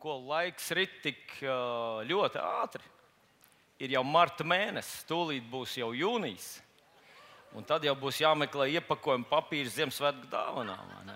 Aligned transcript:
ko 0.00 0.16
laiks 0.30 0.70
rit 0.76 0.96
tik 1.04 1.36
ļoti 2.08 2.40
ātri. 2.40 2.84
Ir 3.80 3.94
jau 3.94 4.02
marta 4.04 4.44
mēnesis, 4.44 5.06
tūlīt 5.08 5.46
būs 5.48 5.78
jau 5.80 5.92
jūnijas. 5.96 6.58
Un 7.56 7.64
tad 7.66 7.84
jau 7.84 7.96
būs 7.98 8.20
jāmeklē 8.20 8.68
iepakojuma 8.76 9.26
papīra 9.26 9.72
Ziemassvētku 9.72 10.28
dāvanām. 10.30 11.10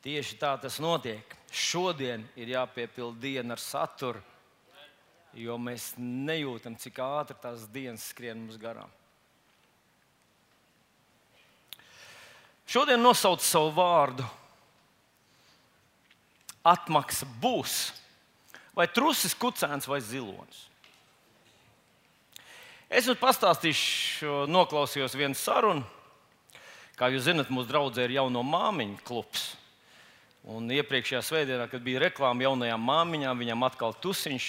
Tieši 0.00 0.38
tā 0.40 0.54
tas 0.60 0.78
notiek. 0.80 1.36
Šodien 1.50 2.22
ir 2.38 2.52
jāpiepilda 2.54 3.20
diena 3.20 3.56
ar 3.56 3.60
saturu, 3.60 4.20
jo 5.34 5.56
mēs 5.58 5.92
nejūtam, 5.98 6.76
cik 6.78 7.00
ātri 7.02 7.36
tās 7.42 7.66
dienas 7.72 8.06
skrien 8.12 8.38
mums 8.38 8.60
garām. 8.60 8.88
Šodien 12.70 13.02
nosauc 13.02 13.42
savu 13.42 13.72
vārdu. 13.74 14.22
Atmaksa 16.66 17.28
būs 17.40 17.76
vai 18.76 18.86
trusis, 18.88 19.36
kucēns 19.36 19.88
vai 19.88 20.00
zilonis. 20.04 20.66
Es 22.90 23.06
jums 23.06 23.20
pastāstīšu, 23.20 24.48
noklausījos 24.50 25.14
vienu 25.14 25.38
sarunu. 25.38 25.84
Kā 26.98 27.08
jūs 27.12 27.28
zināt, 27.28 27.52
mūsu 27.52 27.70
draudzē 27.70 28.04
ir 28.04 28.16
jauno 28.18 28.42
māmiņu 28.44 28.98
klubs. 29.06 29.52
Un 30.50 30.66
iepriekšējā 30.72 31.20
svētdienā, 31.24 31.68
kad 31.70 31.84
bija 31.84 32.02
reklāma 32.02 32.48
jaunajām 32.48 32.82
māmiņām, 32.90 33.44
viņam 33.44 33.66
atkal 33.68 33.94
tusiņš 34.02 34.48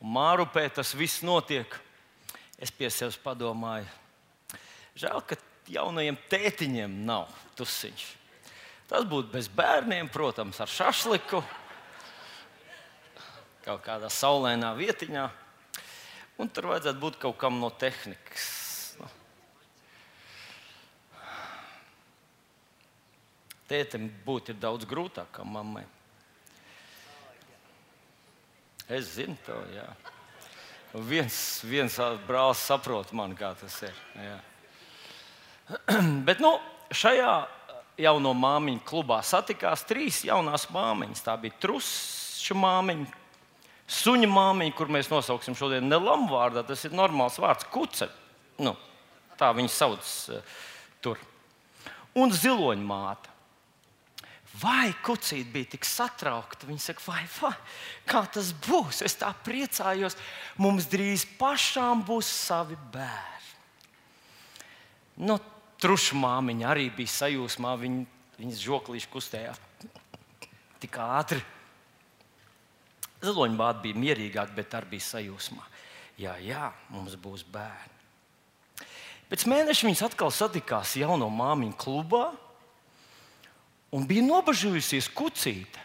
un 0.00 0.12
mārupē 0.14 0.64
tas 0.74 0.94
viss 0.96 1.24
notiek. 1.26 1.76
Es 2.58 2.72
pie 2.74 2.88
sevis 2.90 3.18
padomāju, 3.22 3.86
žēl, 4.98 5.20
ka 5.22 5.36
jaunajiem 5.70 6.16
tētiņiem 6.30 6.96
nav 7.06 7.28
tusiņš. 7.58 8.17
Tas 8.88 9.04
būtu 9.04 9.28
bez 9.34 9.50
bērniem, 9.52 10.08
protams, 10.08 10.60
ar 10.64 10.70
šašliku, 10.72 11.42
kaut 13.66 13.82
kādā 13.84 14.08
saulainā 14.08 14.72
vietiņā. 14.78 15.26
Un 16.40 16.48
tur 16.48 16.70
vajadzētu 16.70 17.02
būt 17.02 17.18
kaut 17.20 17.36
kam 17.40 17.58
no 17.60 17.68
tehnikas. 17.74 18.46
Nu. 18.96 19.08
Tētim 23.68 24.08
būt 24.24 24.54
ir 24.54 24.60
daudz 24.62 24.88
grūtāk 24.88 25.34
kā 25.36 25.44
mammai. 25.44 25.84
Es 28.88 29.12
zinu 29.18 29.36
to, 29.44 29.58
jā. 29.74 29.84
Viens, 31.04 31.36
viens 31.68 31.98
brālis 32.24 32.64
saprot 32.64 33.12
man, 33.12 33.36
kā 33.36 33.52
tas 33.60 33.74
ir. 33.84 34.00
Jā. 34.16 34.38
Bet 36.30 36.40
nu, 36.40 36.54
šajā 36.96 37.34
jauno 37.98 38.32
māmiņu 38.36 38.82
klubā 38.86 39.20
satikās 39.26 39.84
trīs 39.88 40.22
jaunās 40.28 40.68
māmiņas. 40.74 41.24
Tā 41.26 41.36
bija 41.40 41.56
truša 41.62 42.56
māmiņa, 42.58 43.08
suņa 43.98 44.28
māmiņa, 44.32 44.76
kur 44.78 44.92
mēs 44.94 45.10
nosauksim 45.12 45.56
šodien 45.58 45.88
ne 45.88 45.98
lamu 46.00 46.30
vārdā, 46.32 46.64
tas 46.66 46.84
ir 46.86 46.96
normāls 46.96 47.40
vārds, 47.42 47.66
kuce. 47.72 48.10
Nu, 48.62 48.74
tā 49.38 49.50
viņas 49.56 49.80
sauc 49.82 50.12
uh, 50.34 50.54
tur. 51.04 51.20
Un 52.18 52.32
ziloņa 52.34 52.86
māte. 52.86 53.34
Vai 54.58 54.90
kucīte 55.06 55.52
bija 55.52 55.68
tik 55.76 55.86
satraukta? 55.86 56.66
Viņa 56.66 56.82
saka, 56.82 57.02
vai, 57.06 57.20
vai, 57.36 57.52
kā 58.08 58.24
tas 58.34 58.50
būs? 58.66 59.04
Es 59.06 59.14
tā 59.20 59.28
priecājos. 59.46 60.16
Mums 60.58 60.88
drīz 60.90 61.26
pašām 61.38 62.02
būs 62.06 62.30
savi 62.48 62.78
bērni. 62.90 63.36
Nu, 65.28 65.38
Truša 65.78 66.16
māmiņa 66.18 66.66
arī 66.72 66.88
bija 66.94 67.14
sajūsmā. 67.14 67.76
Viņa, 67.78 68.04
viņas 68.40 68.64
žoklīši 68.64 69.10
kustējās 69.12 69.60
tik 70.82 70.98
ātri. 71.02 71.40
Ziloņa 73.22 73.58
bāta 73.58 73.82
bija 73.82 73.98
mierīgāka, 73.98 74.54
bet 74.54 74.74
arī 74.78 74.94
bija 74.96 75.06
sajūsmā. 75.08 75.64
Jā, 76.18 76.34
jā, 76.42 76.68
mums 76.90 77.14
būs 77.18 77.44
bērni. 77.46 77.94
Pēc 79.28 79.44
mēneša 79.50 79.86
viņas 79.86 80.04
atkal 80.06 80.32
satikās 80.32 80.96
jauno 80.98 81.28
māmiņu 81.30 81.76
klubā 81.78 82.30
un 83.94 84.06
bija 84.08 84.24
nobažījusies 84.24 85.10
kucīte. 85.14 85.84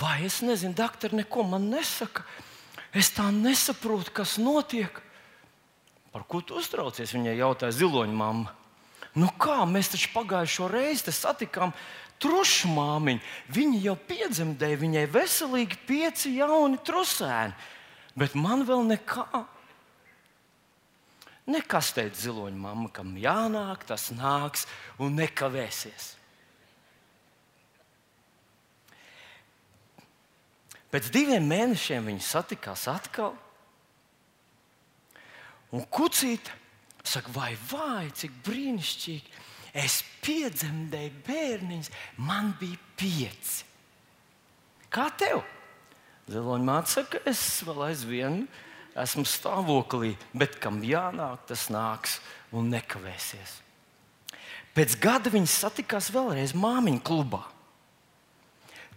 Vai 0.00 0.22
es 0.24 0.40
nezinu, 0.46 0.74
doktor, 0.76 1.12
neko 1.12 1.44
man 1.50 1.68
nesaka. 1.72 2.24
Es 2.96 3.10
tā 3.14 3.28
nesaprotu, 3.34 4.14
kas 4.14 4.38
notiek. 4.40 5.02
Par 6.10 6.24
ko 6.26 6.40
tu 6.42 6.56
uztraucies? 6.58 7.12
Viņai 7.14 7.36
jautāja 7.38 7.76
ziloņa 7.82 8.16
mamma. 8.16 8.54
Nu 9.18 9.30
kā 9.40 9.64
mēs 9.66 9.90
taču 9.90 10.12
pagājušo 10.14 10.68
reizi 10.70 11.14
satikām 11.14 11.72
trušu 12.22 12.70
māmiņu. 12.70 13.22
Viņa 13.50 13.80
jau 13.88 13.96
piedzemdēja, 14.10 14.80
viņai 14.80 15.06
veselīgi 15.10 15.80
pieci 15.88 16.36
jauni 16.36 16.78
trusēni, 16.86 17.56
bet 18.18 18.36
man 18.38 18.66
vēl 18.68 18.84
nekā. 18.92 19.26
Nekas 21.50 21.90
teica 21.96 22.14
ziloņa 22.20 22.60
mamma, 22.60 22.90
kam 22.94 23.16
jānāk, 23.18 23.82
tas 23.88 24.10
nāks 24.14 24.68
un 25.02 25.16
nekavēsies. 25.18 26.12
Pēc 30.90 31.10
diviem 31.14 31.46
mēnešiem 31.46 32.06
viņi 32.10 32.22
satikās 32.26 32.86
atkal. 32.90 33.34
Un 35.70 35.84
kucīte 35.86 36.59
saka, 37.10 37.32
vai, 37.34 37.52
vai, 37.70 38.08
cik 38.16 38.40
brīnišķīgi. 38.46 39.38
Es 39.80 40.00
piedzemdēju 40.24 41.12
bērniņus, 41.26 41.90
man 42.26 42.54
bija 42.58 42.78
pieci. 42.98 43.66
Kā 44.90 45.06
tev? 45.14 45.44
Ziloņa 46.30 46.66
māte 46.66 46.94
saka, 46.94 47.20
es 47.30 47.42
vēl 47.66 47.86
aizvien 47.90 48.42
esmu 48.98 49.24
stāvoklī, 49.26 50.16
bet 50.34 50.58
kam 50.62 50.80
jānāk, 50.82 51.46
tas 51.50 51.68
nāks 51.70 52.18
un 52.54 52.70
nekavēsies. 52.74 53.60
Pēc 54.74 54.96
gada 55.02 55.30
viņi 55.32 55.50
satikās 55.50 56.10
vēlreiz 56.14 56.54
māmiņu 56.58 57.02
klubā. 57.06 57.42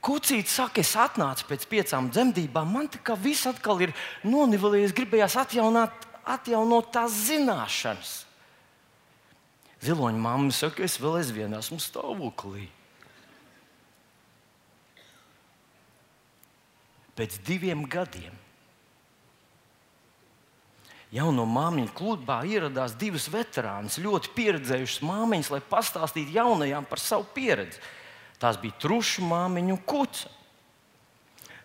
Kucīte 0.03 0.51
saka, 0.51 0.81
es 0.83 0.91
atnācu 0.99 1.45
pēc 1.47 1.65
piecām 1.71 2.09
dzemdībām, 2.11 2.73
man 2.75 2.89
tā 2.91 2.99
kā 2.99 3.15
viss 3.15 3.47
atkal 3.47 3.79
ir 3.85 3.93
nonivelējies, 4.27 4.93
gribējās 4.97 5.37
atjaunot, 5.39 6.09
atjaunot 6.25 6.91
tās 6.93 7.15
zināšanas. 7.27 8.13
Ziloņa 9.83 10.21
mamma 10.23 10.55
saka, 10.55 10.85
es 10.85 10.95
vēl 11.01 11.19
aizvien 11.19 11.53
esmu 11.57 11.79
stāvoklī. 11.83 12.69
Pēc 17.13 17.35
diviem 17.45 17.83
gadiem 17.85 18.39
jauno 21.13 21.45
māmiņu 21.45 21.91
klubā 21.93 22.39
ieradās 22.49 22.95
divas 22.97 23.27
veterānas, 23.29 23.99
ļoti 24.01 24.31
pieredzējušas 24.33 25.03
māmiņas, 25.05 25.51
lai 25.53 25.61
pastāstītu 25.69 26.33
jaunajām 26.39 26.87
par 26.89 27.01
savu 27.01 27.27
pieredzi. 27.35 27.81
Tās 28.41 28.57
bija 28.59 28.79
trušu 28.81 29.25
māmiņa 29.29 29.75
un 29.75 29.81
kuca. 29.87 30.31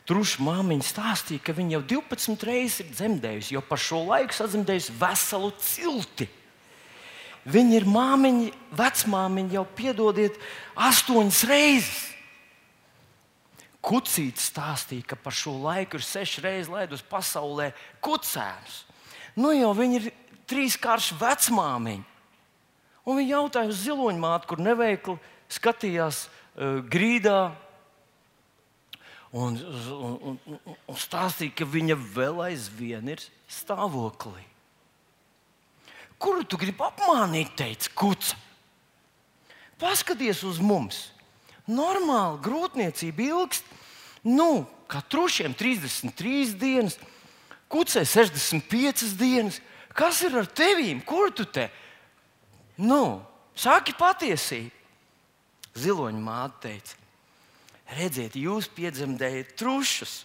Trušu 0.08 0.40
māmiņa 0.46 0.86
stāstīja, 0.88 1.42
ka 1.44 1.52
viņa 1.52 1.76
jau 1.76 1.82
12 2.00 2.44
reizes 2.48 2.80
ir 2.80 2.92
dzemdējusi, 2.94 3.54
jau 3.58 3.62
par 3.68 3.80
šo 3.82 4.00
laiku 4.08 4.36
sadzemdējusi 4.36 4.94
veselu 4.96 5.50
cilti. 5.60 6.28
Viņa 7.48 7.76
ir 7.76 7.86
māmiņa, 7.88 8.48
vecmāmiņa 8.76 9.56
jau 9.58 9.64
piedodiet, 9.76 10.38
astoņas 10.76 11.42
reizes. 11.48 11.98
Kucītis 13.84 14.48
stāstīja, 14.50 15.06
ka 15.12 15.16
par 15.20 15.36
šo 15.36 15.54
laiku 15.62 16.00
ir 16.00 16.04
sešas 16.04 16.44
reizes 16.44 16.72
laidus 16.72 17.04
pasaulē 17.08 17.70
kucēnus. 18.04 18.82
Nu 19.38 19.52
jau 19.54 19.70
viņa 19.76 20.00
ir 20.00 20.10
trīskārša 20.50 21.16
vecmāmiņa. 21.20 22.04
Un 23.08 23.16
viņa 23.16 23.32
jautāja 23.32 23.72
uz 23.72 23.84
ziloņu 23.86 24.20
māti, 24.20 24.48
kur 24.50 24.60
neveikli 24.60 25.16
skatījās 25.52 26.26
uh, 26.26 26.80
grīdā. 26.84 27.54
Un, 29.32 29.58
un, 29.92 30.38
un, 30.48 30.60
un 30.88 30.96
stāstīja, 30.96 31.52
ka 31.60 31.66
viņa 31.68 31.98
vēl 32.16 32.40
aizvien 32.46 33.10
ir 33.12 33.20
stāvoklī. 33.50 34.40
Kuru 36.18 36.46
tu 36.48 36.58
gribi 36.58 36.82
apmānīt, 36.82 37.52
teica 37.58 37.92
Kuts? 37.94 38.32
Paskaties 39.78 40.42
uz 40.48 40.58
mums! 40.64 41.10
Normāli 41.68 42.40
grūtniecība 42.42 43.26
ilgst, 43.28 43.66
nu, 44.24 44.64
kā 44.88 45.02
trušiem 45.04 45.52
33 45.54 46.56
dienas, 46.58 46.96
kucē 47.68 48.06
65 48.08 49.12
dienas. 49.20 49.60
Kas 49.92 50.22
ir 50.24 50.36
ar 50.38 50.46
tevīm? 50.48 51.02
Kur 51.04 51.28
tu 51.34 51.44
te? 51.44 51.68
Nu, 52.80 53.20
saki 53.58 53.92
patiesību. 53.98 54.74
Ziloņa 55.78 56.22
māte 56.22 56.62
teica, 56.64 56.96
redziet, 57.96 58.36
jūs 58.36 58.68
piedzemdējat 58.74 59.54
trušus 59.58 60.22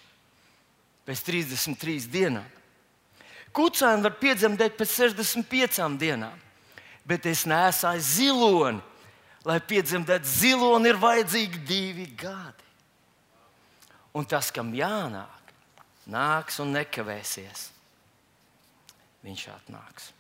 pēc 1.07 1.24
33 1.27 2.10
dienām. 2.12 2.48
Kucēni 3.54 4.04
var 4.04 4.15
piedzemdēt 4.18 4.75
pēc 4.80 4.95
65 4.98 6.00
dienām, 6.01 6.36
bet 7.06 7.27
es 7.30 7.45
nesāju 7.45 8.01
ziloni. 8.01 8.89
lai 9.44 9.60
piedzemdētu 9.60 10.24
ziloni, 10.24 10.88
ir 10.88 10.95
vajadzīgi 10.95 11.60
divi 11.68 12.06
gadi. 12.15 12.63
Un 14.15 14.24
tas, 14.24 14.48
kam 14.56 14.69
jānāk, 14.71 15.54
nāks 16.07 16.62
un 16.63 16.71
nekavēsies. 16.71 17.65
Viņš 19.24 19.44
atnāks. 19.51 20.12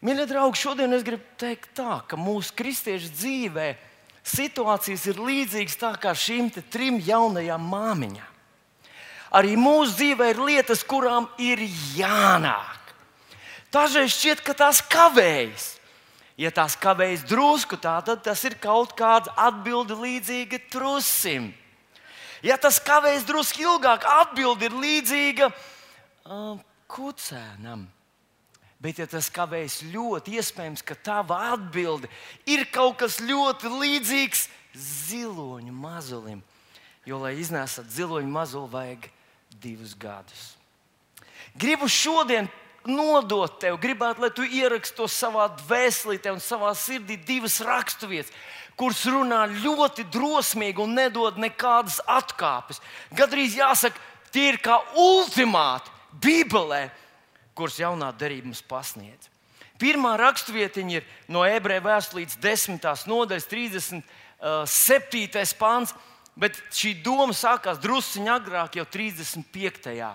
Mīļie 0.00 0.24
draugi, 0.30 0.56
šodien 0.62 0.96
es 0.96 1.04
gribu 1.04 1.26
teikt 1.40 1.74
tā, 1.76 1.98
ka 2.08 2.16
mūsu 2.16 2.54
kristiešu 2.56 3.12
dzīvē 3.12 3.68
situācijas 4.30 5.06
ir 5.10 5.20
līdzīgas 5.20 5.78
tā 5.80 5.94
kā 6.00 6.14
šīm 6.16 6.50
trim 6.70 6.98
jaunajām 7.04 7.62
māmiņām. 7.72 8.28
Arī 9.30 9.54
mūsu 9.54 9.94
dzīvē 9.94 10.32
ir 10.32 10.40
lietas, 10.42 10.82
kurām 10.82 11.28
ir 11.38 11.62
jānāk. 11.94 12.94
Dažreiz 13.70 14.16
šķiet, 14.16 14.42
ka 14.42 14.56
tās 14.58 14.80
kavējas. 14.82 15.76
Ja 16.40 16.50
tās 16.54 16.74
kavējas 16.80 17.22
drusku, 17.28 17.76
tā, 17.78 17.98
tad 18.02 18.24
tas 18.24 18.42
ir 18.48 18.56
kaut 18.58 18.96
kāda 18.98 19.30
atbilde 19.38 19.94
līdzīga 19.94 20.58
trusim. 20.72 21.50
Ja 22.42 22.56
tas 22.56 22.80
kavējas 22.80 23.26
drusku 23.28 23.62
ilgāk, 23.62 24.06
atbilde 24.08 24.70
ir 24.70 24.76
līdzīga 24.80 25.50
uh, 25.52 26.56
kucēnam. 26.90 27.84
Bet, 28.80 28.96
ja 28.96 29.04
tas 29.04 29.28
kavējas 29.28 29.82
ļoti, 29.92 30.38
iespējams, 30.40 30.82
ka 30.86 30.96
tava 30.96 31.36
atbilde 31.52 32.08
ir 32.48 32.64
kaut 32.72 32.96
kas 33.02 33.18
ļoti 33.20 33.68
līdzīgs 33.68 34.46
ziloņu 34.72 35.74
mazulim. 35.76 36.40
Jo, 37.04 37.18
lai 37.20 37.34
iznēsat 37.40 37.90
ziloņu 37.92 38.30
mazuli, 38.32 38.72
vajag 38.72 39.10
divus 39.60 39.92
gadus. 39.98 40.54
Gribu 41.60 41.88
šodien 41.92 42.48
nodot 42.88 43.58
tev, 43.60 43.76
gribētu, 43.80 44.24
lai 44.24 44.30
tu 44.32 44.46
ieraksti 44.46 44.96
to 44.96 45.08
savā 45.10 45.48
dvēselītē 45.60 46.32
un 46.32 46.40
savā 46.40 46.72
sirdī 46.78 47.18
divas 47.26 47.58
raksturvietas, 47.64 48.32
kuras 48.80 49.02
runā 49.04 49.42
ļoti 49.60 50.06
drosmīgi 50.08 50.80
un 50.80 50.96
nedod 50.96 51.36
nekādas 51.40 51.98
atkāpes. 52.08 52.80
Gadrīz 53.12 53.58
jāsaka, 53.60 54.00
tie 54.32 54.54
ir 54.54 54.60
kā 54.64 54.78
ultimāti 54.96 55.92
Bībelē, 56.24 56.86
kuras 57.60 57.78
jaunā 57.80 58.10
derība 58.16 58.48
mums 58.48 58.64
pasniedz. 58.64 59.28
Pirmā 59.80 60.14
raksturvietiņa 60.20 60.96
ir 60.98 61.06
no 61.32 61.44
ebreju 61.48 61.86
vēstures 61.86 62.36
10. 62.40 62.84
nodaļas, 63.08 63.46
37. 63.48 64.02
Uh, 64.40 65.54
pāns, 65.60 65.94
bet 66.36 66.58
šī 66.72 66.94
doma 67.04 67.32
sākās 67.36 67.80
druskuļi 67.80 68.32
agrāk, 68.32 68.76
jau 68.76 68.84
35. 68.84 70.10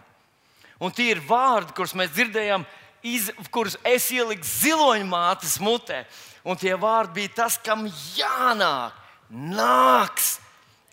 Un 0.84 0.94
tie 0.94 1.10
ir 1.14 1.24
vārdi, 1.26 1.74
kurus 1.74 1.96
mēs 1.98 2.14
dzirdējām, 2.14 2.66
iz, 3.06 3.32
kurus 3.54 3.80
es 3.86 4.10
ieliku 4.14 4.46
ziloņmātes 4.46 5.58
mutē. 5.64 6.04
Un 6.46 6.60
tie 6.62 6.76
vārdi 6.78 7.22
bija 7.24 7.34
tas, 7.42 7.58
kam 7.58 7.88
jānāk, 8.14 8.94
nāks 9.34 10.36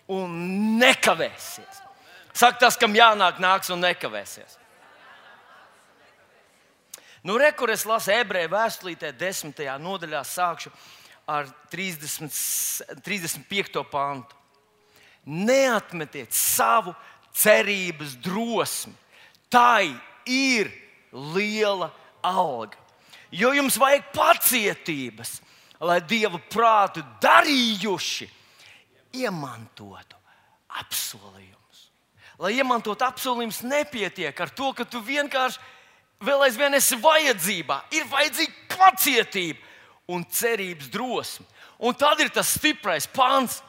un 0.09 0.33
nekavēsies. 0.81 1.81
Saka 2.33 2.65
tas, 2.65 2.77
kam 2.79 2.95
jānāk, 2.97 3.37
nāks 3.43 3.69
un 3.73 3.83
nekavēsies. 3.85 4.62
Nu, 7.23 7.37
Rekur 7.39 7.71
es 7.71 7.85
lasu 7.87 8.11
ebreju 8.11 8.49
vēstulītē, 8.51 9.13
10. 9.15 9.63
nodaļā, 9.79 10.19
sākšu 10.27 10.71
ar 11.31 11.47
30, 11.71 12.99
35. 12.99 13.83
pantu. 13.87 14.35
Neatmetiet 15.23 16.35
savu 16.35 16.91
cerības 17.31 18.17
drosmi 18.19 18.91
tai 19.47 19.93
ir 20.27 20.67
liela 21.13 21.93
alga. 22.19 22.75
Jo 23.31 23.53
jums 23.55 23.77
vajag 23.79 24.09
pacietības, 24.13 25.37
lai 25.79 26.01
Dieva 26.03 26.41
prātu 26.51 27.01
darījuši 27.23 28.27
iemantotu 29.23 30.19
apsolījumus. 30.81 31.87
Lai 32.43 32.51
iemantotu 32.57 33.07
apsolījumus, 33.07 33.63
nepietiek 33.63 34.43
ar 34.43 34.51
to, 34.51 34.73
ka 34.75 34.83
tu 34.83 34.99
vienkārši 34.99 35.71
vēl 36.25 36.47
aizvien 36.47 36.73
esi 36.77 36.97
vajadzībā. 36.99 37.79
Ir 37.95 38.07
vajadzīga 38.11 38.77
pacietība 38.77 39.59
un 40.13 40.25
cerības 40.29 40.89
drosme. 40.91 41.45
Un 41.83 41.95
tad 41.99 42.21
ir 42.23 42.31
tas 42.31 42.53
stiprais 42.55 43.07
pāns, 43.11 43.59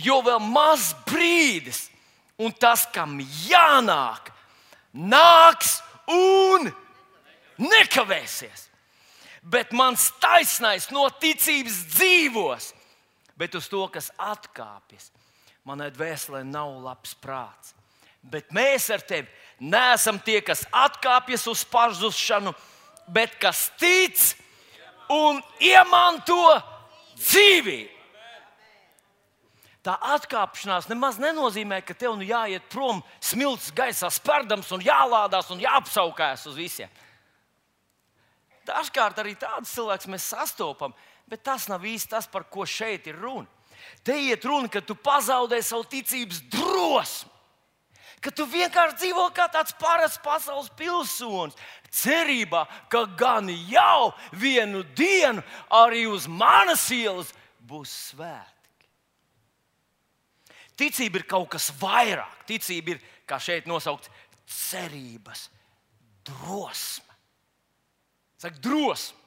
jo 0.00 0.20
vēl 0.24 0.40
maz 0.40 0.92
brīdis, 1.08 1.86
un 2.40 2.54
tas, 2.56 2.86
kam 2.88 3.18
jānāk, 3.20 4.30
nāks 4.92 5.80
un 6.08 6.70
nekavēsies. 7.60 8.68
Bet 9.42 9.74
mans 9.74 10.06
taisnais 10.22 10.86
no 10.94 11.08
ticības 11.20 11.82
dzīvos, 11.96 12.70
bet 13.36 13.56
uz 13.58 13.66
to, 13.68 13.82
kas 13.90 14.12
atkāpjas, 14.16 15.10
manai 15.66 15.90
dvēselē 15.94 16.44
nav 16.46 16.78
labs 16.84 17.16
prāts. 17.18 17.74
Bet 18.22 18.54
mēs 18.54 18.86
ar 18.94 19.02
tevi 19.02 19.26
neesam 19.62 20.18
tie, 20.18 20.40
kas 20.42 20.64
atkāpjas 20.74 21.46
uz 21.50 21.62
pazušanu, 21.70 22.52
bet 23.06 23.38
kas 23.40 23.68
tic 23.78 24.18
un 25.12 25.40
iemanto 25.62 26.42
dzīvību. 27.14 27.90
Tā 29.82 29.96
atkāpšanās 30.14 30.86
nemaz 30.86 31.16
nenozīmē, 31.18 31.80
ka 31.82 31.94
tev 31.98 32.14
nu 32.14 32.22
jāiet 32.22 32.68
prom 32.70 33.00
smilts 33.18 33.72
gaisā, 33.74 34.06
spērdams 34.14 34.70
un 34.76 34.84
jālādās 34.86 35.50
un 35.50 35.58
jāapsaukās 35.62 36.46
uz 36.46 36.54
visiem. 36.54 36.90
Dažkārt 38.62 39.18
arī 39.18 39.34
tādus 39.34 39.72
cilvēkus 39.74 40.06
mēs 40.06 40.28
sastopam, 40.30 40.94
bet 41.26 41.42
tas 41.42 41.66
nav 41.66 41.82
īsti 41.82 42.12
tas, 42.14 42.30
par 42.30 42.46
ko 42.46 42.62
šeit 42.62 43.10
ir 43.10 43.18
runa. 43.18 43.50
Te 44.06 44.14
iet 44.14 44.46
runa, 44.46 44.70
ka 44.70 44.78
tu 44.86 44.94
pazaudē 44.94 45.58
savu 45.66 45.82
ticības 45.90 46.44
drosmi. 46.52 47.31
Ka 48.22 48.30
tu 48.30 48.46
vienkārši 48.46 49.00
dzīvo 49.00 49.24
kā 49.34 49.48
tāds 49.50 49.74
parasts 49.80 50.20
pasaules 50.22 50.70
pilsonis, 50.78 51.58
cerībā, 51.90 52.64
ka 52.88 53.04
gan 53.18 53.50
jau 53.50 54.12
vienu 54.38 54.84
dienu 54.96 55.42
arī 55.74 56.06
uz 56.06 56.28
manas 56.30 56.86
ielas 56.94 57.32
būs 57.66 57.90
svēta. 58.12 58.48
Ticība 60.78 61.20
ir 61.20 61.26
kaut 61.28 61.50
kas 61.52 61.68
vairāk. 61.78 62.46
Ticība 62.48 62.94
ir, 62.94 63.02
kā 63.28 63.38
šeit 63.42 63.68
nosaukts, 63.70 64.10
cerības 64.48 65.48
drosme. 66.26 67.18
Saka, 68.38 68.58
drosme. 68.62 69.21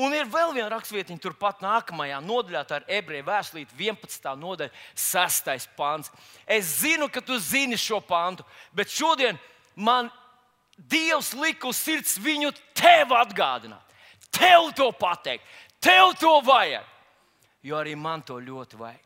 Un 0.00 0.14
ir 0.16 0.28
vēl 0.32 0.54
viena 0.56 0.70
rakstvietiņa, 0.72 1.20
turpat 1.20 1.60
nākamajā 1.60 2.20
nodaļā, 2.24 2.62
tā 2.64 2.78
ir 2.80 3.00
ebreju 3.00 3.26
vēstulīte, 3.26 3.76
11. 3.76 4.30
nodaļa, 4.40 4.72
6. 4.96 5.66
pāns. 5.76 6.08
Es 6.48 6.78
zinu, 6.80 7.10
ka 7.12 7.20
tu 7.20 7.36
zini 7.36 7.76
šo 7.76 7.98
pāntu, 8.00 8.46
bet 8.72 8.92
šodien 8.92 9.36
man 9.76 10.08
Dievs 10.80 11.34
lika 11.36 11.68
uz 11.68 11.76
sirds 11.76 12.14
viņu 12.16 12.54
tev 12.72 13.12
atgādināt. 13.12 13.84
Tev 14.32 14.70
to 14.72 14.86
pateikt, 14.96 15.44
tev 15.82 16.14
to 16.16 16.30
vajag, 16.46 16.86
jo 17.60 17.76
arī 17.76 17.92
man 17.98 18.22
to 18.24 18.38
ļoti 18.40 18.78
vajag. 18.80 19.02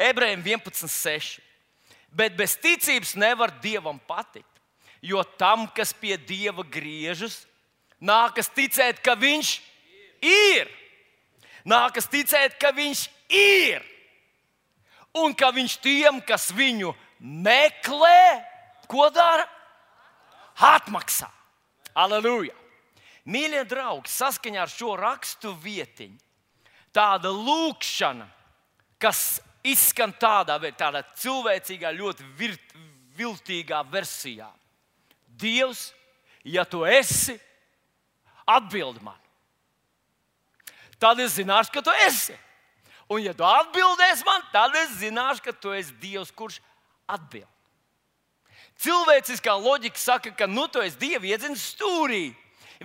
Ebrejiem 0.00 0.40
11.6. 0.46 1.40
Bet 2.16 2.32
bez 2.38 2.56
ticības 2.56 3.12
nevar 3.20 3.52
dievam 3.60 4.00
patikt. 4.08 4.46
Jo 5.04 5.20
tam, 5.36 5.66
kas 5.68 5.92
pie 5.92 6.16
dieva 6.16 6.64
griežas, 6.64 7.42
nākas 8.00 8.48
ticēt, 8.48 9.04
ka 9.04 9.12
viņš 9.20 9.58
ir. 9.58 9.69
Nākas 11.68 12.08
ticēt, 12.10 12.56
ka 12.60 12.72
viņš 12.76 13.04
ir. 13.36 13.84
Un 15.20 15.34
ka 15.34 15.50
viņš 15.54 15.76
tiem, 15.82 16.20
kas 16.22 16.50
viņu 16.54 16.92
meklē, 17.20 18.40
ko 18.90 19.08
dara? 19.12 19.46
Atmaksā. 20.60 21.28
Aleluja! 21.98 22.54
Mīļie 23.30 23.64
draugi, 23.68 24.10
saskaņā 24.10 24.62
ar 24.64 24.70
šo 24.72 24.94
rakstu 24.98 25.52
vietiņu, 25.60 26.16
tāda 26.94 27.30
lūkšana, 27.30 28.26
kas 29.00 29.40
izskan 29.66 30.14
tādā, 30.16 30.56
tādā 30.78 31.02
cilvēcīgā, 31.20 31.92
ļoti 31.94 32.26
virt, 32.38 32.74
viltīgā 33.18 33.82
versijā. 33.92 34.48
Dievs, 35.40 35.90
ja 36.44 36.64
tu 36.64 36.82
esi, 36.88 37.36
atbild 38.48 39.02
man. 39.04 39.18
Tad 41.00 41.20
es 41.22 41.38
zināšu, 41.38 41.72
ka 41.72 41.82
tu 41.84 41.92
esi. 42.04 42.36
Un, 43.10 43.22
ja 43.24 43.32
tu 43.34 43.42
atbildēsi 43.46 44.26
man, 44.26 44.44
tad 44.52 44.76
es 44.78 44.98
zināšu, 45.00 45.42
ka 45.48 45.54
tu 45.56 45.72
esi 45.74 45.96
Dievs, 46.02 46.30
kurš 46.30 46.60
atbild. 47.10 47.48
Cilvēciskā 48.80 49.54
loģika 49.60 50.00
saka, 50.00 50.32
ka 50.32 50.46
nu, 50.48 50.66
tu 50.70 50.80
esi 50.84 50.98
Dieva 51.00 51.26
iedziņas 51.32 51.64
stūrī. 51.74 52.30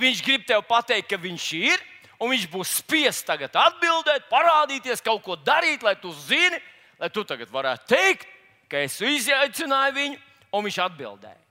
Viņš 0.01 0.23
grib 0.25 0.43
tev 0.47 0.63
pateikt, 0.67 1.07
ka 1.11 1.19
viņš 1.21 1.45
ir, 1.59 1.83
un 2.19 2.33
viņš 2.33 2.47
būs 2.51 2.73
spiests 2.81 3.27
tagad 3.27 3.55
atbildēt, 3.55 4.27
parādīties, 4.31 5.03
kaut 5.03 5.23
ko 5.23 5.37
darīt, 5.39 5.85
lai 5.85 5.95
tu 5.99 6.11
zini, 6.25 6.59
lai 6.99 7.11
tu 7.13 7.23
tagad 7.27 7.51
varētu 7.51 7.87
teikt, 7.93 8.27
ka 8.71 8.81
es 8.83 8.97
izaicināju 8.99 9.95
viņu, 9.95 10.21
un 10.51 10.67
viņš 10.67 10.79
atbildēja. 10.89 11.41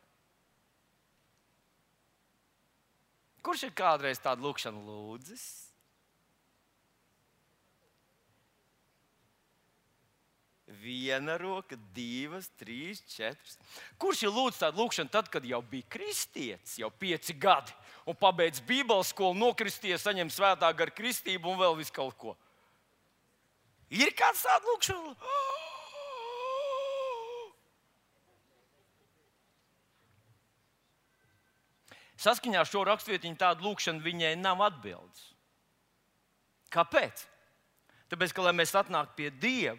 Kurš 3.45 3.69
ir 3.69 3.75
kādreiz 3.77 4.21
tādu 4.25 4.49
lūkšanu 4.49 4.81
lūdzis? 4.85 5.64
Viena 10.85 11.39
roka, 11.41 11.79
divas, 11.97 12.51
trīs, 12.61 13.01
četras. 13.09 13.57
Kurš 14.01 14.27
ir 14.27 14.35
lūdzis 14.35 14.61
tādu 14.61 14.83
lūgšanu 14.83 15.13
tad, 15.13 15.31
kad 15.33 15.45
jau 15.49 15.63
bija 15.65 15.89
kristietis, 15.97 16.77
jau 16.81 16.91
pieci 16.93 17.37
gadi, 17.41 17.73
un 18.05 18.17
pabeidz 18.21 18.61
Bībeles 18.69 19.15
skolu, 19.15 19.39
nokristies, 19.41 20.05
saņem 20.05 20.33
svētā 20.33 20.71
gara 20.77 20.93
kristību 20.93 21.55
un 21.55 21.61
vēl 21.63 21.79
visu 21.81 21.95
kaut 21.97 22.19
ko? 22.21 22.37
Ir 23.95 24.13
kāds 24.17 24.45
tāds 24.45 24.69
lūgšana? 24.69 25.15
Saskaņā 32.25 32.61
ar 32.63 32.69
šo 32.69 32.85
rakstvietiņu 32.89 33.37
tādu 33.41 33.67
lūkšanu 33.67 34.01
viņai 34.05 34.35
nav 34.41 34.63
atbildes. 34.65 35.25
Kāpēc? 36.73 37.27
Tāpēc, 38.13 38.33
ka, 38.35 38.45
lai 38.47 38.55
mēs 38.57 38.73
atnāktu 38.79 39.17
pie 39.19 39.31
Dieva, 39.43 39.77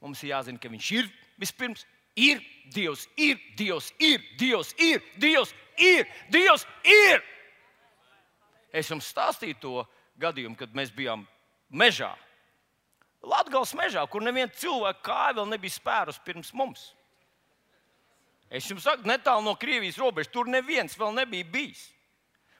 mums 0.00 0.22
ir 0.22 0.32
jāzina, 0.32 0.60
ka 0.60 0.70
Viņš 0.72 0.90
ir 0.98 1.10
vispirms. 1.40 1.86
Ir 2.18 2.40
Dievs, 2.74 3.06
ir 3.16 3.38
Dievs, 3.56 3.92
ir 4.02 4.22
Dievs, 4.38 4.72
ir 4.74 5.02
Dievs, 5.22 5.52
ir 5.78 6.06
Dievs, 6.34 6.64
ir. 6.82 7.22
Es 8.74 8.90
jums 8.90 9.06
stāstīju 9.06 9.58
to 9.62 9.74
gadījumu, 10.18 10.58
kad 10.58 10.74
mēs 10.74 10.90
bijām 10.94 11.22
mežā. 11.70 12.10
Latvijas 13.22 13.74
mežā, 13.78 14.02
kur 14.10 14.22
neviena 14.22 14.50
cilvēka 14.54 15.02
kāja 15.06 15.36
vēl 15.38 15.48
nebija 15.50 15.74
spērus 15.74 16.18
pirms 16.26 16.52
mums. 16.54 16.88
Es 18.50 18.66
jums 18.70 18.86
saku, 18.86 19.06
netālu 19.08 19.44
no 19.44 19.54
Krievijas 19.60 19.98
robežas, 20.00 20.32
tur 20.32 20.48
neviens 20.48 20.96
vēl 20.98 21.14
nebija 21.16 21.46
bijis. 21.52 21.82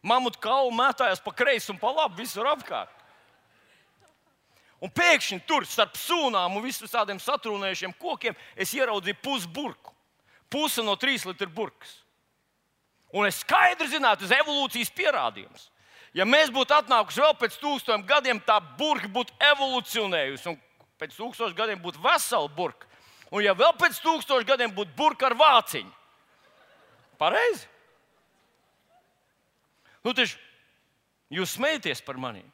Mamutu 0.04 0.40
kaulu 0.42 0.70
mētājās 0.76 1.22
pa 1.24 1.32
kreisi 1.34 1.72
un 1.72 1.78
pa 1.80 1.90
labi 1.94 2.22
visur 2.22 2.46
apkārt. 2.46 2.97
Un 4.78 4.92
pēkšņi 4.94 5.40
tur 5.48 5.66
starp 5.66 5.96
sūnām 5.98 6.54
un 6.54 6.62
visiem 6.62 7.18
satrūnējušiem 7.18 7.96
kokiem 7.98 8.36
es 8.54 8.74
ieraudzīju 8.76 9.18
pusburku. 9.22 9.94
Puse 10.48 10.84
no 10.86 10.94
trīs 10.96 11.26
litru 11.26 11.50
burkas. 11.52 11.98
Un 13.12 13.26
es 13.26 13.40
skaidri 13.42 13.88
zinātu, 13.90 14.24
tas 14.24 14.32
ir 14.32 14.44
evolūcijas 14.44 14.92
pierādījums. 14.94 15.68
Ja 16.16 16.24
mēs 16.28 16.52
būtu 16.52 16.76
atnākuši 16.76 17.24
vēl 17.24 17.34
pēc 17.40 17.56
tūkstošiem 17.60 18.04
gadiem, 18.08 18.40
tā 18.40 18.58
burka 18.78 19.08
būtu 19.12 19.34
evolūcionējusi. 19.50 20.52
Un 20.52 20.60
pēc 21.00 21.16
tūkstošiem 21.16 21.56
gadiem 21.56 21.82
būtu 21.82 22.00
vesela 22.04 22.48
burka. 22.52 22.88
Un 23.32 23.44
ja 23.44 23.54
vēl 23.56 23.74
pēc 23.80 23.98
tūkstošiem 24.04 24.48
gadiem 24.48 24.74
būtu 24.76 24.94
burka 24.96 25.28
ar 25.28 25.36
vāciņu. 25.38 25.92
Pareizi? 27.20 27.66
Nu, 30.06 30.14
taču 30.14 30.38
jūs 31.34 31.56
smējaties 31.58 32.00
par 32.06 32.20
mani. 32.20 32.44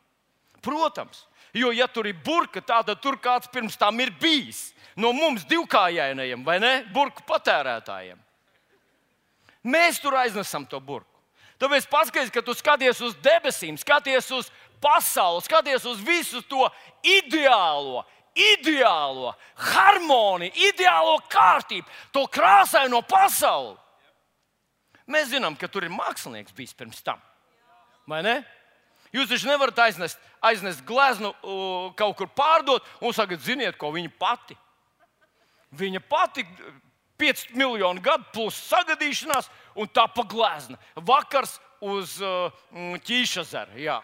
Protams, 0.64 1.26
Jo, 1.54 1.70
ja 1.70 1.86
tur 1.86 2.08
ir 2.10 2.18
burka, 2.24 2.60
tad 2.60 2.90
tur 3.00 3.16
kāds 3.22 3.50
pirms 3.52 3.78
tam 3.78 4.00
ir 4.02 4.10
bijis. 4.20 4.72
No 4.98 5.12
mums 5.14 5.44
divkājainajiem, 5.46 6.42
vai 6.46 6.58
ne? 6.62 6.72
Burku 6.94 7.22
patērētājiem. 7.26 8.18
Mēs 9.64 10.00
tur 10.02 10.16
aiznesam 10.18 10.66
to 10.68 10.80
burku. 10.82 11.08
Tāpēc 11.62 11.86
paskatieties, 11.88 12.32
ka 12.34 12.42
tu 12.44 12.54
skaties 12.58 13.00
uz 13.06 13.14
debesīm, 13.22 13.78
skaties 13.80 14.28
uz 14.34 14.50
pasauli, 14.82 15.44
skaties 15.46 15.86
uz 15.88 16.02
visu 16.04 16.42
to 16.50 16.66
ideālo, 17.06 18.02
ideālo 18.34 19.32
harmoniju, 19.70 20.52
ideālo 20.68 21.16
kārtību, 21.30 21.86
to 22.12 22.26
krāsaino 22.34 23.00
pasauli. 23.06 23.78
Mēs 25.10 25.30
zinām, 25.32 25.56
ka 25.56 25.68
tur 25.68 25.86
ir 25.86 25.94
mākslinieks 25.94 26.54
bijis 26.56 26.74
pirms 26.76 27.02
tam. 27.04 27.22
Vai 28.08 28.22
ne? 28.24 28.38
Jūs 29.14 29.30
taču 29.30 29.46
nevarat 29.46 29.78
aiznest, 29.78 30.18
aiznest 30.42 30.82
gleznu 30.86 31.30
kaut 31.98 32.16
kur 32.18 32.30
pārdot 32.34 32.86
un 33.00 33.14
sakot, 33.14 33.38
ziniet, 33.40 33.78
ko 33.78 33.92
viņa 33.94 34.10
pati. 34.18 34.56
Viņa 35.74 36.00
pati 36.10 36.42
5 37.18 37.44
miljonu 37.54 38.02
gadu 38.02 38.26
plus 38.34 38.58
sagadīšanās, 38.68 39.46
un 39.78 39.86
tā 39.90 40.08
pa 40.10 40.24
glezna. 40.26 40.78
Vakars 40.96 41.56
uz 41.84 42.18
ķīša 43.06 43.46
zara. 43.46 44.00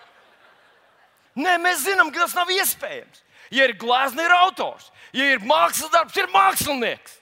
Nē, 1.38 1.56
mēs 1.62 1.84
zinām, 1.86 2.10
ka 2.10 2.24
tas 2.24 2.34
nav 2.38 2.50
iespējams. 2.54 3.22
Ja 3.50 3.66
ir 3.66 3.74
glezna, 3.78 4.26
ir 4.26 4.34
autors. 4.34 4.90
Ja 5.16 5.26
ir 5.32 5.42
mākslas 5.42 5.90
darbs, 5.94 6.16
ir 6.18 6.30
mākslinieks. 6.30 7.19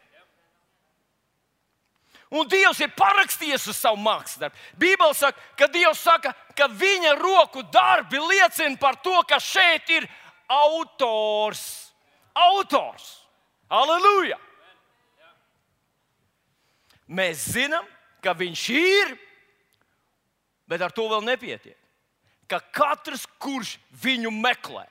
Un 2.31 2.49
Dievs 2.49 2.81
ir 2.85 2.91
parakstījis 2.93 3.71
uz 3.73 3.79
savu 3.79 4.01
mākslas 4.05 4.43
darbu. 4.43 4.65
Bībeli 4.81 5.17
saka, 5.17 5.41
ka 5.57 5.69
Dievs 5.73 6.03
saka, 6.05 6.35
ka 6.57 6.69
viņa 6.69 7.15
roku 7.17 7.63
darbi 7.73 8.21
liecina 8.21 8.77
par 8.81 8.99
to, 9.05 9.15
ka 9.29 9.39
šeit 9.41 9.89
ir 9.95 10.09
autors. 10.49 11.63
Autors! 12.37 13.09
Aleluja! 13.69 14.37
Mēs 17.09 17.47
zinām, 17.55 17.85
ka 18.21 18.35
viņš 18.37 18.63
ir, 18.77 19.15
bet 20.69 20.85
ar 20.85 20.93
to 20.93 21.07
vēl 21.09 21.25
nepietiek. 21.25 21.77
Ka 22.49 22.61
katrs, 22.73 23.25
kurš 23.41 23.77
viņu 24.05 24.33
meklē, 24.33 24.85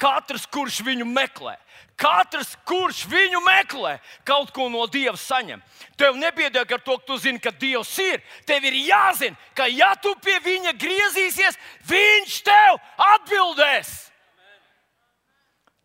Katrs, 0.00 0.46
kurš 0.50 0.80
viņu 0.82 1.06
meklē, 1.06 1.54
katrs, 2.00 2.54
kurš 2.66 3.04
viņu 3.06 3.38
meklē, 3.46 3.94
kaut 4.26 4.50
ko 4.54 4.66
no 4.72 4.88
Dieva 4.90 5.16
saņem. 5.18 5.62
Tev 5.96 6.18
nepietiek 6.18 6.72
ar 6.74 6.82
to, 6.82 6.96
ka 6.98 7.06
tu 7.06 7.18
zini, 7.22 7.38
ka 7.38 7.52
Dievs 7.54 7.92
ir. 8.02 8.22
Tev 8.46 8.66
ir 8.66 8.74
jāzina, 8.88 9.38
ka 9.54 9.68
ja 9.70 9.92
tu 9.94 10.14
pie 10.24 10.40
viņa 10.42 10.74
griezīsies, 10.80 11.60
viņš 11.86 12.40
tev 12.46 12.80
atbildēs. 13.14 13.94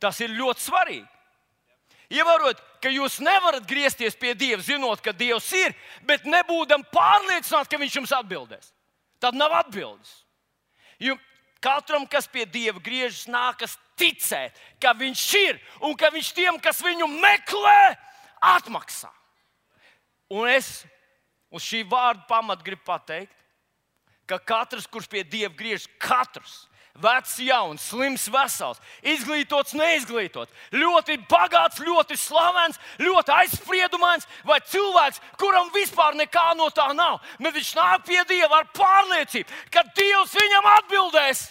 Tas 0.01 0.19
ir 0.23 0.33
ļoti 0.33 0.65
svarīgi. 0.65 1.07
Ievērot, 2.09 2.57
ka 2.81 2.89
jūs 2.89 3.19
nevarat 3.21 3.67
griezties 3.69 4.15
pie 4.17 4.33
Dieva, 4.33 4.63
zinot, 4.65 5.03
ka 5.05 5.13
Dievs 5.13 5.51
ir, 5.53 5.75
bet 6.09 6.25
nebūdam 6.25 6.81
pārliecināti, 6.89 7.69
ka 7.69 7.77
Viņš 7.77 7.99
jums 7.99 8.15
atbildēs. 8.17 8.71
Tad 9.21 9.37
nav 9.37 9.53
atbildes. 9.59 10.23
Jo 10.99 11.19
Katram, 11.59 12.05
kas 12.07 12.27
pie 12.27 12.45
Dieva 12.47 12.79
griežas, 12.79 13.25
nākas 13.27 13.75
ticēt, 13.99 14.55
ka 14.79 14.93
Viņš 14.95 15.23
ir 15.39 15.59
un 15.83 15.95
ka 15.99 16.11
Viņš 16.13 16.31
tiem, 16.35 16.59
kas 16.63 16.79
viņu 16.83 17.07
meklē, 17.19 17.97
atmaksā. 18.39 19.11
Un 20.31 20.47
es 20.47 20.85
uz 21.51 21.65
šī 21.65 21.83
vārda 21.89 22.23
pamata 22.29 22.63
gribu 22.63 22.85
pateikt, 22.87 23.33
ka 24.29 24.37
katrs, 24.39 24.87
kurš 24.87 25.09
pie 25.11 25.25
Dieva 25.25 25.51
griežas, 25.57 25.89
katrs 25.99 26.69
vecs, 27.01 27.37
jauns, 27.43 27.87
slims, 27.91 28.27
vesels, 28.31 28.81
izglītots, 29.01 29.75
neizglītots, 29.77 30.53
ļoti 30.75 31.19
bagāts, 31.29 31.81
ļoti 31.83 32.17
slavens, 32.19 32.79
ļoti 33.01 33.35
aizspriedumains, 33.35 34.27
vai 34.47 34.59
cilvēks, 34.61 35.21
kuram 35.39 35.71
vispār 35.75 36.17
nekā 36.19 36.51
no 36.59 36.69
tā 36.75 36.89
nav. 36.97 37.19
Bet 37.39 37.55
viņš 37.57 37.73
nāk 37.79 38.05
pie 38.07 38.21
Dieva 38.29 38.61
ar 38.61 38.69
pārliecību, 38.75 39.61
ka 39.73 39.85
Dievs 39.97 40.35
viņam 40.37 40.71
atbildēs. 40.75 41.45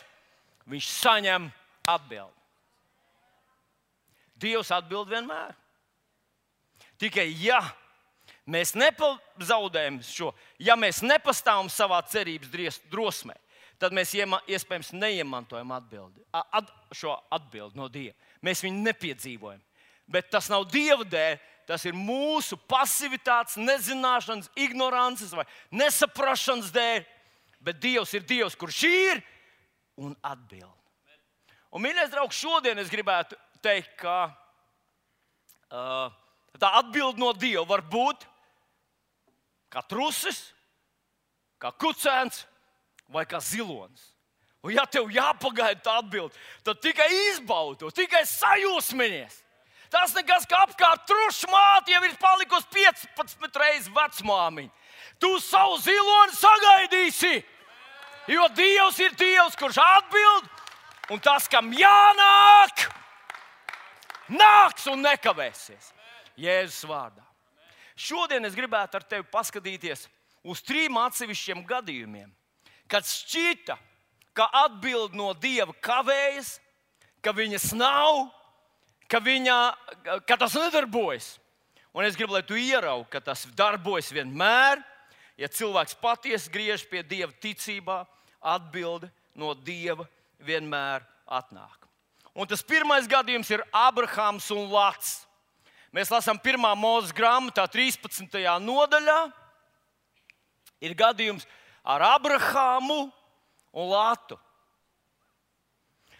Viņš 0.68 0.90
saņem 0.98 1.48
atbildi. 1.88 2.34
Dievs 4.38 4.70
atbild 4.74 5.10
vienmēr. 5.10 5.56
Tikai 6.98 7.26
ja 7.42 7.60
mēs 8.48 8.74
nepazaudējam 8.78 10.00
šo, 10.04 10.32
ja 10.62 10.76
mēs 10.78 11.02
nepastāvam 11.04 11.68
savā 11.72 12.00
cerības 12.10 12.80
drosmē, 12.90 13.36
tad 13.78 13.94
mēs 13.94 14.14
iespējams 14.14 14.92
neiemantojam 14.96 15.70
atbildi, 15.76 16.22
at, 16.34 16.70
šo 16.94 17.14
atbildi 17.34 17.78
no 17.78 17.88
Dieva. 17.92 18.16
Mēs 18.44 18.62
viņu 18.64 18.82
nepiedzīvojam. 18.86 19.62
Bet 20.08 20.30
tas 20.32 20.48
nav 20.50 20.66
Dieva 20.72 21.04
dēļ, 21.04 21.36
tas 21.68 21.84
ir 21.86 21.96
mūsu 21.96 22.56
pasivitātes, 22.68 23.58
nezināšanas, 23.60 24.50
ignorances 24.56 25.34
vai 25.36 25.44
nesaprašanas 25.70 26.72
dēļ. 26.74 27.04
Bet 27.60 27.80
Dievs 27.82 28.14
ir 28.16 28.24
Dievs, 28.26 28.56
kurš 28.58 28.82
ir 28.88 29.22
un 30.00 30.14
atbild. 30.22 30.74
Un, 31.68 31.82
mīļais 31.84 32.10
draugs, 32.12 32.38
šodien 32.38 32.78
es 32.80 32.90
gribētu 32.90 33.36
teikt, 33.62 33.92
ka 34.00 34.30
uh, 35.68 36.08
tā 36.56 36.70
atbilde 36.80 37.20
no 37.20 37.34
Dieva 37.36 37.66
var 37.68 37.82
būt 37.84 38.24
kā 39.68 39.82
trusis, 39.84 40.48
kā 41.60 41.74
kucēns 41.76 42.46
vai 43.12 43.24
kā 43.28 43.40
zilonis. 43.42 44.12
Un, 44.62 44.72
ja 44.74 44.84
tev 44.90 45.10
jāpagaida 45.14 45.80
tā 45.84 45.98
atbilde, 46.00 46.34
tad 46.66 46.80
tikai 46.82 47.06
izbaudi 47.30 47.84
to, 47.84 47.92
tikai 47.94 48.24
sajūsminies. 48.26 49.42
Tas 49.88 50.12
nekas, 50.16 50.44
ka 50.48 50.64
apkārt 50.66 51.06
truša 51.08 51.48
māte 51.48 51.94
jau 51.94 52.02
ir 52.04 52.16
palikusi 52.20 52.68
15 52.74 53.60
reizes 53.62 53.92
vecmāmiņa. 53.94 54.72
Tu 55.22 55.30
savu 55.40 55.78
ziloni 55.80 56.36
sagaidīsi, 56.36 57.38
jo 58.34 58.48
Dievs 58.58 58.98
ir 59.00 59.14
Dievs, 59.16 59.56
kurš 59.58 59.78
atbild, 59.80 60.50
un 61.14 61.22
tas, 61.24 61.48
kam 61.48 61.70
jānāk, 61.72 62.84
nāks 64.28 64.90
un 64.92 65.00
nekavēsies. 65.06 65.94
Jēzus 66.38 66.84
vārdā. 66.86 67.24
Šodien 67.98 68.44
es 68.46 68.54
gribētu 68.54 69.00
ar 69.00 69.06
tevi 69.08 69.24
paskatīties 69.32 70.04
uz 70.46 70.60
trim 70.62 71.00
atsevišķiem 71.00 71.64
gadījumiem, 71.66 72.28
kad 72.90 73.06
šķita, 73.06 73.76
ka 74.36 74.48
atbild 74.64 75.16
no 75.18 75.32
Dieva 75.36 75.74
kavējas, 75.84 76.56
ka 77.24 77.34
viņas 77.36 77.72
nav, 77.76 78.28
ka, 79.10 79.20
viņa, 79.22 79.56
ka 80.28 80.38
tas 80.38 80.56
nedarbojas. 80.56 81.36
Un 81.96 82.06
es 82.06 82.16
gribu, 82.16 82.36
lai 82.36 82.44
tu 82.46 82.56
ieraugi, 82.58 83.08
ka 83.10 83.20
tas 83.24 83.46
darbojas 83.58 84.12
vienmēr, 84.14 84.82
ja 85.40 85.48
cilvēks 85.50 85.96
patiesi 85.98 86.52
griež 86.52 86.84
pie 86.88 87.02
Dieva 87.02 87.32
ticībā, 87.42 88.02
atbilde 88.38 89.10
no 89.34 89.54
Dieva 89.54 90.06
vienmēr 90.38 91.02
atnāk. 91.26 91.88
Un 92.38 92.46
tas 92.46 92.62
pirmais 92.62 93.08
gadījums 93.10 93.50
ir 93.50 93.64
Abrahams 93.74 94.46
un 94.54 94.68
Lats. 94.70 95.24
Mēs 95.90 96.12
lasām 96.12 96.38
pirmā 96.38 96.70
mūža 96.78 97.14
grāmatā, 97.16 97.64
13. 97.66 98.38
nodaļā. 98.62 99.20
Ir 100.84 100.94
gadījums 100.94 101.48
ar 101.88 102.04
Abrahāmu 102.04 103.08
un 103.72 103.88
Latu. 103.88 104.36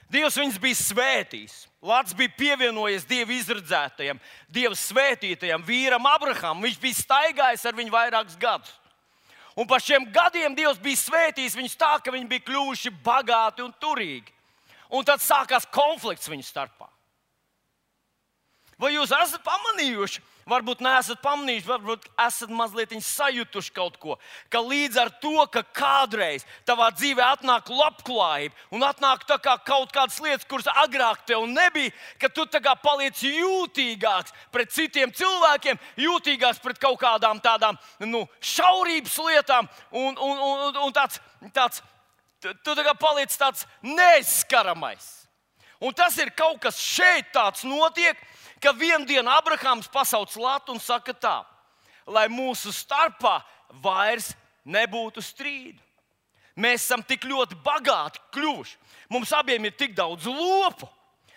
Dievs 0.09 0.39
viņus 0.41 0.57
bija 0.63 0.77
svētījis. 0.81 1.57
Lats 1.85 2.15
bija 2.17 2.33
pievienojies 2.39 3.05
Dieva 3.07 3.35
izredzētajam, 3.37 4.19
Dieva 4.51 4.75
svētītajam 4.75 5.63
vīram 5.63 6.09
Abrahamam. 6.09 6.65
Viņš 6.65 6.79
bija 6.81 6.99
staigājis 6.99 7.67
ar 7.69 7.77
viņu 7.77 7.93
vairākus 7.93 8.39
gadus. 8.41 8.73
Un 9.59 9.69
par 9.69 9.83
šiem 9.85 10.07
gadiem 10.15 10.57
Dievs 10.57 10.81
bija 10.81 10.99
svētījis 11.03 11.59
viņus 11.59 11.77
tā, 11.79 11.93
ka 12.01 12.15
viņi 12.15 12.31
bija 12.31 12.47
kļuvuši 12.47 12.95
bagāti 13.05 13.63
un 13.63 13.75
turīgi. 13.83 14.33
Un 14.89 15.05
tad 15.05 15.21
sākās 15.21 15.69
konflikts 15.69 16.31
viņu 16.31 16.47
starpā. 16.47 16.89
Vai 18.79 18.95
jūs 18.95 19.13
esat 19.13 19.43
pamanījuši, 19.45 20.23
varbūt 20.49 20.83
neesat 20.85 21.21
pamanījuši, 21.25 21.69
varbūt 21.69 22.07
esat 22.25 22.53
mazliet 22.55 22.95
sajutuši 23.05 23.75
kaut 23.77 23.99
ko, 24.01 24.17
ka 24.51 24.63
līdz 24.65 25.01
ar 25.03 25.11
to, 25.23 25.45
ka 25.53 25.63
kādreiz 25.77 26.47
tavā 26.69 26.89
dzīvē 26.97 27.25
atnāk 27.35 27.69
labklājība 27.69 28.55
un 28.75 28.87
atnāk 28.87 29.27
kā 29.29 29.59
kaut 29.67 29.93
kādas 29.93 30.19
lietas, 30.25 30.47
kuras 30.49 30.71
agrāk 30.85 31.27
tev 31.29 31.47
nebija, 31.47 31.93
ka 32.19 32.29
tu 32.29 32.47
paliec 32.83 33.21
jūtīgāks 33.23 34.33
pret 34.51 34.73
citiem 34.73 35.13
cilvēkiem, 35.13 35.79
jūtīgāks 35.97 36.63
pret 36.65 36.79
kaut 36.79 36.99
kādām 37.01 37.41
tādām 37.41 37.79
nu, 38.01 38.27
šaurības 38.41 39.19
lietām 39.29 39.69
un, 39.93 40.17
un, 40.17 40.39
un, 40.39 40.83
un 40.87 40.93
tāds. 40.93 41.21
tāds 41.53 41.83
Tu, 42.39 42.53
tu 42.63 42.75
tā 42.79 42.93
paliec 42.95 43.33
tāds 43.35 43.65
neizskaramais. 43.83 45.07
Un 45.83 45.95
tas 45.95 46.15
ir 46.19 46.31
kaut 46.35 46.61
kas 46.63 46.79
šeit 46.79 47.33
tāds 47.35 47.65
notiek, 47.67 48.19
ka 48.63 48.73
vienā 48.75 49.07
dienā 49.07 49.39
Abrahāms 49.39 49.91
pasauc 49.93 50.35
Latu 50.37 50.75
un 50.75 50.81
saka 50.83 51.15
tā, 51.15 51.39
lai 52.07 52.27
mūsu 52.33 52.73
starpā 52.75 53.41
vairs 53.83 54.33
nebūtu 54.65 55.23
strīdu. 55.25 55.81
Mēs 56.59 56.83
esam 56.83 57.05
tik 57.07 57.23
ļoti 57.29 57.57
bagāti 57.63 58.21
kļuvuši, 58.35 58.77
mums 59.15 59.33
abiem 59.33 59.69
ir 59.69 59.77
tik 59.79 59.95
daudz 59.95 60.27
lopu, 60.27 60.89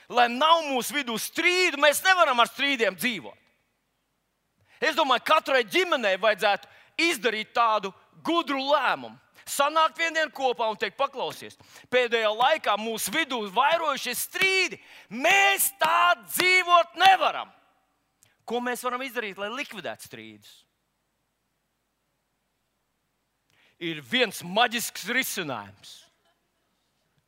lai 0.10 0.28
nav 0.32 0.66
mūsu 0.66 0.96
vidū 0.98 1.18
strīdu, 1.22 1.78
mēs 1.78 2.02
nevaram 2.04 2.40
ar 2.42 2.50
strīdiem 2.50 2.98
dzīvot. 2.98 3.38
Es 4.82 4.98
domāju, 4.98 5.22
ka 5.22 5.38
katrai 5.38 5.62
ģimenei 5.62 6.18
vajadzētu 6.18 6.68
izdarīt 7.06 7.54
tādu 7.54 7.94
gudru 8.26 8.64
lēmumu 8.72 9.14
sanākt 9.48 10.00
vienā 10.00 10.28
kopā 10.36 10.68
un 10.72 10.80
teikt, 10.80 10.98
paklausies, 11.00 11.58
pēdējā 11.92 12.32
laikā 12.34 12.76
mūsu 12.80 13.14
vidū 13.14 13.44
ir 13.46 13.54
vairojušies 13.56 14.26
strīdi. 14.28 14.80
Mēs 15.10 15.72
tā 15.82 16.14
dzīvot 16.26 17.00
nevaram. 17.02 17.52
Ko 18.46 18.60
mēs 18.64 18.84
varam 18.84 19.04
izdarīt, 19.06 19.40
lai 19.40 19.52
likvidētu 19.54 20.10
strīdus? 20.10 20.54
Ir 23.82 24.02
viens 24.06 24.44
maģisks 24.46 25.08
risinājums. 25.10 25.96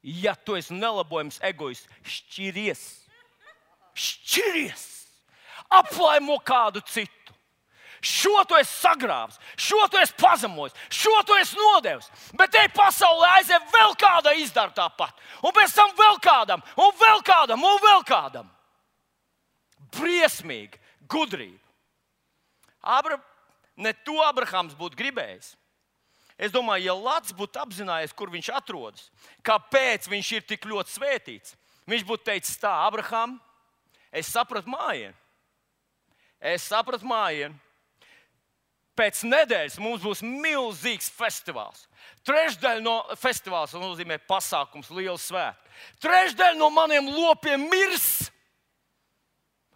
Ja 0.03 0.35
tu 0.35 0.57
esi 0.59 0.75
nelabojams 0.75 1.39
egoists, 1.47 1.87
šķiries, 2.03 2.81
šķiries, 3.95 4.83
aplaimo 5.71 6.35
kādu 6.43 6.83
citu 6.83 7.32
šo 8.03 8.43
tu 8.47 8.57
esi 8.59 8.73
sagrāvis, 8.81 9.39
šo 9.55 9.79
tu 9.91 9.99
esi 10.01 10.15
pazemojis, 10.19 10.75
šo 10.91 11.13
tu 11.27 11.37
esi 11.39 11.57
nodevis. 11.57 12.09
Bet 12.35 12.51
te 12.51 12.63
pasaulē 12.75 13.29
aiziet 13.39 13.71
vēl 13.71 13.95
kāda 13.99 14.35
izdara 14.39 14.75
tāpat, 14.75 15.23
un 15.41 15.55
pēc 15.55 15.75
tam 15.77 15.95
vēl 15.97 16.19
kādam, 16.23 16.63
un 16.75 16.91
vēl 16.99 17.23
kādam, 17.25 17.63
un 17.63 17.81
vēl 17.83 18.05
kādam. 18.07 18.49
Briesmīgi, 19.93 20.79
gudrība. 21.07 21.59
Abra, 22.83 23.19
ne 23.79 23.93
to 24.03 24.19
Abrahams 24.25 24.75
būtu 24.75 24.99
gribējis. 24.99 25.53
Es 26.37 26.51
domāju, 26.51 26.89
ja 26.89 26.95
Lats 26.97 27.31
būtu 27.31 27.61
apzinājies, 27.61 28.13
kur 28.17 28.31
viņš 28.33 28.49
atrodas, 28.57 29.09
kāpēc 29.45 30.09
viņš 30.11 30.31
ir 30.33 30.47
tik 30.49 30.65
ļoti 30.67 30.91
svētīts, 30.91 31.55
viņš 31.87 32.07
būtu 32.09 32.25
teicis 32.27 32.57
tā, 32.59 32.73
Abraham, 32.87 33.37
es 34.11 34.31
sapratu 34.33 34.71
mājienu. 34.73 35.15
Es 36.43 36.65
sapratu 36.67 37.07
mājienu. 37.07 37.55
Pēc 38.93 39.23
nedēļas 39.25 39.79
mums 39.81 40.03
būs 40.05 40.21
milzīgs 40.21 41.09
festivāls. 41.09 41.87
Trešdaļa 42.27 42.83
no 42.83 42.99
festivāla 43.17 43.81
nozīmē 43.81 44.19
pasākums, 44.29 44.91
liels 44.93 45.25
svētki. 45.31 45.73
Trešdaļa 46.03 46.59
no 46.59 46.69
maniem 46.69 47.09
lopiem 47.09 47.65
mirs. 47.71 48.29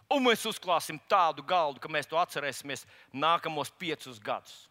Un 0.08 0.22
mēs 0.24 0.46
uzklāsim 0.48 1.00
tādu 1.10 1.42
galdu, 1.44 1.82
ka 1.82 1.90
mēs 1.92 2.06
to 2.08 2.16
atcerēsimies 2.16 2.86
nākamos 3.12 3.72
piecus 3.76 4.22
gadus. 4.22 4.68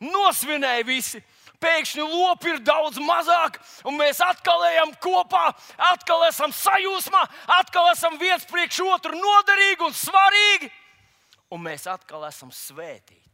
Nosvinēja 0.00 0.86
visi. 0.86 1.20
Pēkšņi 1.60 2.04
lopi 2.06 2.54
ir 2.54 2.62
daudz 2.64 2.98
mazāk, 3.02 3.58
un 3.88 3.96
mēs 3.98 4.20
atkal 4.24 4.62
ejam 4.68 4.94
kopā, 5.00 5.48
atkal 5.90 6.24
esam 6.28 6.52
sajūsmā, 6.52 7.22
atkal 7.58 7.90
esam 7.92 8.18
viens 8.20 8.44
priekš 8.48 8.82
otru 8.84 9.16
noderīgi 9.16 9.86
un 9.86 9.94
svarīgi, 9.96 10.70
un 11.54 11.64
mēs 11.64 11.86
atkal 11.88 12.26
esam 12.28 12.52
svētīti. 12.52 13.33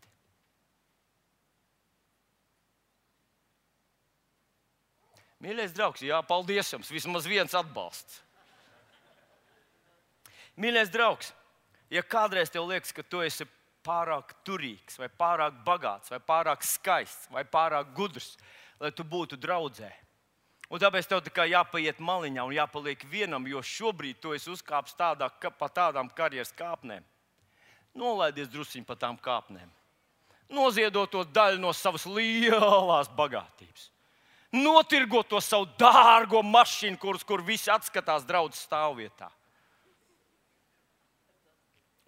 Mīļais 5.40 5.72
draugs, 5.72 6.02
jā, 6.04 6.18
paldies 6.28 6.68
jums, 6.68 6.90
vismaz 6.92 7.24
viens 7.28 7.54
atbalsts. 7.56 8.18
Mīļais 10.60 10.90
draugs, 10.92 11.30
ja 11.88 12.02
kādreiz 12.04 12.52
tev 12.52 12.66
liekas, 12.68 12.92
ka 12.92 13.02
tu 13.06 13.22
esi 13.24 13.46
pārāk 13.86 14.34
turīgs, 14.44 14.98
vai 15.00 15.08
pārāk 15.08 15.62
bagāts, 15.64 16.12
vai 16.12 16.18
pārāk 16.20 16.66
skaists, 16.66 17.30
vai 17.32 17.46
pārāk 17.48 17.94
gudrs, 17.96 18.34
lai 18.80 18.90
tu 18.92 19.06
būtu 19.06 19.38
draudzē. 19.40 19.88
Un 20.70 20.82
tāpēc 20.82 21.08
tev 21.08 21.22
tā 21.24 21.46
jāpaiet 21.48 22.02
maliņā 22.04 22.44
un 22.44 22.52
jāpaliek 22.54 23.06
vienam, 23.10 23.46
jo 23.48 23.62
šobrīd 23.64 24.20
tu 24.20 24.34
esi 24.36 24.52
uzkāpis 24.52 24.94
tādā, 24.98 25.30
pa 25.58 25.68
tādām 25.72 26.12
karjeras 26.14 26.52
kāpnēm. 26.52 27.06
Nolaidies 27.96 28.52
druskuļi 28.52 28.84
pa 28.86 28.94
tām 28.94 29.16
kāpnēm. 29.18 29.72
Noziedot 30.52 31.10
to 31.10 31.24
daļu 31.24 31.58
no 31.62 31.72
savas 31.74 32.04
lielās 32.06 33.08
bagātības 33.16 33.88
notirgot 34.52 35.28
to 35.30 35.40
savu 35.42 35.68
dārgo 35.78 36.42
mašīnu, 36.46 36.98
kurus 36.98 37.24
kur 37.26 37.42
visi 37.46 37.70
atskatās 37.70 38.26
draudzes 38.26 38.64
stāvvietā. 38.66 39.30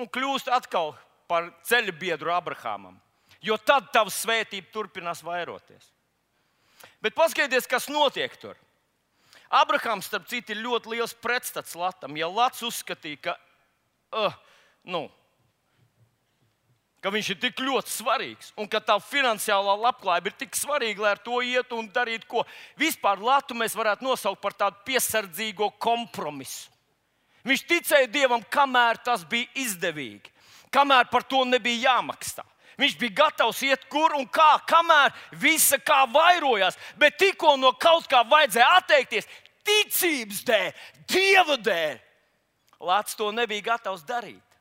Un 0.02 0.08
kļūst 0.10 0.50
atkal 0.50 0.94
par 1.30 1.52
ceļu 1.68 1.94
biedru 1.98 2.32
Abrahamam, 2.34 2.96
jo 3.40 3.56
tad 3.56 3.92
tava 3.94 4.10
svētība 4.10 4.72
turpinās 4.74 5.22
vairoties. 5.22 5.92
Bet 7.02 7.14
paskatieties, 7.14 7.68
kas 7.70 7.88
notiek 7.92 8.34
tur. 8.40 8.58
Abrahams, 9.52 10.08
starp 10.08 10.26
citu, 10.30 10.54
ir 10.54 10.62
ļoti 10.64 10.94
liels 10.94 11.12
pretstats 11.14 11.76
Latam. 11.76 12.16
Ja 12.16 12.28
Lats 12.32 12.62
uzskatīja, 12.64 13.18
ka 13.20 13.34
uh, 14.16 14.34
nu, 14.88 15.04
ka 17.02 17.10
viņš 17.10 17.32
ir 17.32 17.38
tik 17.42 17.60
ļoti 17.60 17.90
svarīgs 17.90 18.52
un 18.56 18.68
ka 18.70 18.78
tā 18.80 18.94
finansiālā 19.02 19.74
labklājība 19.88 20.30
ir 20.30 20.36
tik 20.44 20.54
svarīga, 20.56 21.02
lai 21.02 21.14
ar 21.16 21.22
to 21.22 21.40
ietu 21.42 21.80
un 21.80 21.88
darītu 21.90 22.28
ko. 22.30 22.44
Vispār 22.78 23.18
Latviju 23.18 23.58
mēs 23.58 23.74
varētu 23.76 24.06
nosaukt 24.06 24.42
par 24.42 24.54
tādu 24.54 24.78
piesardzīgo 24.86 25.72
kompromisu. 25.82 26.70
Viņš 27.42 27.64
ticēja 27.66 28.06
Dievam, 28.06 28.44
kamēr 28.54 29.00
tas 29.02 29.24
bija 29.26 29.50
izdevīgi, 29.58 30.30
kamēr 30.70 31.08
par 31.10 31.26
to 31.26 31.42
nebija 31.48 31.90
jāmaksā. 31.90 32.44
Viņš 32.78 32.94
bija 33.00 33.16
gatavs 33.24 33.64
iet 33.66 33.82
kur 33.90 34.14
un 34.16 34.24
kā, 34.30 34.54
kamēr 34.70 35.10
visa 35.42 35.76
kā 35.82 36.04
vairojās, 36.08 36.78
bet 36.96 37.18
tikko 37.20 37.56
no 37.60 37.74
kaut 37.74 38.06
kā 38.10 38.22
vajadzēja 38.30 38.70
atteikties 38.78 39.28
ticības 39.66 40.40
dēļ, 40.46 40.70
Dieva 41.10 41.58
dēļ. 41.58 41.98
Lācis 42.82 43.18
to 43.18 43.28
nebija 43.34 43.74
gatavs 43.74 44.06
darīt. 44.06 44.51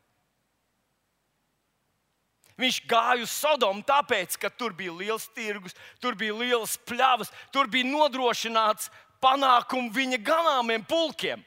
Viņš 2.61 2.81
gāja 2.89 3.25
uz 3.25 3.31
Sodomu 3.33 3.81
tāpēc, 3.87 4.37
ka 4.37 4.51
tur 4.53 4.75
bija 4.77 4.93
liels 4.93 5.25
tirgus, 5.33 5.73
tur 6.01 6.17
bija 6.19 6.35
liels 6.37 6.77
pļavas, 6.85 7.31
tur 7.53 7.69
bija 7.71 7.89
nodrošināts 7.89 8.91
panākums 9.21 9.95
viņa 9.95 10.19
ganāmiem 10.25 10.85
pulkiem. 10.85 11.41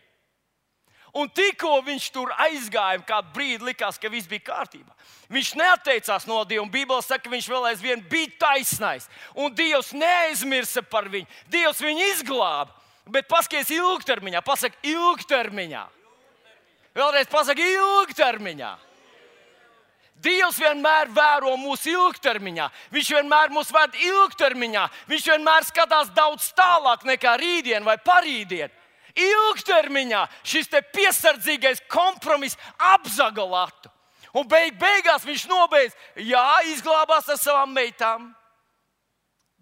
Un 1.15 1.29
tikko 1.31 1.77
viņš 1.87 2.09
tur 2.11 2.33
aizgāja, 2.43 2.99
kādu 3.07 3.31
brīdi 3.37 3.69
likās, 3.69 4.01
ka 4.03 4.11
viss 4.11 4.27
bija 4.27 4.49
kārtībā. 4.49 4.91
Viņš 5.31 5.53
neatteicās 5.61 6.27
no 6.27 6.41
Dieva, 6.43 6.65
Bībelē 6.67 7.05
saka, 7.07 7.29
ka 7.29 7.31
viņš 7.31 7.47
vēl 7.53 7.69
aizvien 7.71 8.03
bija 8.11 8.33
taisnais. 8.43 9.07
Un 9.39 9.55
Dievs 9.55 9.93
neaizmirsa 9.95 10.83
par 10.83 11.07
viņu. 11.13 11.29
Dievs 11.55 11.83
viņu 11.85 12.09
izglāba. 12.17 12.75
Bet 13.07 13.29
paskatieties 13.31 13.77
ilgtermiņā, 13.77 14.43
pasakiet 14.43 14.91
ilgtermiņā. 14.91 15.85
Vēlreiz 16.99 17.31
pasakā, 17.31 17.63
ilgtermiņā. 17.63 18.73
Dievs 20.25 20.59
vienmēr 20.61 21.11
vēro 21.13 21.53
mūsu 21.61 21.93
ilgtermiņā. 21.93 22.69
Viņš 22.95 23.11
vienmēr 23.17 23.53
mūs 23.53 23.73
ved 23.75 23.99
ilgtermiņā. 24.07 24.85
Viņš 25.11 25.27
vienmēr 25.35 25.67
skatās 25.69 26.13
daudz 26.17 26.49
tālāk 26.57 27.05
nekā 27.09 27.37
rītdien 27.41 27.85
vai 27.85 27.99
parītdien. 28.01 28.73
Ilgtermiņā 29.15 30.25
šis 30.43 30.73
piesardzīgais 30.95 31.85
kompromiss 31.93 32.59
apzaga 32.79 33.45
latu. 33.45 33.93
Un 34.35 34.49
beig, 34.51 34.75
beigās 34.81 35.23
viņš 35.23 35.45
nobeidz, 35.47 35.95
jā, 36.19 36.47
izglābās 36.73 37.29
ar 37.31 37.39
savām 37.39 37.71
meitām. 37.71 38.33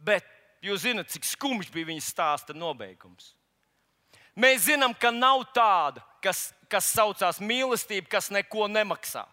Bet 0.00 0.24
jūs 0.64 0.86
zināt, 0.86 1.10
cik 1.12 1.26
skumjš 1.28 1.68
bija 1.74 1.90
viņa 1.90 2.06
stāsta 2.06 2.56
nobeigums. 2.56 3.34
Mēs 4.32 4.64
zinām, 4.70 4.94
ka 4.96 5.10
nav 5.12 5.44
tāda, 5.52 6.00
kas, 6.24 6.54
kas 6.72 6.88
saucās 6.94 7.42
mīlestība, 7.44 8.08
kas 8.14 8.30
neko 8.32 8.70
nemaksā. 8.72 9.26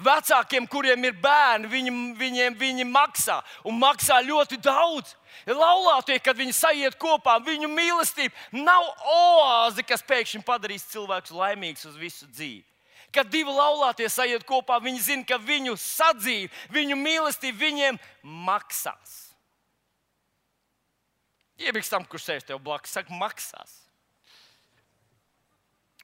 Vecākiem, 0.00 0.66
kuriem 0.70 1.04
ir 1.04 1.16
bērni, 1.20 1.68
viņi, 1.68 1.92
viņiem 2.16 2.54
viņi 2.56 2.86
maksā 2.88 3.42
un 3.68 3.76
maksā 3.80 4.22
ļoti 4.24 4.56
daudz. 4.62 5.16
Laulātie, 5.48 6.16
kad 6.22 6.38
viņi 6.38 6.54
sajiet 6.56 6.96
kopā, 7.00 7.36
viņu 7.44 7.68
mīlestība 7.68 8.62
nav 8.64 8.86
oāze, 9.12 9.84
kas 9.84 10.04
pēkšņi 10.06 10.44
padarīs 10.46 10.86
cilvēkus 10.92 11.34
laimīgus 11.36 11.88
uz 11.90 11.98
visu 12.00 12.28
dzīvi. 12.30 12.64
Kad 13.12 13.28
divi 13.28 13.52
laulātie 13.52 14.08
sajiet 14.08 14.46
kopā, 14.48 14.78
viņi 14.80 15.02
zina, 15.04 15.26
ka 15.28 15.36
viņu 15.36 15.76
sadzīve, 15.76 16.48
viņu 16.72 16.96
mīlestība 16.96 17.60
viņiem 17.60 18.00
maksās. 18.46 19.18
Iebiks 21.60 21.92
tam, 21.92 22.06
kurš 22.08 22.30
sēž 22.30 22.46
tev 22.48 22.62
blakus, 22.64 22.94
saka, 22.96 23.12
maksās. 23.12 23.82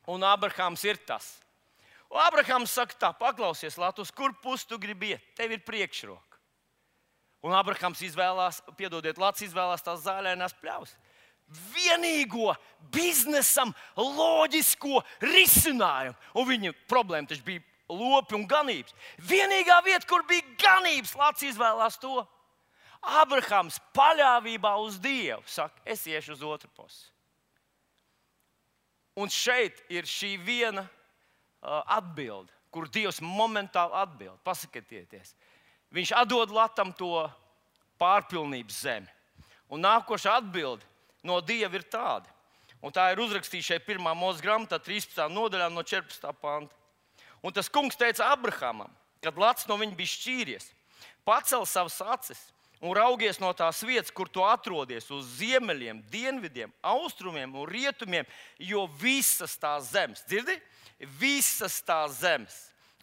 Un 0.08 0.24
Abrahāms 0.24 0.84
ir 0.84 1.00
tas. 1.08 1.38
Un 2.08 2.22
Abrahāms 2.24 2.72
saka, 2.72 2.96
tā, 2.96 3.10
paklausies, 3.16 3.76
Latvijas, 3.76 4.12
kur 4.16 4.32
pusi 4.42 4.68
tu 4.68 4.78
gribi 4.80 5.12
iet? 5.12 5.24
Tev 5.36 5.52
ir 5.52 5.64
priekšroka. 5.66 6.38
Un 7.44 7.54
Abrahāms 7.54 8.00
izvēlās, 8.02 8.62
piedodiet, 8.78 9.20
Latvijas 9.20 9.52
izvēlās 9.52 9.84
tās 9.84 10.02
zaļās 10.06 10.56
pļavas. 10.58 10.94
Vienīgo 11.72 12.52
biznesam 12.92 13.70
loģisko 13.96 15.02
risinājumu. 15.24 16.16
Un 16.36 16.48
viņa 16.48 16.72
problēma 16.90 17.28
taču 17.30 17.44
bija 17.46 17.64
lopi 17.88 18.36
un 18.36 18.44
ganības. 18.48 18.96
Vienīgā 19.24 19.78
vieta, 19.84 20.08
kur 20.08 20.24
bija 20.28 20.44
ganības, 20.60 21.14
Latvijas 21.16 21.54
izvēlās 21.54 22.00
to. 22.00 22.24
Abrahāms 23.22 23.78
paļāvībā 23.94 24.74
uz 24.82 24.98
Dievu 24.98 25.44
saka, 25.46 25.78
es 25.86 26.02
iešu 26.08 26.34
uz 26.34 26.42
otru 26.42 26.70
pusi. 26.74 27.06
Un 29.18 29.30
šeit 29.30 29.78
ir 29.90 30.06
šī 30.06 30.36
viena 30.42 30.84
atbilde, 31.62 32.52
kur 32.70 32.88
Dievs 32.88 33.20
momentāli 33.24 33.96
atbild. 33.98 34.38
Pasakieties, 34.46 35.34
Viņš 35.88 36.12
atdod 36.20 36.50
Latam 36.52 36.90
to 36.92 37.22
pārpilnības 38.00 38.82
zemi. 38.84 39.08
Un 39.72 39.80
nākošā 39.84 40.34
atbilde 40.36 40.84
no 41.24 41.40
Dieva 41.40 41.78
ir 41.78 41.86
tāda. 41.88 42.28
Un 42.84 42.92
tā 42.94 43.08
ir 43.10 43.22
uzrakstīta 43.22 43.72
šeit 43.72 43.86
pirmā 43.88 44.12
mūža 44.14 44.44
grāmatā, 44.44 44.78
13. 44.78 45.24
nodaļā, 45.32 45.70
no 45.72 45.82
14. 45.82 46.28
panta. 46.40 46.74
Un 47.42 47.54
tas 47.54 47.70
kungs 47.72 47.96
teica 47.98 48.28
Abrahamam, 48.34 48.92
kad 49.24 49.38
Lats 49.40 49.66
no 49.66 49.78
viņa 49.80 49.96
bija 49.98 50.12
šķīries, 50.12 50.68
pacel 51.26 51.66
savas 51.66 51.98
acis 52.02 52.40
un 52.78 52.94
raugies 52.94 53.40
no 53.42 53.50
tās 53.56 53.80
vietas, 53.82 54.12
kur 54.14 54.28
tu 54.30 54.44
atrodies, 54.46 55.08
uz 55.10 55.26
ziemeļiem, 55.40 56.04
dienvidiem, 56.12 56.72
austrumiem 56.86 57.56
un 57.58 57.66
rietumiem, 57.66 58.28
jo 58.62 58.86
visas 59.00 59.56
tās 59.58 59.90
zemes, 59.90 60.22
dzirdi, 60.30 60.54
visas 60.98 61.80
tās 61.86 62.20
zemes, 62.22 62.54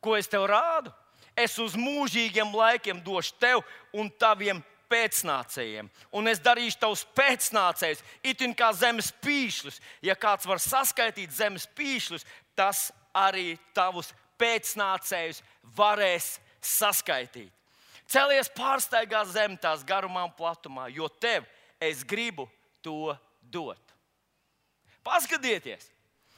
ko 0.04 0.16
es 0.18 0.28
tev 0.28 0.48
rādu, 0.50 0.92
es 1.36 1.58
uz 1.60 1.76
mūžīgiem 1.80 2.54
laikiem 2.56 3.02
došu 3.04 3.36
tev 3.40 3.64
un 3.96 4.10
taviem 4.20 4.62
pēcnācējiem, 4.92 5.90
un 6.14 6.30
es 6.30 6.40
darīšu 6.44 6.80
tavus 6.82 7.04
pēcnācējus, 7.18 8.04
itin 8.24 8.54
kā 8.58 8.70
zemes 8.78 9.12
pīšļus. 9.24 9.80
Ja 10.06 10.16
kāds 10.16 10.46
var 10.48 10.62
saskaitīt 10.62 11.34
zemes 11.34 11.66
pīšļus, 11.78 12.26
tas 12.56 12.92
arī 13.16 13.56
tavus 13.76 14.12
pēcnācējus 14.40 15.42
varēs 15.78 16.36
saskaitīt. 16.62 17.52
Celies 18.06 18.52
pārsteigā 18.54 19.24
zem 19.26 19.56
tās 19.58 19.84
garumā 19.86 20.28
un 20.28 20.34
platumā, 20.38 20.92
jo 20.94 21.10
tev 21.10 21.48
es 21.82 22.04
gribu 22.06 22.46
to 22.86 23.16
dot. 23.42 23.82
Paskatieties, 25.06 25.90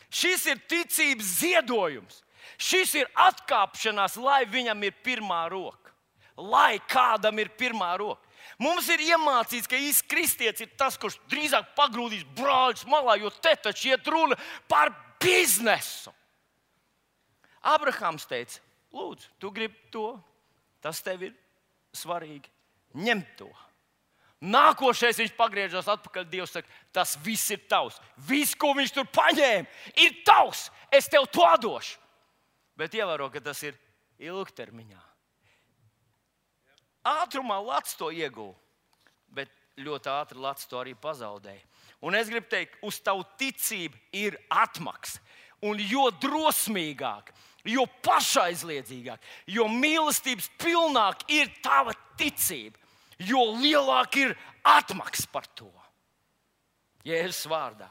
šis 0.10 0.46
ir 0.52 0.62
ticības 0.70 1.34
ziedojums. 1.42 2.24
Šis 2.58 2.96
ir 2.98 3.10
atkāpšanās, 3.22 4.16
lai 4.18 4.46
viņam 4.50 4.82
ir 4.88 4.96
pirmā 5.06 5.44
roka. 5.52 5.94
Lai 6.38 6.80
kādam 6.90 7.38
ir 7.42 7.52
pirmā 7.58 7.92
roka. 8.00 8.24
Mums 8.62 8.88
ir 8.90 9.04
iemācīts, 9.06 9.70
ka 9.70 9.78
īsts 9.78 10.06
kristietis 10.10 10.66
ir 10.66 10.72
tas, 10.80 10.98
kurš 10.98 11.20
drīzāk 11.30 11.76
pagrūdīs 11.78 12.24
brāļus 12.38 12.88
malā, 12.90 13.18
jo 13.22 13.30
te 13.30 13.54
taču 13.68 13.92
iet 13.92 14.08
runa 14.10 14.38
par 14.70 14.94
biznesu. 15.22 16.14
Abrahams 17.62 18.26
teica, 18.30 18.62
lūdzu, 18.96 19.30
tu 19.42 19.52
gribi 19.54 19.78
to, 19.94 20.10
tas 20.82 21.04
tev 21.06 21.28
ir 21.28 21.36
svarīgi. 21.94 22.50
Ņem 22.98 23.22
to. 23.38 23.52
Nākošais 24.38 25.18
viņš 25.18 25.34
pagriežas 25.34 25.88
atpakaļ. 25.90 26.28
Dievs 26.30 26.54
saka, 26.54 26.70
tas 26.94 27.16
viss 27.26 27.50
ir 27.54 27.64
tavs. 27.70 27.98
Viss, 28.28 28.54
ko 28.54 28.76
viņš 28.78 28.94
tur 28.94 29.08
paņēma, 29.10 29.66
ir 30.04 30.20
tavs. 30.28 30.68
Es 30.94 31.10
tev 31.10 31.26
to 31.34 31.48
došu. 31.64 31.98
Bet 32.78 32.94
ievēro, 32.94 33.32
ka 33.34 33.42
tas 33.42 33.64
ir 33.66 33.78
ilgtermiņā. 34.22 35.02
Ātrumā 37.08 37.58
Latvijas 37.64 37.98
to 37.98 38.12
ieguva, 38.12 38.54
bet 39.34 39.50
ļoti 39.80 40.12
ātri 40.12 40.42
Latvijas 40.44 40.70
to 40.70 40.80
arī 40.82 40.94
pazaudēja. 40.94 41.64
Un 42.06 42.18
es 42.18 42.30
gribu 42.30 42.50
teikt, 42.52 42.78
uz 42.86 43.00
tavu 43.02 43.26
ticību 43.40 43.98
ir 44.14 44.38
atmaksa. 44.54 45.22
Un 45.66 45.80
jo 45.82 46.04
drosmīgāk, 46.22 47.32
jo 47.66 47.88
pašaizliedzīgāk, 48.06 49.24
jo 49.50 49.66
mīlestības 49.72 50.52
pilnāk 50.62 51.24
ir 51.34 51.50
tava 51.66 51.96
ticība, 52.20 52.78
jo 53.20 53.44
lielāk 53.58 54.18
ir 54.22 54.34
atmaksa 54.66 55.28
par 55.32 55.48
to. 55.58 55.70
Jēzus 57.08 57.48
vārdā. 57.50 57.88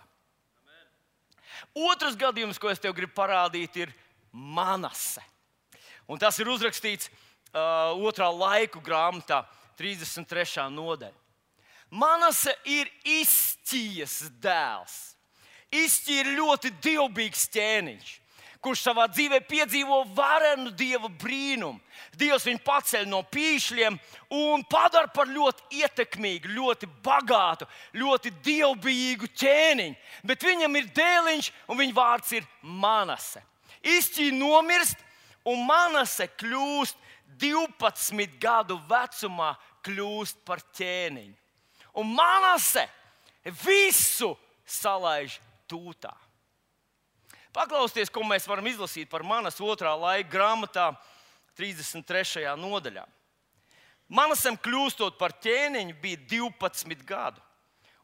Otrs 1.76 2.16
gadījums, 2.18 2.58
ko 2.60 2.68
es 2.68 2.80
tev 2.80 2.94
gribu 2.96 3.14
parādīt, 3.16 3.76
ir 3.80 3.94
Manase. 4.32 5.22
Un 6.06 6.20
tas 6.20 6.36
ir 6.38 6.48
uzrakstīts 6.52 7.08
uh, 7.08 7.96
otrā 7.96 8.28
laiku 8.28 8.82
grāmatā, 8.84 9.42
33. 9.80 10.68
nodaļā. 10.72 11.16
Manase 11.96 12.52
ir 12.68 12.90
izcīņas 13.06 14.18
dēls. 14.42 14.96
Izcīņa 15.72 16.22
ir 16.22 16.32
ļoti 16.36 16.72
dievbijīgs 16.82 17.46
ķēniņš 17.54 18.12
kurš 18.64 18.82
savā 18.88 19.06
dzīvē 19.10 19.40
piedzīvo 19.46 20.02
varenu 20.16 20.72
dieva 20.74 21.08
brīnumu. 21.08 21.80
Dievs 22.16 22.46
viņu 22.48 22.62
paceļ 22.64 23.06
no 23.10 23.22
pīšļiem 23.32 23.96
un 24.36 24.64
padara 24.70 25.10
par 25.12 25.28
ļoti 25.30 25.80
ietekmīgu, 25.82 26.52
ļoti 26.56 26.88
bagātu, 27.04 27.68
ļoti 27.96 28.32
dievbijīgu 28.44 29.30
ķēniņu. 29.36 29.96
Bet 30.26 30.46
viņam 30.46 30.80
ir 30.80 30.90
dēliņš, 30.96 31.50
un 31.68 31.80
viņa 31.80 31.96
vārds 31.96 32.36
ir 32.38 32.46
Manase. 32.62 33.42
Izcīņa 33.86 34.38
nomirst, 34.40 35.00
un 35.46 35.64
Manase 35.68 36.28
kļūst 36.40 36.98
12 37.40 38.38
gadu 38.40 38.78
vecumā, 38.88 39.54
kļūst 39.86 40.42
par 40.46 40.62
ķēniņu. 40.76 41.34
Un 41.96 42.12
Manase 42.16 42.86
visu 43.62 44.34
salaiž 44.66 45.38
tūtā. 45.70 46.12
Paklausieties, 47.56 48.10
ko 48.12 48.20
mēs 48.28 48.44
varam 48.44 48.66
izlasīt 48.68 49.08
par 49.08 49.22
manas 49.24 49.56
otrā 49.64 49.94
laika 49.96 50.28
grāmatā, 50.28 50.90
33. 51.56 52.44
nodaļā. 52.60 53.06
Manasam 54.12 54.58
kļūstot 54.60 55.16
par 55.16 55.32
ķēniņu 55.40 55.96
bija 56.02 56.20
12 56.28 57.00
gadu, 57.08 57.40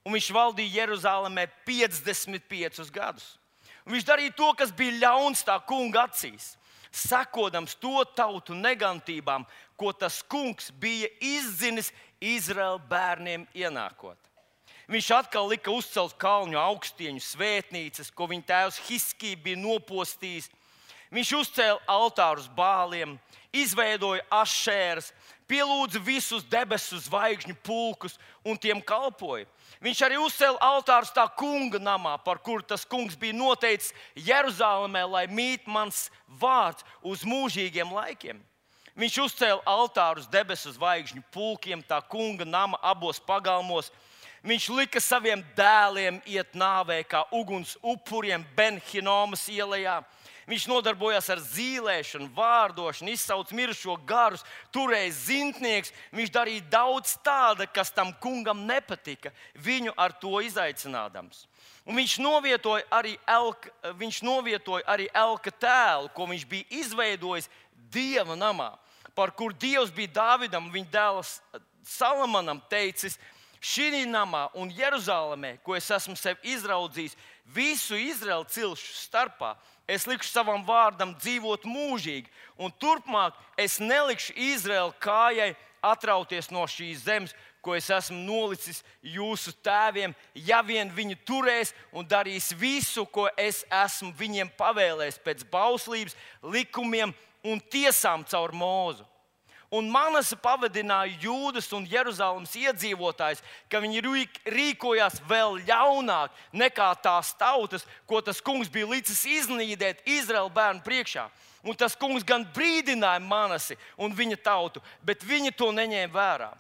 un 0.03 0.17
viņš 0.17 0.31
valdīja 0.33 0.81
Jeruzalemē 0.81 1.45
55 1.69 2.89
gadus. 2.95 3.29
Un 3.85 3.93
viņš 3.93 4.09
darīja 4.09 4.33
to, 4.39 4.49
kas 4.57 4.73
bija 4.73 4.97
ļauns 5.05 5.45
tā 5.45 5.59
kunga 5.69 6.07
acīs, 6.09 6.55
sekodams 6.89 7.77
to 7.77 8.07
tautu 8.17 8.57
negantībām, 8.57 9.45
ko 9.77 9.93
tas 9.93 10.23
kungs 10.25 10.73
bija 10.81 11.13
izdzinis 11.21 11.93
Izraēla 12.23 12.81
bērniem 12.89 13.45
ienākot. 13.53 14.17
Viņš 14.91 15.11
atkal 15.15 15.47
lika 15.51 15.71
uzcelt 15.71 16.17
kalnu 16.19 16.59
augstieņu 16.59 17.23
svētnīcas, 17.23 18.11
ko 18.11 18.27
viņa 18.31 18.49
tēvs 18.49 18.81
Hiskija 18.89 19.39
bija 19.45 19.61
nopostījis. 19.61 20.51
Viņš 21.13 21.31
uzcēla 21.37 21.81
altārus 21.93 22.49
bāliem, 22.57 23.19
izveidoja 23.53 24.25
ašēras, 24.33 25.11
pielūdza 25.45 26.01
visus 26.01 26.45
debesu 26.49 26.97
zvaigžņu 27.05 27.55
pulkus 27.63 28.17
un 28.45 28.57
tiem 28.57 28.81
kalpoja. 28.81 29.45
Viņš 29.83 30.01
arī 30.07 30.17
uzcēla 30.23 30.61
altārus 30.63 31.13
tā 31.13 31.27
kunga 31.37 31.81
namā, 31.83 32.15
par 32.25 32.41
kuru 32.41 32.65
tas 32.65 32.87
kungs 32.89 33.19
bija 33.19 33.37
noteicis 33.37 33.93
Jeruzalemē, 34.17 35.03
lai 35.05 35.27
mīt 35.29 35.67
mans 35.67 36.07
vārds 36.41 36.87
uz 37.03 37.27
mūžīgiem 37.29 37.93
laikiem. 37.93 38.41
Viņš 38.97 39.19
uzcēla 39.25 39.63
altārus 39.69 40.29
debesu 40.33 40.73
zvaigžņu 40.75 41.23
pulkiem, 41.33 41.83
tā 41.85 42.01
kunga 42.09 42.45
nama 42.45 42.81
abos 42.83 43.21
pagalmos. 43.21 43.91
Viņš 44.43 44.65
lika 44.75 44.99
saviem 44.99 45.43
dēliem 45.55 46.19
iet 46.27 46.57
nāvē 46.59 47.05
kā 47.07 47.23
uguns 47.31 47.77
upuriem 47.79 48.43
Benhinomas 48.57 49.45
ielā. 49.47 50.01
Viņš 50.51 50.65
nodarbojās 50.67 51.29
ar 51.31 51.39
zīlēšanu, 51.39 52.27
vārdošanu, 52.35 53.13
izsauc 53.15 53.53
mirušo 53.55 53.95
garus, 54.07 54.43
turēja 54.75 55.13
zintnieks. 55.15 55.93
Viņš 56.11 56.33
darīja 56.35 56.65
daudz 56.73 57.15
tāda, 57.23 57.69
kas 57.71 57.95
tam 57.95 58.11
kungam 58.19 58.65
nepatika, 58.67 59.31
viņu 59.55 59.95
ar 59.95 60.15
to 60.19 60.41
izaicinādams. 60.43 61.47
Un 61.87 61.99
viņš 61.99 62.17
novietoja 62.23 62.83
arī 62.91 63.15
elka, 63.31 63.71
viņš 63.99 64.23
novietoja 64.27 64.87
arī 64.91 65.07
elka 65.15 65.55
tēlu, 65.55 66.11
ko 66.15 66.27
viņš 66.31 66.49
bija 66.51 66.81
izveidojis 66.83 67.47
dieva 67.95 68.35
namā, 68.39 68.73
par 69.15 69.31
kur 69.39 69.55
dievs 69.55 69.95
bija 69.95 70.11
Dāvidam, 70.19 70.71
viņa 70.75 70.91
dēls 70.91 71.37
Salamanam 71.87 72.61
teicis, 72.71 73.19
šī 73.63 74.05
namā 74.11 74.49
un 74.59 74.71
Jeruzalemē, 74.75 75.57
ko 75.63 75.77
es 75.79 75.89
esmu 75.91 76.17
sev 76.19 76.41
izraudzījis, 76.43 77.15
visu 77.47 77.95
Izraēlu 77.95 78.45
cilšu 78.51 78.97
starpā, 78.99 79.55
es 79.87 80.07
likšu 80.07 80.31
savam 80.33 80.65
vārdam 80.67 81.15
dzīvot 81.15 81.65
mūžīgi, 81.65 82.31
un 82.59 82.75
turpmāk 82.83 83.39
es 83.57 83.79
nelikšu 83.81 84.35
Izraēlu 84.35 84.95
kājai 85.03 85.53
atrauties 85.83 86.51
no 86.51 86.67
šīs 86.67 87.05
zemes, 87.07 87.35
ko 87.63 87.77
es 87.79 87.87
esmu 87.95 88.19
nolicis 88.27 88.83
jūsu 89.07 89.55
tēviem, 89.63 90.15
ja 90.35 90.59
vien 90.67 90.91
viņi 90.91 91.21
turēs 91.23 91.71
un 91.95 92.07
darīs 92.07 92.51
visu, 92.59 93.07
ko 93.07 93.29
es 93.39 93.63
esmu 93.71 94.11
viņiem 94.19 94.51
pavēlējis 94.59 95.23
pēc 95.23 95.47
bauslības, 95.51 96.19
likumiem 96.43 97.15
un 97.47 97.63
tiesām 97.71 98.27
caur 98.27 98.55
mūzu. 98.55 99.07
Un 99.73 99.87
Manasa 99.89 100.37
pavadināja 100.37 101.15
Jūdas 101.23 101.71
un 101.73 101.87
Jeruzalemes 101.89 102.53
iedzīvotājus, 102.61 103.41
ka 103.73 103.81
viņi 103.81 104.03
rīkojās 104.53 105.23
vēl 105.29 105.63
ļaunāk 105.65 106.35
nekā 106.53 106.91
tās 107.01 107.33
tautas, 107.41 107.87
ko 108.05 108.21
tas 108.21 108.43
kungs 108.45 108.69
bija 108.69 108.91
licis 108.91 109.25
iznīdēt 109.25 110.05
Izraēlu 110.05 110.53
bērnu 110.53 110.85
priekšā. 110.85 111.25
Un 111.65 111.79
tas 111.79 111.97
kungs 111.97 112.27
gan 112.27 112.45
brīdināja 112.53 113.23
Manasi 113.25 113.79
un 113.97 114.13
viņa 114.13 114.43
tautu, 114.45 114.83
bet 115.01 115.25
viņi 115.25 115.55
to 115.57 115.71
neņēma 115.73 116.13
vērā. 116.13 116.51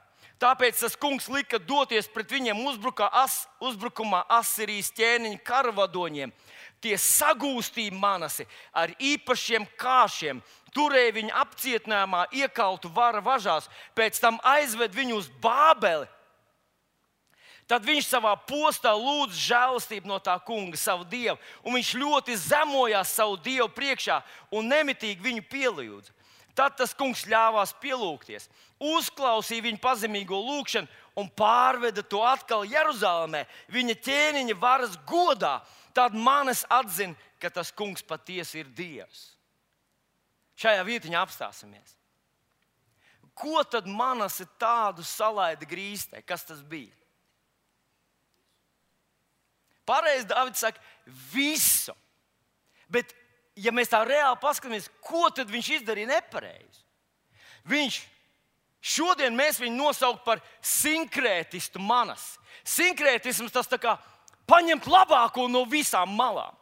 Tāpēc 0.43 0.81
tas 0.81 0.97
kungs 0.99 1.29
lika 1.31 1.61
doties 1.63 2.09
pret 2.11 2.33
viņiem 2.33 2.65
as, 3.13 3.47
uzbrukumā 3.61 4.25
Asirijas 4.27 4.91
ķēniņa 4.97 5.39
karavadoņiem. 5.45 6.33
Tie 6.83 6.97
sagūstīja 6.99 7.95
manasi 7.95 8.47
ar 8.75 8.91
īpašiem 8.99 9.69
kāšiem, 9.79 10.41
turēja 10.75 11.13
viņu 11.19 11.37
apcietinājumā, 11.43 12.27
iekautu 12.33 12.91
vara 12.93 13.21
važās, 13.25 13.69
pēc 13.97 14.19
tam 14.21 14.41
aizved 14.55 14.95
viņu 14.97 15.21
uz 15.21 15.31
Bābeli. 15.43 16.09
Tad 17.71 17.87
viņš 17.87 18.09
savā 18.11 18.33
postā 18.49 18.91
lūdza 18.93 19.39
žēlastību 19.39 20.11
no 20.11 20.19
tā 20.21 20.35
kunga, 20.45 20.77
savu 20.77 21.07
dievu, 21.09 21.39
un 21.65 21.79
viņš 21.79 21.93
ļoti 21.97 22.35
zemojās 22.37 23.15
savu 23.17 23.39
dievu 23.41 23.69
priekšā 23.73 24.19
un 24.53 24.69
nemitīgi 24.69 25.23
viņu 25.25 25.45
pielūdza. 25.49 26.13
Tad 26.53 26.77
tas 26.77 26.93
kungs 26.93 27.23
ļāvās 27.25 27.73
pielūgties, 27.81 28.51
uzklausīja 28.77 29.65
viņa 29.65 29.81
pazemīgo 29.81 30.37
lūgšanu 30.37 30.91
un 31.17 31.31
pārveda 31.33 32.05
to 32.05 32.21
atkal 32.29 32.67
Jeruzalemē, 32.69 33.47
viņa 33.73 33.97
ķēniņa 34.05 34.59
varas 34.61 34.99
godā. 35.09 35.61
Tad 35.97 36.17
manis 36.17 36.67
atzina, 36.73 37.17
ka 37.41 37.49
tas 37.53 37.73
kungs 37.73 38.05
patiesi 38.05 38.61
ir 38.61 38.69
Dievs. 38.77 39.31
Šajā 40.59 40.83
vietiņā 40.87 41.21
apstāsimies. 41.23 41.97
Ko 43.35 43.63
tad 43.65 43.87
manas 43.89 44.37
ir 44.45 44.51
tādu 44.61 45.05
salaida 45.07 45.67
grīstē? 45.67 46.21
Kas 46.27 46.45
tas 46.45 46.61
bija? 46.61 46.93
Pareizi 49.89 50.29
Dārvids 50.31 50.63
saka, 50.63 50.81
visu. 51.33 51.95
Bet, 52.93 53.15
ja 53.59 53.73
mēs 53.75 53.91
tā 53.91 54.03
reāli 54.07 54.39
paskatāmies, 54.43 54.91
ko 55.03 55.27
tad 55.35 55.51
viņš 55.51 55.71
izdarīja 55.79 56.13
nepareizi? 56.13 56.85
Viņš 57.69 57.99
šodien 58.83 59.35
mēs 59.39 59.61
viņu 59.63 59.79
nosaucam 59.79 60.23
par 60.27 60.43
sinkrētistu 60.61 61.83
manas. 61.83 62.37
Sinkrētisms 62.69 63.55
tas 63.55 63.71
tā 63.71 63.79
kā 63.81 63.97
paņemt 64.51 64.87
labāko 64.91 65.49
no 65.51 65.65
visām 65.67 66.13
malām. 66.19 66.55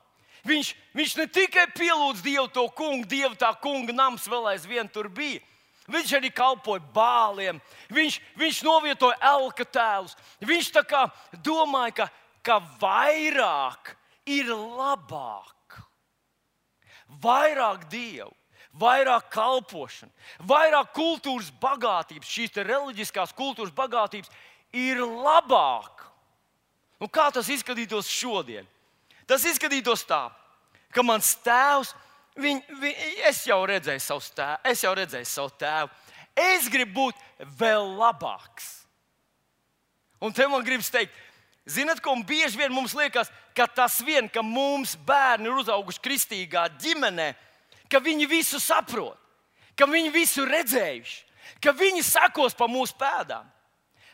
Viņš, 0.47 0.73
viņš 0.97 1.15
ne 1.21 1.27
tikai 1.29 1.67
pielūdz 1.77 2.23
Dievu 2.25 2.49
to 2.53 2.67
kungu, 2.77 3.07
Dievu 3.09 3.37
tā 3.39 3.53
kunga 3.61 3.93
nams 3.93 4.27
vēl 4.31 4.53
aizvien 4.55 4.89
tur 4.89 5.11
bija. 5.13 5.43
Viņš 5.91 6.13
arī 6.21 6.31
kalpoja 6.31 6.83
bāliem, 6.95 7.59
viņš, 7.91 8.21
viņš 8.39 8.59
novietoja 8.63 9.17
elka 9.33 9.67
tēlus. 9.67 10.15
Viņš 10.39 10.69
tā 10.77 10.85
kā 10.87 11.07
domāja, 11.43 11.95
ka, 12.03 12.07
ka 12.47 12.59
vairāk 12.83 13.97
ir 14.31 14.53
labāk. 14.55 15.81
Vairāk 17.21 17.89
dievu, 17.91 18.31
vairāk 18.79 19.33
kalpošana, 19.35 20.13
vairāk 20.47 20.93
kultūras 20.95 21.51
bagātības, 21.63 22.31
šīs 22.31 22.61
reliģiskās 22.63 23.35
kultūras 23.35 23.75
bagātības 23.75 24.31
ir 24.71 25.03
labāk. 25.03 26.07
Un 27.03 27.11
kā 27.11 27.31
tas 27.35 27.49
izskatītos 27.51 28.07
šodien? 28.13 28.69
Tas 29.31 29.45
izskatītos 29.47 30.03
tā, 30.09 30.25
ka 30.91 31.05
mans 31.07 31.37
tēvs, 31.45 31.93
viņ, 32.41 32.63
viņ, 32.83 33.03
es 33.31 33.45
jau 33.47 33.61
redzēju 33.71 34.03
savu 34.03 34.25
tēvu, 34.35 34.59
es 34.73 34.83
jau 34.83 34.95
redzēju 34.99 35.29
savu 35.31 35.53
tēvu. 35.61 35.91
Es 36.35 36.67
gribu 36.73 37.05
būt 37.05 37.21
vēl 37.61 37.93
labāks. 38.01 38.81
Un 40.21 40.35
te 40.35 40.49
man 40.51 40.65
gribas 40.67 40.91
teikt, 40.91 41.15
zinot, 41.71 42.03
ko 42.03 42.17
bieži 42.27 42.59
vien 42.59 42.75
mums 42.75 42.97
liekas, 42.99 43.31
ka 43.55 43.69
tas 43.71 44.01
vien, 44.03 44.27
ka 44.29 44.43
mums 44.43 44.97
bērni 45.07 45.47
ir 45.47 45.63
uzauguši 45.63 46.03
kristīgā 46.03 46.67
ģimenē, 46.83 47.31
ka 47.91 48.03
viņi 48.03 48.27
visu 48.31 48.59
saprot, 48.63 49.15
ka 49.79 49.87
viņi 49.87 50.11
visu 50.13 50.45
redzējuši, 50.45 51.19
ka 51.63 51.73
viņi 51.77 52.03
sekos 52.05 52.59
pa 52.59 52.67
mūsu 52.71 52.99
pēdām. 52.99 53.47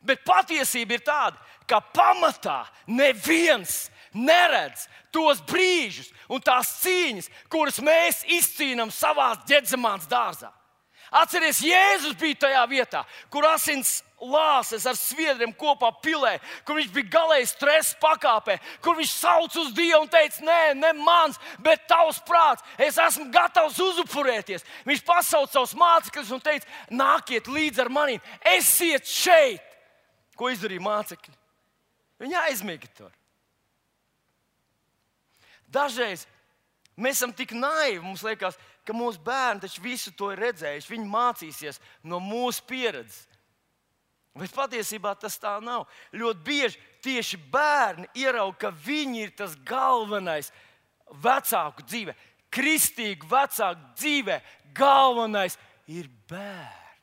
Bet 0.06 0.22
patiesība 0.28 0.98
ir 0.98 1.02
tāda, 1.02 1.40
ka 1.66 1.80
pamatā 1.80 2.60
neviens 2.86 3.86
neredz 4.16 4.86
tos 5.14 5.42
brīžus 5.46 6.10
un 6.32 6.42
tās 6.44 6.78
cīņas, 6.82 7.30
kuras 7.52 7.80
mēs 7.84 8.24
izcīnām 8.38 8.92
savā 8.94 9.34
ģēdzamāns 9.48 10.08
dārzā. 10.10 10.52
Atcerieties, 11.14 11.62
Jēzus 11.62 12.16
bija 12.18 12.40
tajā 12.46 12.62
vietā, 12.66 13.04
kur 13.30 13.46
asins 13.46 14.00
lāses 14.18 14.86
ar 14.88 14.96
sviedriem 14.98 15.52
kopā 15.54 15.92
pilē, 16.02 16.36
kur 16.66 16.80
viņš 16.80 16.88
bija 16.94 17.12
galēji 17.12 17.50
stresa 17.50 17.98
pakāpē, 18.00 18.56
kur 18.82 18.96
viņš 18.98 19.12
sauc 19.12 19.58
uz 19.60 19.70
Dievu 19.76 20.02
un 20.02 20.10
teica, 20.10 20.42
nē, 20.44 20.60
ne 20.80 20.92
mans, 20.98 21.38
bet 21.62 21.84
tavs 21.88 22.18
prāts, 22.26 22.64
es 22.80 22.98
esmu 22.98 23.28
gatavs 23.32 23.78
uzupurēties. 23.82 24.66
Viņš 24.88 25.04
pasauca 25.06 25.52
savus 25.52 25.76
mācekļus 25.78 26.32
un 26.34 26.42
teica, 26.42 26.66
nāciet 26.90 27.50
līdzi 27.52 27.84
ar 27.84 27.92
maniem, 27.92 28.24
esiet 28.56 29.06
šeit. 29.06 29.62
Ko 30.36 30.50
izdarīja 30.52 30.84
mācekļi? 30.84 31.38
Viņi 32.24 32.42
aizmiga 32.48 32.90
tur. 32.96 33.12
Dažreiz 35.76 36.24
mēs 36.96 37.20
esam 37.20 37.32
tik 37.36 37.52
naivi, 37.52 38.00
mums 38.00 38.24
liekas, 38.24 38.56
ka 38.86 38.94
mūsu 38.96 39.20
bērni 39.24 39.66
taču 39.66 39.82
visu 39.84 40.12
to 40.16 40.30
ir 40.32 40.40
redzējuši. 40.46 40.92
Viņi 40.94 41.08
mācīsies 41.12 41.80
no 42.06 42.20
mūsu 42.22 42.64
pieredzes. 42.68 43.26
Bet 44.36 44.52
patiesībā 44.52 45.14
tas 45.16 45.38
tā 45.40 45.56
nav. 45.64 45.86
Ļoti 46.12 46.42
bieži 46.44 46.80
tieši 47.04 47.38
bērni 47.52 48.08
ierauga, 48.20 48.66
ka 48.66 48.70
viņi 48.84 49.22
ir 49.24 49.32
tas 49.36 49.54
galvenais 49.64 50.50
vecāku 51.24 51.84
dzīvē, 51.86 52.14
kristīgu 52.52 53.28
vecāku 53.30 53.94
dzīvē. 53.96 54.40
Galvenais 54.76 55.56
ir 55.88 56.10
bērni. 56.28 57.00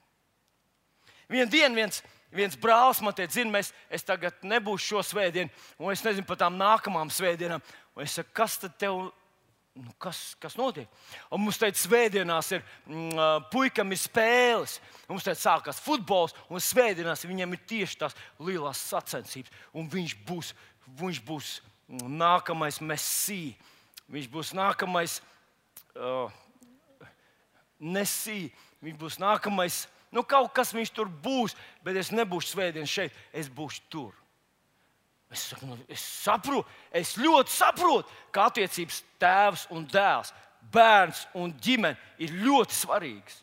Vienā 1.33 1.49
dienā 1.49 1.73
viens 1.79 2.03
viens 2.35 2.55
brālis 2.59 3.01
man 3.03 3.15
teica, 3.15 3.35
zini, 3.37 3.51
mēs, 3.53 3.71
es 3.93 4.05
tagad 4.05 4.43
nebūšu 4.45 4.93
šo 4.93 5.03
svētdienu, 5.13 5.51
un 5.79 5.93
es 5.93 6.03
nezinu 6.05 6.27
par 6.27 6.39
tām 6.41 6.57
nākamām 6.59 7.11
svētdienām. 7.13 7.63
Un 7.93 8.05
es 8.05 8.15
saku, 8.17 8.33
kas 8.35 8.57
tad 8.61 8.77
tev? 8.81 9.11
Nu, 9.73 9.89
kas, 9.97 10.35
kas 10.37 10.53
notiek? 10.53 10.89
Un 11.33 11.41
mums 11.41 11.57
teica, 11.57 11.79
svētdienās 11.81 12.51
ir 12.53 12.61
mm, 12.85 13.47
puikam 13.49 13.89
ir 13.89 13.97
spēles. 13.97 14.75
Mums 15.09 15.25
teica, 15.25 15.39
sākās 15.41 15.81
futbols, 15.81 16.35
un 16.45 16.61
svētdienās 16.61 17.25
viņam 17.25 17.55
ir 17.55 17.63
tieši 17.71 17.97
tās 18.03 18.17
lielās 18.37 18.83
sacensības. 18.91 19.49
Un 19.73 19.89
viņš 19.89 20.13
būs, 20.29 20.51
viņš 21.01 21.23
būs 21.25 21.55
nākamais 21.89 22.77
mesī. 22.85 23.55
Viņš 24.13 24.29
būs 24.29 24.53
nākamais 24.57 25.17
uh, 25.97 26.29
nesī. 27.81 28.51
Viņš 28.83 28.99
būs 28.99 29.19
nākamais 29.21 29.83
Nu, 30.13 30.21
kaut 30.23 30.51
kas 30.53 30.73
viņš 30.75 30.91
tur 30.93 31.09
būs, 31.09 31.55
bet 31.83 31.97
es 31.97 32.11
nebūšu 32.13 32.53
svētdien 32.53 32.89
šeit, 32.89 33.15
es 33.33 33.49
būšu 33.49 33.81
tur. 33.89 34.11
Es, 35.33 35.47
saku, 35.49 35.65
nu, 35.65 35.77
es 35.89 36.01
saprotu, 36.21 36.67
es 36.93 37.15
ļoti 37.17 37.49
saprotu, 37.49 38.09
ka 38.31 38.51
attiecības 38.51 38.99
tēvs 39.21 39.63
un 39.73 39.87
dēls, 39.89 40.29
bērns 40.73 41.23
un 41.33 41.55
ģimene 41.57 41.97
ir 42.21 42.35
ļoti 42.43 42.77
svarīgas. 42.77 43.39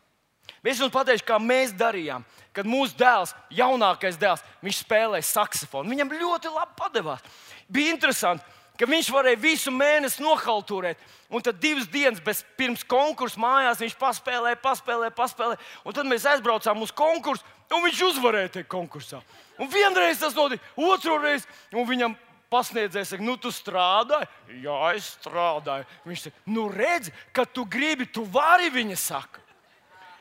Es 0.62 0.78
jums 0.78 0.92
pateikšu, 0.92 1.24
kā 1.26 1.38
mēs 1.42 1.72
darījām, 1.74 2.22
kad 2.54 2.68
mūsu 2.68 2.94
dēls, 3.00 3.32
jaunākais 3.56 4.18
dēls, 4.20 4.42
viņš 4.62 4.82
spēlēja 4.84 5.26
saksofonu. 5.26 5.90
Viņam 5.90 6.12
ļoti 6.20 6.52
labi 6.52 6.76
padevās. 6.78 7.24
Bija 7.66 7.94
interesanti, 7.96 8.44
ka 8.80 8.88
viņš 8.88 9.10
varēja 9.12 9.40
visu 9.40 9.72
mēnesi 9.74 10.22
nohalturēt. 10.24 11.00
Un 11.30 11.44
tad 11.44 11.58
divas 11.60 11.88
dienas 11.92 12.22
bez, 12.24 12.40
pirms 12.56 12.82
konkursa 12.88 13.40
mājās 13.40 13.82
viņš 13.84 13.96
paspēlēja, 14.00 14.58
paspēlēja, 14.64 15.12
paspēlēja. 15.18 15.60
Un 15.84 15.96
tad 15.96 16.08
mēs 16.08 16.24
aizbraucām 16.30 16.80
uz 16.80 16.94
konkursu, 16.96 17.44
un 17.70 17.84
viņš 17.84 18.00
uzvarēja 18.08 18.54
tajā 18.56 18.70
konkursā. 18.72 19.20
Un 19.60 19.68
vienreiz 19.68 20.22
tas 20.22 20.34
notika, 20.34 20.64
otru 20.80 21.18
reizi, 21.20 21.44
un 21.76 21.84
viņam 21.86 22.16
pasniedzējis, 22.50 23.12
saka, 23.12 23.26
nu, 23.26 23.36
tu 23.38 23.52
strādāji? 23.54 24.30
Jā, 24.64 24.78
es 24.96 25.12
strādāju. 25.20 25.86
Viņš 26.08 26.24
teica, 26.26 26.42
nu, 26.50 26.66
redzi, 26.72 27.12
ka 27.36 27.44
tu 27.44 27.66
gribi, 27.68 28.08
tu 28.08 28.24
vari, 28.24 28.72
viņa 28.74 28.98
saka. 28.98 29.44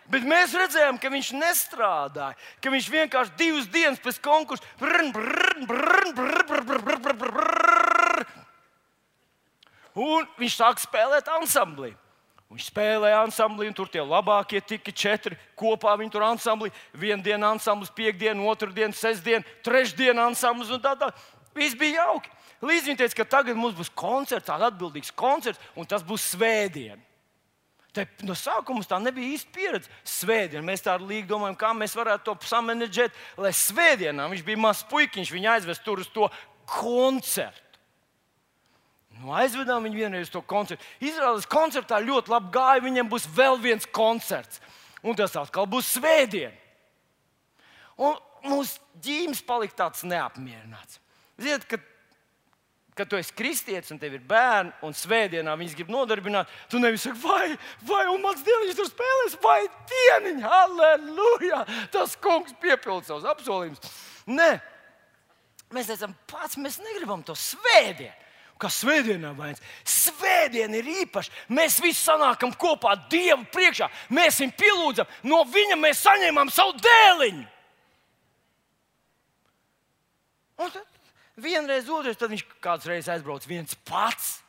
Bet 0.10 0.26
mēs 0.26 0.56
redzējām, 0.58 0.98
ka 1.02 1.10
viņš 1.14 1.32
nestrādāja, 1.38 2.36
ka 2.62 2.74
viņš 2.74 2.92
vienkārši 2.92 3.36
divas 3.40 3.68
dienas 3.70 4.02
pēc 4.02 4.18
konkursa. 4.26 4.66
Un 9.96 10.28
viņš 10.40 10.60
sāk 10.60 10.84
spēlēt 10.84 11.32
ansamblī. 11.40 11.94
Viņš 12.50 12.70
spēlēja 12.72 13.20
ansamblī, 13.22 13.68
un 13.70 13.76
tur 13.78 13.90
tie 13.94 14.02
labākie 14.02 14.62
tika 14.66 14.90
četri 14.90 15.38
kopā. 15.60 15.94
Viņi 16.00 16.14
tur 16.16 16.26
ansamblī. 16.26 16.72
Vienu 16.98 17.22
dienu 17.22 17.46
ansamblis, 17.46 17.92
piekdienu, 17.94 18.48
otru 18.50 18.74
dienu, 18.74 18.96
sestdienu, 18.98 19.46
trešdienu 19.66 20.24
ansamblis 20.24 20.72
un 20.74 20.82
tā 20.82 20.96
tālāk. 20.98 21.20
Viss 21.54 21.78
bija 21.78 22.08
jauki. 22.08 22.34
Līdz 22.66 22.90
viņi 22.90 23.00
teica, 23.04 23.20
ka 23.20 23.28
tagad 23.38 23.60
mums 23.60 23.78
būs 23.78 23.92
koncerts, 23.94 24.48
tāds 24.50 24.66
atbildīgs 24.66 25.14
koncerts, 25.16 25.62
un 25.78 25.86
tas 25.88 26.02
būs 26.06 26.26
svētdiena. 26.34 27.00
Te, 27.94 28.04
no 28.26 28.36
sākuma 28.38 28.84
tā 28.86 29.00
nebija 29.02 29.38
īsta 29.38 29.54
pieredze. 29.54 29.94
Svētdienā 30.06 30.66
mēs 30.66 30.84
tādu 30.86 31.08
līgu 31.10 31.30
domājam, 31.30 31.58
kā 31.58 31.72
mēs 31.78 31.96
varētu 31.98 32.28
to 32.28 32.50
samanģēt, 32.50 33.16
lai 33.42 33.54
svētdienā 33.56 34.28
viņš 34.34 34.44
bija 34.46 34.62
mazs 34.62 34.84
puikiņš, 34.90 35.32
viņu 35.34 35.54
aizvest 35.54 35.86
tur 35.86 36.02
uz 36.02 36.10
to 36.14 36.28
koncertu. 36.70 37.69
Nu, 39.20 39.34
aizvedām 39.36 39.84
viņu 39.84 40.00
vienreiz 40.00 40.30
uz 40.30 40.32
to 40.32 40.42
koncertu. 40.48 40.86
Izrādās, 41.04 41.48
koncertā 41.50 42.00
ļoti 42.00 42.32
labi 42.32 42.54
gāja. 42.56 42.86
Viņam 42.86 43.12
būs 43.12 43.28
vēl 43.36 43.60
viens 43.60 43.88
koncerts, 43.92 44.62
un 45.04 45.18
tas 45.20 45.36
atkal 45.40 45.68
būs 45.68 45.92
svētdiena. 45.98 46.56
Un 48.00 48.16
mūsu 48.48 48.80
ģīmis 49.04 49.44
palika 49.44 49.82
tāds 49.84 50.06
neapmierināts. 50.08 51.02
Ziniet, 51.40 51.68
kad 51.68 51.84
kad 53.00 53.08
tu 53.08 53.16
esi 53.16 53.32
kristietis 53.32 53.94
un 53.94 54.00
tev 54.00 54.18
ir 54.18 54.24
bērni, 54.28 54.74
un 54.84 54.92
svētdienā 54.92 55.54
viņas 55.56 55.76
grib 55.78 55.92
nodarbināt, 55.94 56.50
tu 56.68 56.82
nevis 56.84 57.06
saki, 57.08 57.16
vai, 57.24 57.46
vai 57.88 58.02
un 58.12 58.20
mans 58.20 58.42
dievs 58.44 58.76
tur 58.76 58.90
spēlēs, 58.90 59.38
vai 59.40 59.62
dieniņa, 59.88 60.50
aleluja! 60.66 61.62
Tas 61.94 62.18
kungs 62.20 62.52
piepildīs 62.60 63.08
savus 63.08 63.30
apsolījumus. 63.32 63.94
Nē, 64.28 64.50
mēs 65.72 65.94
teicām, 65.94 66.18
pats 66.28 66.60
mēs 66.60 66.82
negribam 66.84 67.24
to 67.24 67.38
svētdienu. 67.40 68.12
Kas 68.60 68.82
svētdienā 68.82 69.32
vajadz? 69.38 69.62
Svētdiena 69.88 70.82
ir 70.82 70.90
īpaša. 71.06 71.32
Mēs 71.56 71.78
visi 71.80 72.02
sanākam 72.02 72.52
kopā 72.60 72.98
Dievu 73.12 73.46
priekšā. 73.54 73.88
Mēs 74.12 74.42
viņu 74.44 74.56
pielūdzam, 74.60 75.14
no 75.32 75.46
viņa 75.48 75.78
mēs 75.80 76.04
saņemam 76.04 76.52
savu 76.52 76.76
dēliņu. 76.84 77.46
Un 80.60 80.74
tad 80.76 80.84
vienreiz, 81.40 81.88
otrais, 81.88 82.20
tad 82.20 82.34
viņš 82.34 82.44
kāds 82.60 82.88
reizes 82.90 83.14
aizbrauc 83.14 83.48
viens 83.48 83.78
pats. 83.88 84.42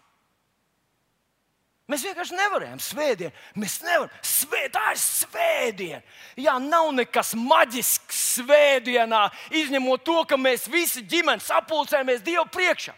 Mēs 1.90 2.02
vienkārši 2.06 2.36
nevarējām. 2.38 2.80
Svētdien. 2.82 3.36
Mēs 3.58 3.80
nevaram. 3.82 4.10
Svē, 4.26 4.64
tā 4.74 4.92
ir 4.94 4.98
svētdiena. 5.02 6.02
Jā, 6.38 6.56
nav 6.62 6.90
nekas 6.94 7.32
maģisks 7.38 8.20
svētdienā, 8.40 9.24
izņemot 9.62 10.04
to, 10.06 10.18
ka 10.30 10.38
mēs 10.38 10.68
visi 10.70 11.02
ģimeni 11.02 11.42
sapulcējamies 11.42 12.22
Dievu 12.26 12.46
priekšā. 12.54 12.94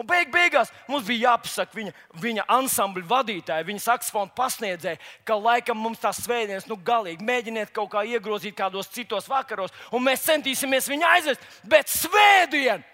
Un 0.00 0.08
beig 0.08 0.30
beigās 0.32 0.72
mums 0.88 1.04
bija 1.08 1.32
jāpasaka 1.32 1.76
viņa, 1.76 1.92
viņa 2.22 2.46
ansambļa 2.56 3.08
vadītāja, 3.10 3.66
viņa 3.68 3.84
saksofona 3.84 4.32
pasniedzēja, 4.36 5.00
ka 5.28 5.36
laikam 5.36 5.78
mums 5.80 6.00
tās 6.02 6.22
svētdienas, 6.24 6.68
nu, 6.70 6.78
galīgi 6.80 7.26
mēģiniet 7.28 7.74
kaut 7.76 7.92
kā 7.92 8.06
iegrozīt 8.08 8.56
kādos 8.58 8.90
citos 8.92 9.28
vakaros, 9.28 9.74
un 9.92 10.04
mēs 10.06 10.24
centīsimies 10.24 10.88
viņu 10.92 11.08
aizvest, 11.10 11.46
bet 11.68 11.92
svētdien 11.92 12.84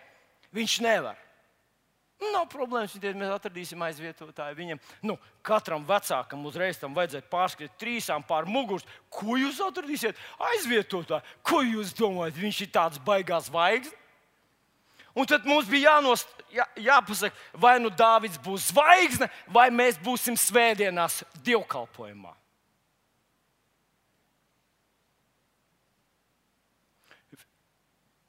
viņš 0.55 0.81
nevar. 0.85 1.25
Nu, 2.19 2.33
nav 2.35 2.49
problēmas, 2.51 2.97
ja 2.99 3.13
mēs 3.15 3.31
atradīsim 3.31 3.83
aizvietotāju 3.87 4.57
viņam. 4.59 4.81
Nu, 5.07 5.15
katram 5.47 5.85
vecākam 5.87 6.43
uzreiz 6.51 6.81
tam 6.81 6.97
vajadzētu 6.97 7.31
pārskriet 7.31 7.77
trīsām 7.79 8.25
pār 8.27 8.49
muguras. 8.51 8.87
Ko 9.07 9.39
jūs 9.39 9.61
atradīsiet? 9.63 10.19
Aizvietotāju. 10.51 11.23
Ko 11.47 11.63
jūs 11.63 11.95
domājat? 11.95 12.41
Viņš 12.43 12.63
ir 12.65 12.73
tāds 12.75 13.03
baigās 13.07 13.47
zvaigznes. 13.53 13.95
Un 15.19 15.27
tad 15.27 15.47
mums 15.49 15.67
bija 15.67 15.97
jānost, 15.97 16.29
jā, 16.55 16.65
jāpasaka, 16.79 17.35
vai 17.59 17.79
nu 17.83 17.91
Dārvids 17.91 18.39
būs 18.43 18.69
zvaigzne, 18.71 19.27
vai 19.51 19.67
mēs 19.75 19.99
būsim 20.03 20.39
svētdienās 20.39 21.25
dievkalpojumā. 21.43 22.37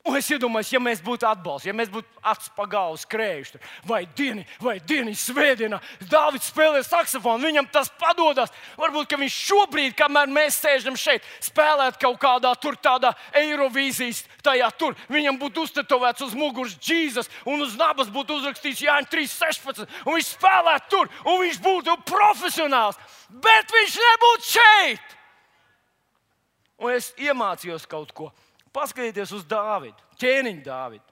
Un 0.09 0.15
es 0.17 0.25
iedomājos, 0.33 0.71
ja 0.73 0.79
mēs 0.81 1.03
būtu 1.05 1.27
atbalsts, 1.29 1.67
ja 1.67 1.73
mēs 1.77 1.89
būtu 1.93 2.21
acis 2.31 2.49
pagājuši 2.57 3.03
skrējuši, 3.05 3.59
vai 3.85 3.99
dienu, 4.17 4.41
vai 4.63 4.79
dienu 4.81 5.11
svētdienā, 5.13 5.77
Dārvids 6.09 6.47
spēlē 6.49 6.81
saksofonu, 6.81 7.45
viņam 7.45 7.67
tas 7.69 7.91
padodas. 7.99 8.49
Varbūt 8.79 9.13
viņš 9.21 9.37
šobrīd, 9.51 9.93
kamēr 9.99 10.33
mēs 10.33 10.57
sēžam 10.63 10.97
šeit, 10.97 11.27
spēlētu 11.45 12.01
kaut 12.01 12.17
kādā 12.23 12.55
tur 12.57 12.79
tādā 12.81 13.13
Eirovīzijas, 13.37 14.23
tajā 14.41 14.71
tur, 14.81 14.97
viņam 15.13 15.37
būtu 15.43 15.67
uztetovēts 15.67 16.25
uz 16.25 16.33
muguras 16.33 16.73
Jēzus, 16.81 17.29
un 17.45 17.61
uz 17.67 17.77
nabas 17.77 18.09
būtu 18.09 18.39
uzrakstīts 18.41 18.81
Jānis 18.87 19.13
316, 19.13 19.85
un 20.07 20.17
viņš 20.17 20.33
spēlētu 20.33 20.93
tur, 20.95 21.15
un 21.29 21.41
viņš 21.45 21.63
būtu 21.69 21.99
profesionāls, 22.09 22.97
bet 23.29 23.77
viņš 23.77 24.01
nebūtu 24.09 24.53
šeit. 24.57 25.17
Un 26.79 26.97
es 26.97 27.13
iemācījos 27.21 27.85
kaut 27.91 28.15
ko 28.17 28.33
Paskatieties 28.73 29.31
uz 29.35 29.45
Dāvidu, 29.49 29.97
ķēniņu 30.21 30.65
Dāvidu. 30.65 31.05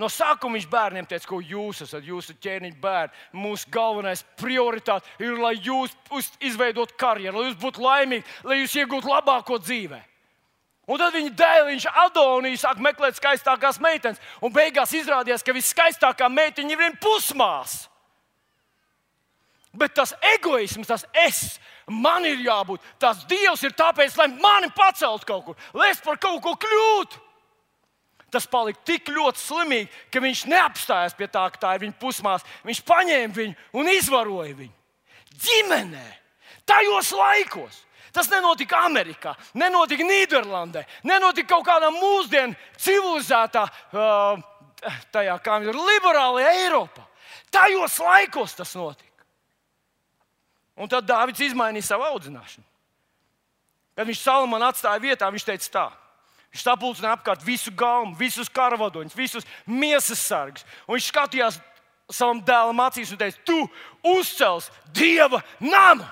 No 0.00 0.08
sākuma 0.08 0.56
viņš 0.56 0.68
bērniem 0.72 1.06
teica, 1.06 1.28
ko 1.28 1.38
jūs 1.44 1.82
esat, 1.84 2.04
jūsu 2.06 2.34
ķēniņa 2.42 2.78
bērni. 2.80 3.18
Mūsu 3.38 3.68
galvenais 3.70 4.24
prioritāte 4.40 5.06
ir, 5.22 5.36
lai 5.38 5.52
jūs 5.60 5.92
izveidotu 6.40 6.96
karjeru, 6.98 7.38
lai 7.38 7.50
jūs 7.50 7.60
būtu 7.60 7.84
laimīgi, 7.84 8.24
lai 8.48 8.62
jūs 8.62 8.78
iegūtu 8.80 9.12
labāko 9.12 9.60
dzīvē. 9.62 10.00
Un 10.90 10.98
tad 10.98 11.14
viņa 11.14 11.30
dēliņš 11.38 11.86
Adonijs 12.08 12.64
sāk 12.64 12.80
meklēt 12.82 13.20
skaistākās 13.20 13.78
meitenes, 13.84 14.18
un 14.42 14.50
beigās 14.52 14.96
izrādījās, 14.96 15.44
ka 15.46 15.54
viskaistākā 15.54 16.26
meitiņa 16.32 16.74
ir 16.74 16.80
viņa 16.80 17.00
pusmāsa. 17.04 17.91
Bet 19.72 19.94
tas 19.96 20.12
egoisms, 20.34 20.88
tas 20.88 21.06
es, 21.24 21.58
man 21.88 22.26
ir 22.28 22.42
jābūt. 22.44 22.82
Tas 23.00 23.24
Dievs 23.28 23.62
ir 23.64 23.72
tāpēc, 23.76 24.16
lai 24.20 24.28
mani 24.34 24.68
paceltu 24.76 25.28
kaut 25.28 25.46
kur, 25.46 25.60
lai 25.76 25.90
es 25.94 26.02
par 26.04 26.20
kaut 26.20 26.42
ko 26.44 26.52
kļūtu. 26.60 27.20
Tas 28.32 28.48
palika 28.48 28.80
tik 28.88 29.10
ļoti 29.12 29.40
slimīgi, 29.40 29.88
ka 30.12 30.20
viņš 30.24 30.46
neapstājās 30.48 31.16
pie 31.16 31.28
tā, 31.28 31.44
ka 31.52 31.60
tā 31.60 31.72
ir 31.76 31.82
viņa 31.84 31.98
pusmāsa. 32.00 32.48
Viņš 32.64 32.80
paņēma 32.88 33.36
viņu 33.36 33.80
un 33.80 33.90
izvaroja 33.92 34.54
viņu. 34.56 34.72
Ģimenē, 35.42 36.06
tajos 36.68 37.12
laikos. 37.16 37.82
Tas 38.12 38.28
nenotika 38.28 38.82
Amerikā, 38.84 39.32
nenotika 39.56 40.04
Nīderlandē, 40.04 40.82
nenotika 41.08 41.54
kaut 41.54 41.64
kādā 41.64 41.88
mūsdienu 41.92 42.56
civilizētā, 42.76 43.62
uh, 43.96 44.42
tajā 45.12 45.38
kā 45.44 45.56
ir 45.64 45.76
liberālajā 45.76 46.52
Eiropā. 46.66 47.06
Tajos 47.52 47.96
laikos 48.00 48.56
tas 48.56 48.76
notika. 48.76 49.11
Un 50.76 50.88
tad 50.88 51.06
Dārvids 51.08 51.42
izmainīja 51.44 51.92
savu 51.92 52.06
audzināšanu. 52.08 52.64
Kad 53.96 54.08
viņš 54.08 54.22
Salamanu 54.24 54.70
atstāja 54.70 55.02
vietā, 55.02 55.28
viņš 55.32 55.44
teica 55.48 55.68
tā. 55.72 55.88
Viņš 56.52 56.64
sapulcināja 56.64 57.16
apkārt 57.16 57.44
visu 57.44 57.72
galmu, 57.76 58.16
visus 58.16 58.48
karavadoņus, 58.52 59.16
visus 59.16 59.46
miesas 59.66 60.20
sargus. 60.20 60.64
Un 60.86 60.96
viņš 60.96 61.10
skatījās 61.12 61.60
savam 62.12 62.42
dēlam 62.44 62.80
acīs 62.84 63.12
un 63.12 63.20
teica, 63.20 63.38
tu 63.44 63.60
uzcels 64.14 64.70
dieva 64.96 65.40
namu. 65.60 66.04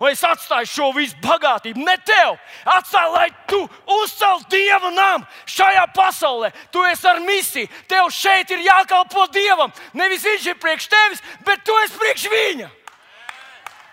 Un 0.00 0.08
es 0.08 0.22
atstāju 0.24 0.64
šo 0.64 0.86
visu 0.96 1.18
bagātību, 1.20 1.82
ne 1.84 1.94
tev. 2.08 2.38
Atstāju, 2.72 3.12
lai 3.12 3.26
tu 3.48 3.58
uzceltu 4.00 4.48
dieva 4.54 4.88
namu 4.96 5.28
šajā 5.44 5.82
pasaulē. 5.92 6.48
Tu 6.72 6.84
esi 6.88 7.08
ar 7.08 7.20
misiju. 7.20 7.68
Tev 7.88 8.08
šeit 8.16 8.48
ir 8.56 8.64
jākalpo 8.64 9.26
dievam. 9.28 9.72
Nevis 9.92 10.24
viņš 10.24 10.46
ir 10.48 10.60
priekš 10.62 10.88
tevis, 10.88 11.20
bet 11.44 11.60
tu 11.68 11.76
esi 11.84 12.00
priekš 12.00 12.24
viņa. 12.32 12.70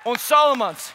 Un 0.08 0.16
Salamans, 0.16 0.88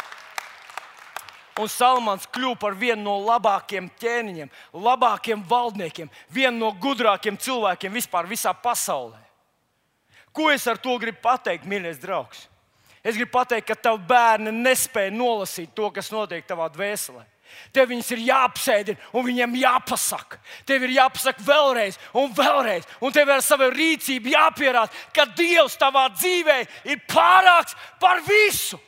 Un 1.60 1.68
Salmans 1.68 2.24
kļuva 2.32 2.56
par 2.56 2.76
vienu 2.80 3.02
no 3.04 3.18
labākajiem 3.26 3.90
ķēniņiem, 4.00 4.48
labākajiem 4.72 5.42
valdniekiem, 5.48 6.08
vienu 6.32 6.56
no 6.62 6.70
gudrākajiem 6.80 7.36
cilvēkiem 7.36 7.92
vispār 7.92 8.28
visā 8.30 8.54
pasaulē. 8.56 9.20
Ko 10.32 10.48
es 10.48 10.64
ar 10.66 10.78
to 10.80 10.94
gribu 11.00 11.20
pateikt, 11.20 11.68
mīļais 11.68 12.00
draugs? 12.00 12.46
Es 13.04 13.18
gribu 13.18 13.34
pateikt, 13.34 13.66
ka 13.68 13.76
tavi 13.76 14.00
bērni 14.08 14.54
nespēja 14.62 15.12
nolasīt 15.12 15.74
to, 15.76 15.90
kas 15.92 16.08
notiek 16.14 16.46
tavā 16.48 16.70
dvēselē. 16.72 17.26
Tev 17.74 17.90
viņas 17.90 18.08
ir 18.14 18.22
jāapsēdina 18.30 19.10
un 19.12 19.26
viņiem 19.26 19.58
jāpasaka. 19.60 20.38
Tev 20.64 20.86
ir 20.86 20.94
jāpasaka 20.94 21.44
vēlreiz 21.44 21.98
un 22.16 22.32
vēlreiz, 22.32 22.86
un 23.04 23.12
tev 23.12 23.28
ar 23.34 23.44
savu 23.44 23.68
rīcību 23.74 24.32
jāpierāda, 24.32 24.88
ka 25.12 25.26
Dievs 25.36 25.76
tavā 25.76 26.06
dzīvē 26.14 26.56
ir 26.88 27.04
pārāks 27.12 27.76
par 28.00 28.24
visu. 28.24 28.80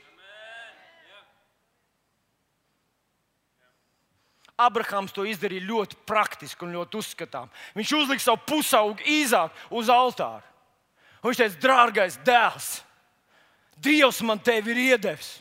Abrahams 4.60 5.12
to 5.14 5.24
izdarīja 5.26 5.66
ļoti 5.66 5.98
praktiski 6.06 6.66
un 6.66 6.74
ļoti 6.76 6.98
uzskatām. 7.00 7.48
Viņš 7.74 7.94
uzlika 7.98 8.22
savu 8.22 8.42
pusaugu 8.46 9.02
īzāku 9.02 9.78
uz 9.80 9.90
altāra. 9.90 10.44
Un 11.22 11.32
viņš 11.32 11.40
teica, 11.40 11.62
dārgais 11.64 12.18
dēls, 12.26 12.74
Dievs 13.84 14.20
man 14.22 14.38
tevi 14.38 14.70
ir 14.70 14.80
iedevis. 14.94 15.40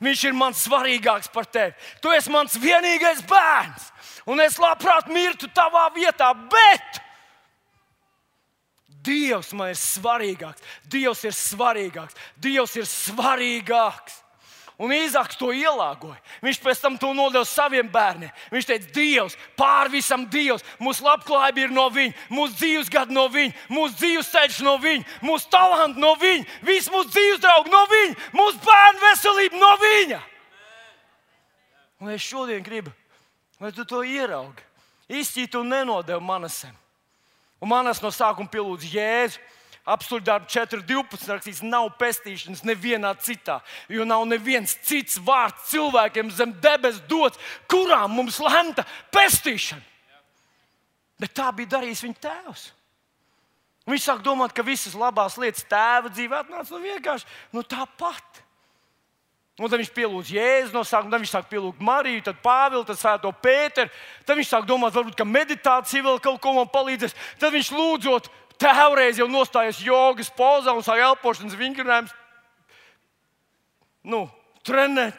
Viņš 0.00 0.22
ir 0.24 0.36
mans 0.36 0.62
svarīgāks 0.64 1.28
par 1.32 1.44
tevi. 1.44 1.74
Tu 2.00 2.12
esi 2.16 2.32
mans 2.32 2.56
vienīgais 2.56 3.20
bērns, 3.28 3.90
un 4.26 4.40
es 4.40 4.56
labprāt 4.58 5.10
mirtu 5.12 5.50
tavā 5.52 5.90
vietā, 5.94 6.32
bet 6.32 7.02
Dievs 9.04 9.52
man 9.52 9.74
ir 9.74 9.76
svarīgāks. 9.76 10.64
Dievs 10.88 11.26
ir 11.28 11.34
svarīgāks. 11.36 12.16
Dievs 12.40 12.76
ir 12.80 12.86
svarīgāks. 12.88 14.23
Un 14.74 14.90
Īzāks 14.90 15.38
to 15.38 15.52
ielāgoja. 15.54 16.18
Viņš 16.42 16.58
pēc 16.64 16.80
tam 16.82 16.96
to 16.98 17.12
nodeva 17.14 17.46
saviem 17.46 17.86
bērniem. 17.90 18.32
Viņš 18.50 18.66
teica, 18.66 18.88
Dievs, 18.96 19.36
pār 19.54 19.86
visam 19.92 20.24
Dievs, 20.26 20.64
mūsu 20.82 21.06
labklājība 21.06 21.68
ir 21.68 21.74
no 21.74 21.86
Viņa, 21.94 22.14
mūsu 22.34 22.58
dzīves 22.58 22.90
gadi 22.90 23.14
no 23.14 23.28
Viņa, 23.30 23.54
mūsu 23.70 23.94
dzīves 24.00 24.32
ceļš 24.34 24.58
no 24.66 24.74
Viņa, 24.82 25.06
mūsu 25.22 25.50
talanti 25.52 26.02
no 26.02 26.16
Viņa, 26.18 26.58
viss 26.66 26.90
mūsu 26.90 27.12
dzīves 27.14 27.42
draugi 27.44 27.70
no 27.70 27.84
Viņa, 27.92 28.18
mūsu 28.34 28.62
bērnu 28.66 29.04
veselība 29.06 29.62
no 29.62 29.72
Viņa. 29.84 30.20
Un 32.02 32.10
es 32.10 32.26
šodien 32.26 32.66
gribu, 32.66 32.90
lai 33.62 33.70
tu 33.72 33.86
to 33.86 34.02
ieraugi. 34.02 34.66
Izcīt 35.06 35.54
un 35.54 35.70
nenodevu 35.70 36.20
manasem. 36.24 36.74
Un 37.62 37.70
manas 37.70 38.02
no 38.02 38.10
sākuma 38.10 38.50
pielūdz 38.50 38.90
Jēzu 38.90 39.38
Apstuļu 39.84 40.24
darbu 40.24 40.48
4.12. 40.48 41.26
rakstīts, 41.28 41.60
nav 41.60 41.90
pestīšanas 42.00 42.62
nevienā 42.64 43.10
citā, 43.20 43.58
jo 43.92 44.06
nav 44.08 44.22
neviens 44.30 44.78
cits 44.80 45.18
vārds 45.20 45.66
cilvēkiem 45.68 46.30
zem 46.32 46.54
debes 46.64 47.02
dots, 47.08 47.40
kurām 47.68 48.16
mums 48.16 48.40
lemta 48.40 48.86
pestīšana. 49.12 49.84
Bet 51.20 51.36
tā 51.36 51.50
bija 51.52 51.76
darījis 51.76 52.02
viņa 52.06 52.18
tēvs. 52.24 52.64
Viņš 53.84 54.06
sāk 54.08 54.24
domāt, 54.24 54.54
ka 54.56 54.64
visas 54.64 54.96
labās 54.96 55.36
lietas 55.36 55.66
tēva 55.68 56.08
dzīvē 56.08 56.40
atnāca 56.40 56.72
no 56.72 56.80
vienkārši 56.80 57.28
nu, 57.52 57.60
tāpat. 57.60 58.40
Un 59.54 59.70
tad 59.70 59.78
viņš 59.78 59.90
pielūdz 59.94 60.30
Jēzu 60.34 60.74
no 60.74 60.80
sākuma, 60.82 61.12
tad 61.12 61.22
viņš 61.22 61.32
sāk 61.36 61.44
pielūgt 61.52 61.82
Mariju, 61.84 62.24
tad 62.26 62.40
Pāvilu, 62.42 62.82
tad 62.88 62.98
Svēto 62.98 63.30
Pēteru. 63.44 63.92
Tad 64.26 64.40
viņš 64.40 64.48
sāk 64.50 64.64
domāt, 64.66 64.96
varbūt, 64.96 65.20
meditācija 65.28 66.02
vēl 66.02 66.18
kaut 66.24 66.40
ko 66.42 66.56
man 66.56 66.72
palīdzēs. 66.72 67.14
Tad 67.38 67.54
viņš 67.54 67.70
lūdzot 67.76 68.32
tēvreiz 68.60 69.18
jau 69.20 69.28
nostājies 69.30 69.82
jogas 69.84 70.30
pozā 70.34 70.74
un 70.74 70.84
sāk 70.84 71.02
elpošanas 71.04 71.56
vingrinājumus 71.58 72.14
nu, 74.04 74.26
trenēt. 74.66 75.16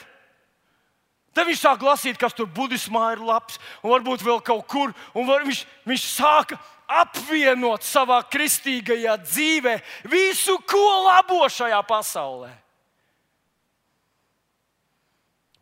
Tad 1.36 1.50
viņš 1.50 1.60
sāk 1.66 1.82
lasīt, 1.84 2.20
kas 2.20 2.36
tur 2.36 2.48
budismā 2.48 3.10
ir 3.16 3.24
labs, 3.26 3.58
un 3.84 3.92
varbūt 3.92 4.24
vēl 4.24 4.40
kaut 4.46 4.64
kur. 4.72 4.94
Var, 5.16 5.44
viņš, 5.44 5.66
viņš 5.84 6.06
sāka 6.08 6.60
apvienot 6.88 7.84
savā 7.84 8.22
kristīgajā 8.32 9.18
dzīvē 9.26 9.76
visu, 10.12 10.56
ko 10.64 10.86
labo 11.10 11.42
šajā 11.52 11.82
pasaulē. 11.90 12.54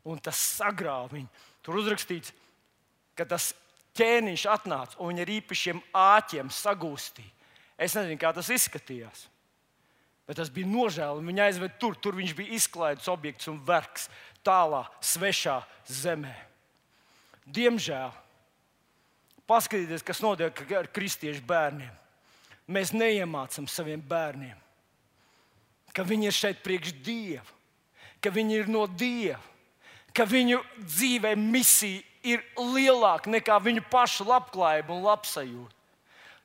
Un 0.03 0.19
tas 0.19 0.38
sagrāva 0.59 1.07
viņu. 1.15 1.30
Tur 1.63 1.80
uzrakstīts, 1.80 2.34
ka 3.15 3.26
tas 3.26 3.53
ķēniņš 3.97 4.43
atnāca 4.51 4.99
un 4.99 5.13
viņa 5.13 5.24
ar 5.24 5.32
īpašiem 5.39 5.80
āķiem 5.95 6.51
sagūstīja. 6.53 7.32
Es 7.78 7.95
nezinu, 7.97 8.19
kā 8.21 8.34
tas 8.36 8.51
izskatījās. 8.53 9.28
Bet 10.28 10.39
tas 10.39 10.51
bija 10.53 10.69
nožēlojami. 10.69 11.34
Viņa 11.34 11.47
aizveda 11.49 11.80
tur, 11.82 11.97
tur 11.99 12.15
viņš 12.15 12.36
bija 12.38 12.55
izklaides 12.55 13.09
objekts 13.11 13.49
un 13.51 13.59
vergs 13.65 14.07
tālā, 14.45 14.86
svešā 15.03 15.57
zemē. 15.89 16.36
Diemžēl, 17.43 18.13
paskatieties, 19.49 20.05
kas 20.05 20.24
notiek 20.24 20.63
ar 20.78 20.88
kristiešu 20.95 21.43
bērniem. 21.47 21.91
Mēs 22.71 22.93
neiemācām 22.95 23.67
saviem 23.67 23.99
bērniem, 23.99 24.55
ka 25.91 26.05
viņi 26.07 26.30
ir 26.30 26.36
šeit 26.36 26.61
priekš 26.63 26.93
Dieva, 27.03 27.43
ka 28.24 28.32
viņi 28.32 28.55
ir 28.61 28.69
no 28.71 28.86
Dieva, 28.88 29.41
ka 30.15 30.24
viņu 30.30 30.61
dzīvē 30.80 31.34
misija 31.36 31.99
ir 32.24 32.43
lielāka 32.55 33.32
nekā 33.34 33.57
viņu 33.59 33.84
pašu 33.91 34.24
labklājība 34.30 34.95
un 34.95 35.03
labsajūta. 35.03 35.82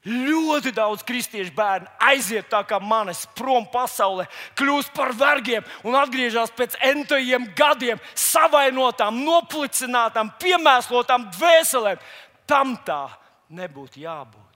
Ļoti 0.07 0.71
daudz 0.77 1.03
kristiešu 1.03 1.51
bērnu 1.57 1.89
aiziet 2.07 2.47
tā 2.53 2.61
kā 2.63 2.79
manis 2.79 3.25
prom 3.35 3.65
pasaulē, 3.73 4.29
kļūst 4.57 4.93
par 4.95 5.11
vergiem 5.19 5.67
un 5.83 5.97
atgriežas 5.99 6.53
pēc 6.55 6.77
entojiem 6.87 7.49
gadiem, 7.59 7.99
savainotām, 8.15 9.19
noplicinātām, 9.27 10.31
piemēslotām 10.39 11.27
dvēselēm. 11.35 11.99
Tam 12.47 12.77
tā 12.87 13.09
nebūtu 13.51 14.05
jābūt. 14.05 14.47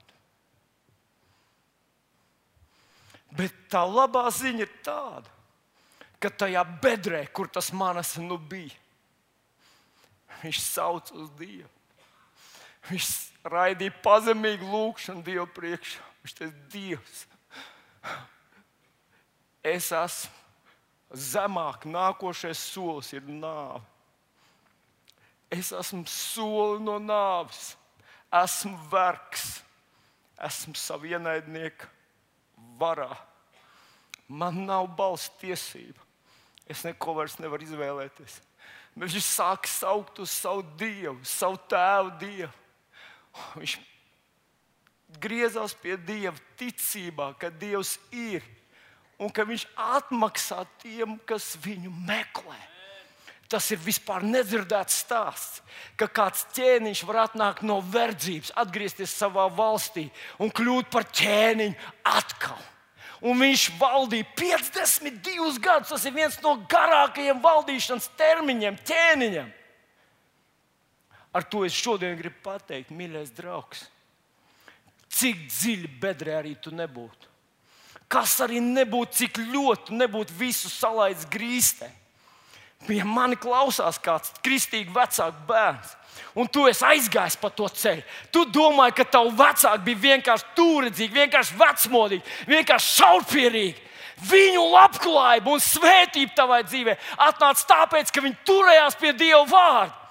Bet 3.35 3.53
tā 3.67 3.83
labā 3.83 4.29
ziņa 4.31 4.63
ir 4.63 4.73
tāda, 4.85 5.29
ka 6.23 6.31
tajā 6.31 6.63
bedrē, 6.81 7.25
kur 7.35 7.51
tas 7.51 7.73
manas 7.75 8.15
nu 8.21 8.37
bija, 8.39 8.77
viņš 10.43 10.59
sauc 10.63 11.11
uz 11.17 11.31
Dievu. 11.35 11.67
Viņš 12.89 13.09
raidīja 13.47 13.93
pazemīgu 14.03 14.67
lūgšanu 14.67 15.23
Dievu 15.25 15.47
priekšā. 15.55 16.03
Viņš 16.23 16.35
teica, 16.39 16.61
Dievs, 16.71 17.25
es 19.63 19.89
esmu 19.91 20.43
zemāk, 21.13 21.87
nākošais 21.87 22.59
solis 22.59 23.11
ir 23.13 23.25
nāve. 23.27 23.83
Es 25.53 25.69
esmu 25.75 26.05
soli 26.09 26.81
no 26.81 26.95
nāves, 26.97 27.75
esmu 28.33 28.73
vergs, 28.89 29.59
esmu 30.41 30.73
savu 30.79 31.11
ienaidnieku 31.11 31.85
varā. 32.79 33.11
Man 34.27 34.63
nav 34.65 34.87
balss 34.97 35.29
tiesība. 35.37 35.99
Es 36.65 36.81
neko 36.87 37.13
vairs 37.19 37.37
nevaru 37.43 37.67
izvēlēties. 37.67 38.39
Bet 38.95 39.11
viņš 39.11 39.27
sāk 39.27 39.67
saukt 39.69 40.21
uz 40.23 40.31
savu 40.31 40.63
dievu, 40.79 41.19
savu 41.27 41.59
tēvu 41.69 42.13
dievu. 42.21 42.51
Viņš 43.55 43.77
griezās 45.21 45.73
pie 45.77 45.97
Dieva 45.97 46.35
ticībā, 46.59 47.33
ka 47.39 47.49
Dievs 47.49 47.97
ir 48.11 48.43
un 49.21 49.31
ka 49.33 49.45
Viņš 49.47 49.65
atmaksā 49.77 50.63
tiem, 50.81 51.17
kas 51.25 51.53
viņu 51.63 51.91
meklē. 52.07 52.59
Tas 53.53 53.67
ir 53.69 53.77
vispār 53.77 54.23
nedzirdēts 54.25 55.03
stāsts, 55.03 55.61
ka 55.99 56.07
kāds 56.09 56.47
ķēniņš 56.55 57.03
var 57.05 57.27
atnākt 57.27 57.61
no 57.61 57.83
verdzības, 57.85 58.53
atgriezties 58.57 59.13
savā 59.13 59.45
valstī 59.53 60.07
un 60.41 60.49
kļūt 60.49 60.89
par 60.89 61.05
ķēniņu 61.05 61.91
atkal. 62.15 62.57
Un 63.23 63.39
viņš 63.39 63.67
valdīja 63.79 64.25
52 64.35 65.59
gadus. 65.63 65.93
Tas 65.93 66.07
ir 66.09 66.15
viens 66.15 66.35
no 66.43 66.57
garākajiem 66.69 67.39
valdīšanas 67.43 68.09
termiņiem, 68.19 68.79
ķēniņiem. 68.89 69.51
Ar 71.33 71.43
to 71.49 71.63
es 71.65 71.73
šodien 71.73 72.13
gribu 72.19 72.37
pateikt, 72.45 72.93
mīļais 72.93 73.31
draugs, 73.33 73.87
cik 75.13 75.47
dziļi 75.49 75.89
bedrē 76.01 76.37
arī 76.37 76.53
tu 76.61 76.73
nebūtu. 76.73 77.31
Kas 78.11 78.35
arī 78.45 78.59
nebūtu, 78.61 79.17
cik 79.23 79.39
ļoti 79.49 79.97
nebūtu 79.97 80.35
visu 80.37 80.69
salaidis 80.69 81.25
grīstē. 81.33 81.89
Ja 82.91 83.05
mani 83.07 83.37
klausās 83.39 83.97
kāds 84.03 84.33
kristīgi 84.43 84.91
vecāks 84.93 85.45
bērns, 85.47 85.93
un 86.37 86.49
tu 86.51 86.67
esi 86.67 86.83
aizgājis 86.85 87.39
pa 87.39 87.49
to 87.49 87.69
ceļu, 87.71 88.03
tu 88.29 88.43
domāji, 88.53 88.97
ka 88.99 89.07
tavu 89.15 89.31
vecāku 89.39 89.87
bija 89.87 90.01
vienkārši 90.03 90.51
tūredzīgi, 90.57 91.17
vienkārši 91.21 91.57
vecmodīgi, 91.63 92.37
vienkārši 92.51 92.93
šaurpierīgi. 92.99 93.89
Viņu 94.29 94.67
labklājība 94.75 95.55
un 95.55 95.63
svētība 95.63 96.35
tavai 96.37 96.61
dzīvē 96.67 96.93
atnāca 97.25 97.65
tāpēc, 97.71 98.11
ka 98.13 98.21
viņi 98.21 98.41
turējās 98.45 98.99
pie 98.99 99.15
Dieva 99.17 99.41
vārda 99.49 100.02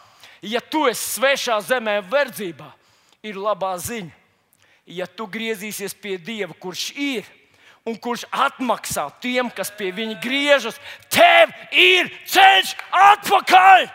ja 0.42 0.60
tu 0.60 0.86
esi 0.90 1.18
svešā 1.18 1.60
zemē, 1.62 2.00
verdzībā, 2.10 2.72
ir 3.22 3.38
labā 3.38 3.76
ziņa. 3.78 4.18
Ja 4.86 5.06
tu 5.06 5.28
griezīsies 5.30 5.94
pie 5.94 6.16
Dieva, 6.18 6.54
kurš 6.58 6.90
ir 6.98 7.26
un 7.86 7.96
kurš 7.98 8.24
atmaksā 8.30 9.08
tiem, 9.22 9.50
kas 9.50 9.70
pie 9.74 9.92
viņa 9.94 10.18
griežas, 10.22 10.78
tev 11.10 11.50
ir 11.70 12.10
ceļš 12.26 12.76
atpakaļ. 12.90 13.90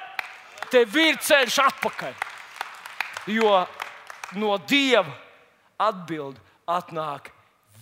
tev 0.71 0.95
ir 0.99 1.15
ceļš 1.23 1.59
atpakaļ. 1.63 2.13
Jo 3.31 3.67
no 4.35 4.57
Dieva 4.57 5.13
atbild 5.79 6.35
atnāk 6.67 7.31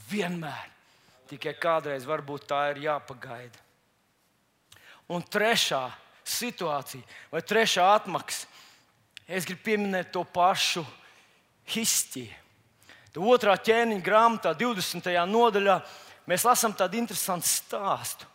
vienmēr. 0.09 0.69
Tikai 1.25 1.55
kādreiz 1.57 2.05
varbūt 2.05 2.45
tā 2.45 2.59
ir 2.75 2.83
jāpagaida. 2.85 3.57
Un 5.09 5.21
trešā 5.21 5.87
situācija, 6.25 7.01
vai 7.31 7.41
trešā 7.41 7.85
atmaksa, 7.95 8.45
es 9.27 9.45
gribu 9.47 9.63
pieminēt 9.65 10.11
to 10.13 10.23
pašu 10.23 10.85
histiju. 11.73 12.33
Otrā 13.15 13.55
ķēniņa 13.55 14.03
grāmatā, 14.03 14.51
20. 14.59 15.07
nodaļā, 15.31 15.77
mēs 16.27 16.43
lasām 16.43 16.73
tādu 16.75 16.99
interesantu 16.99 17.47
stāstu. 17.47 18.27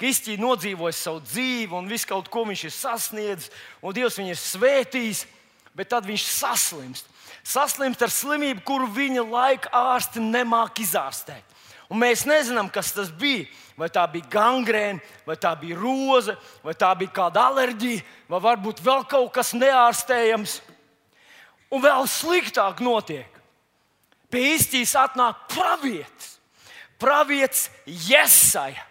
Kristija 0.00 0.40
nodzīvoja 0.40 0.96
savu 0.96 1.20
dzīvi, 1.22 1.76
un 1.76 1.88
viss 1.90 2.08
kaut 2.08 2.30
ko 2.32 2.46
viņš 2.48 2.64
ir 2.66 2.72
sasniedzis, 2.74 3.52
un 3.84 3.94
Dievs 3.94 4.16
viņu 4.18 4.32
ir 4.32 4.40
svētījis, 4.40 5.26
bet 5.76 5.92
tad 5.92 6.08
viņš 6.08 6.24
saslimst. 6.24 7.10
Saslimst 7.46 8.02
ar 8.02 8.12
slimību, 8.12 8.64
kuru 8.64 8.88
viņa 8.96 9.24
laika 9.28 9.70
ārsti 9.76 10.22
nemāk 10.24 10.80
izārstēt. 10.82 11.44
Un 11.90 11.98
mēs 11.98 12.22
nezinām, 12.28 12.70
kas 12.70 12.92
tas 12.94 13.10
bija. 13.10 13.48
Vai 13.80 13.88
tā 13.88 14.02
bija 14.12 14.28
gangrēna, 14.28 15.00
vai 15.24 15.38
tā 15.40 15.54
bija 15.56 15.78
roze, 15.78 16.34
vai 16.60 16.74
tā 16.76 16.90
bija 17.00 17.14
kāda 17.16 17.46
alerģija, 17.48 18.02
vai 18.28 18.40
varbūt 18.44 18.82
vēl 18.84 19.06
kaut 19.08 19.30
kas 19.38 19.54
neārstējams. 19.56 20.58
Un 21.72 21.80
vēl 21.80 22.04
sliktāk 22.10 22.82
notiek. 22.84 23.40
Pie 24.30 24.42
īstīs 24.52 24.92
atnāk 25.00 25.48
pravietis. 25.50 26.36
Pravietis 27.00 27.70
Jesaja. 27.86 28.84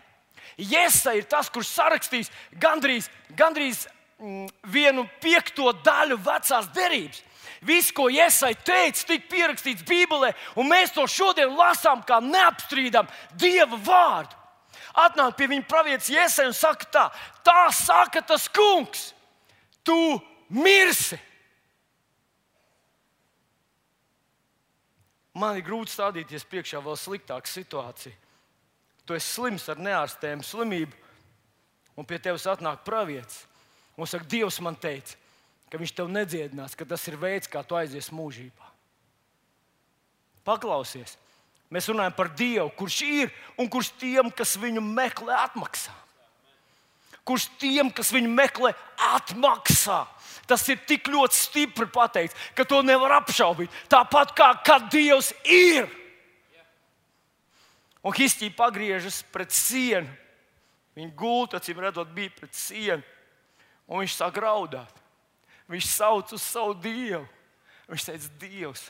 Jesa 0.59 1.13
ir 1.15 1.27
tas, 1.29 1.47
kurš 1.53 1.69
sarakstīs 1.71 2.31
gandrīz, 2.59 3.07
gandrīz 3.37 3.85
mm, 4.19 4.49
vienu 4.67 5.05
piekto 5.23 5.71
daļu 5.85 6.17
vecās 6.25 6.67
derības. 6.75 7.21
Viss, 7.65 7.91
ko 7.91 8.07
Iesai 8.11 8.53
teica, 8.55 9.03
tika 9.07 9.27
pierakstīts 9.31 9.85
Bībelē, 9.87 10.31
un 10.55 10.69
mēs 10.69 10.93
to 10.95 11.03
šodien 11.09 11.51
lasām 11.57 12.03
kā 12.07 12.21
neapstrīdam 12.23 13.09
Dieva 13.39 13.79
vārdu. 13.83 14.37
Atnāk 14.99 15.35
pie 15.37 15.49
viņa 15.51 15.67
pravietes 15.69 16.11
Iesai 16.13 16.47
un 16.49 16.55
saka, 16.55 16.87
tā, 16.89 17.05
tā 17.45 17.67
saka 17.75 18.23
tas 18.25 18.47
kungs, 18.51 19.11
tu 19.83 19.97
mirsi. 20.49 21.19
Man 25.39 25.59
ir 25.59 25.67
grūti 25.67 25.93
stādīties 25.93 26.47
priekšā 26.49 26.81
vēl 26.83 26.97
sliktāka 26.99 27.47
situācija. 27.47 28.15
Tu 29.05 29.15
esi 29.15 29.29
slims 29.35 29.67
ar 29.71 29.79
neārstējumu 29.79 30.45
slimību, 30.45 30.97
un 31.99 32.07
pie 32.07 32.19
tevis 32.23 32.47
atnāk 32.49 32.83
pravietis 32.87 33.45
un 33.99 34.07
saka, 34.07 34.27
Dievs 34.31 34.59
man 34.63 34.77
teica, 34.79 35.17
ka 35.69 35.77
viņš 35.77 35.93
tev 35.95 36.09
nedziedinās, 36.11 36.75
ka 36.75 36.87
tas 36.87 37.05
ir 37.07 37.17
veids, 37.21 37.49
kā 37.49 37.61
tu 37.65 37.77
aizies 37.77 38.09
mūžībā. 38.13 38.67
Paklausies, 40.47 41.15
mēs 41.69 41.89
runājam 41.91 42.15
par 42.17 42.31
Dievu, 42.33 42.69
kurš 42.77 43.01
ir 43.05 43.33
un 43.59 43.69
kurš 43.69 43.91
tiem, 44.01 44.31
kas 44.33 44.55
viņu 44.57 44.81
meklē, 44.81 45.35
atmaksā. 45.45 45.93
Kurš 47.27 47.45
tiem, 47.61 47.91
kas 47.93 48.09
viņu 48.15 48.31
meklē, 48.33 48.71
atmaksā. 49.11 50.01
Tas 50.49 50.63
ir 50.71 50.79
tik 50.89 51.11
ļoti 51.11 51.37
stipri 51.37 51.85
pateikts, 51.93 52.33
ka 52.57 52.65
to 52.65 52.81
nevar 52.81 53.19
apšaubīt. 53.19 53.69
Tāpat 53.91 54.33
kā 54.33 54.49
kad 54.65 54.87
Dievs 54.89 55.29
ir. 55.45 55.85
Un 58.01 58.15
Histija 58.15 58.55
pagriežas 58.57 59.21
pret 59.29 59.53
sienu. 59.53 60.09
Viņa 60.97 61.13
gulta, 61.19 61.59
acīm 61.59 61.77
redzot, 61.83 62.09
bija 62.15 62.31
pret 62.33 62.55
sienu. 62.57 63.03
Un 63.85 64.01
viņš 64.01 64.15
sāk 64.17 64.39
raudāt. 64.41 64.95
Viņš 65.69 65.89
sauc 65.89 66.33
uz 66.33 66.41
savu 66.41 66.73
Dievu. 66.81 67.27
Viņš 67.89 68.05
teica, 68.05 68.31
Dievs, 68.41 68.83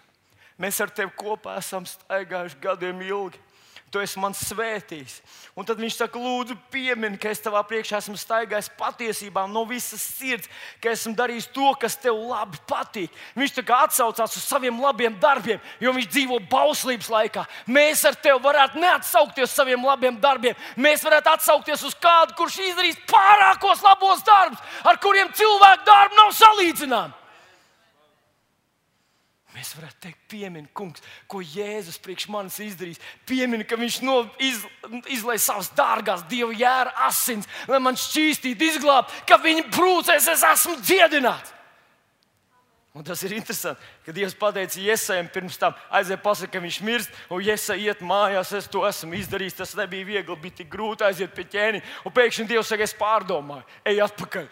mēs 0.60 0.80
ar 0.84 0.92
tevi 0.92 1.14
kopā 1.16 1.56
esam 1.60 1.86
staigājuši 1.88 2.60
gadiem 2.64 3.00
ilgi. 3.06 3.40
Tu 3.90 3.98
esi 4.04 4.22
mans 4.22 4.38
svētījis. 4.46 5.16
Un 5.58 5.66
tad 5.66 5.80
viņš 5.82 5.96
saka, 5.98 6.20
lūdzu, 6.22 6.54
piemini, 6.70 7.18
ka 7.18 7.32
es 7.34 7.42
tavā 7.42 7.64
priekšā 7.66 7.98
esmu 7.98 8.20
staigājis 8.22 8.70
patiesībā 8.78 9.48
no 9.50 9.64
visas 9.66 10.04
sirds, 10.04 10.50
ka 10.82 10.94
esmu 10.94 11.16
darījis 11.18 11.50
to, 11.56 11.72
kas 11.82 11.98
tev 11.98 12.20
labi 12.30 12.62
patīk. 12.70 13.16
Viņš 13.40 13.56
tā 13.58 13.66
kā 13.66 13.82
atsaucās 13.88 14.38
uz 14.38 14.46
saviem 14.46 14.78
labiem 14.84 15.18
darbiem, 15.22 15.58
jo 15.82 15.94
viņš 15.98 16.10
dzīvo 16.14 16.38
bauslības 16.52 17.10
laikā. 17.16 17.48
Mēs 17.66 18.06
ar 18.06 18.18
tevi 18.22 18.38
varētu 18.46 18.78
neatsaukties 18.84 19.50
uz 19.50 19.58
saviem 19.58 19.86
labiem 19.86 20.22
darbiem. 20.22 20.58
Mēs 20.78 21.06
varētu 21.06 21.34
atsaukties 21.34 21.88
uz 21.90 21.98
kādu, 21.98 22.38
kurš 22.38 22.62
izdarīs 22.70 23.02
pārākos 23.10 23.82
labos 23.86 24.22
darbus, 24.28 24.62
ar 24.86 25.02
kuriem 25.02 25.34
cilvēku 25.34 25.90
darbu 25.90 26.22
nav 26.22 26.36
salīdzināms. 26.38 27.19
Mēs 29.50 29.72
varētu 29.74 30.04
teikt, 30.04 30.20
piemini, 30.30 30.70
kungs, 30.78 31.02
ko 31.28 31.40
Jēzus 31.42 31.98
priekš 32.04 32.28
manis 32.30 32.60
izdarīs. 32.62 33.00
Piemini, 33.26 33.66
ka 33.66 33.80
viņš 33.82 33.96
no, 34.06 34.20
iz, 34.46 34.60
izlaiž 35.10 35.42
savas 35.42 35.72
dārgās 35.74 36.22
dievu 36.30 36.54
jēra 36.54 36.94
asins, 37.08 37.50
lai 37.68 37.80
man 37.82 37.98
šķīstītu, 37.98 38.68
izglābtu, 38.76 39.24
ka 39.26 39.40
viņa 39.42 39.66
brūcēs 39.74 40.30
es 40.36 40.46
esmu 40.52 40.78
dziedināts. 40.84 41.56
Un 42.94 43.06
tas 43.06 43.22
ir 43.24 43.34
interesanti, 43.38 43.82
ka 44.06 44.14
Dievs 44.14 44.34
pateica 44.38 44.82
Iesajam 44.82 45.28
pirms 45.34 45.58
tam, 45.62 45.76
aiziet, 45.94 46.22
pasakot, 46.24 46.52
ka 46.54 46.62
viņš 46.62 46.80
mirst, 46.86 47.20
un 47.32 47.42
Iesa 47.46 47.78
iet 47.78 48.02
mājās, 48.06 48.54
es 48.58 48.70
to 48.70 48.82
esmu 48.86 49.14
izdarījis. 49.18 49.60
Tas 49.62 49.76
nebija 49.78 50.08
viegli, 50.08 50.40
bija 50.42 50.58
tik 50.62 50.72
grūti 50.74 51.06
aiziet 51.06 51.34
pie 51.38 51.46
ķēniņa. 51.54 51.86
Un 52.06 52.18
pēkšņi 52.18 52.48
Dievs 52.50 52.70
saka, 52.74 52.86
es 52.90 52.98
pārdomāju, 52.98 53.66
ej 53.88 54.02
atpakaļ. 54.04 54.50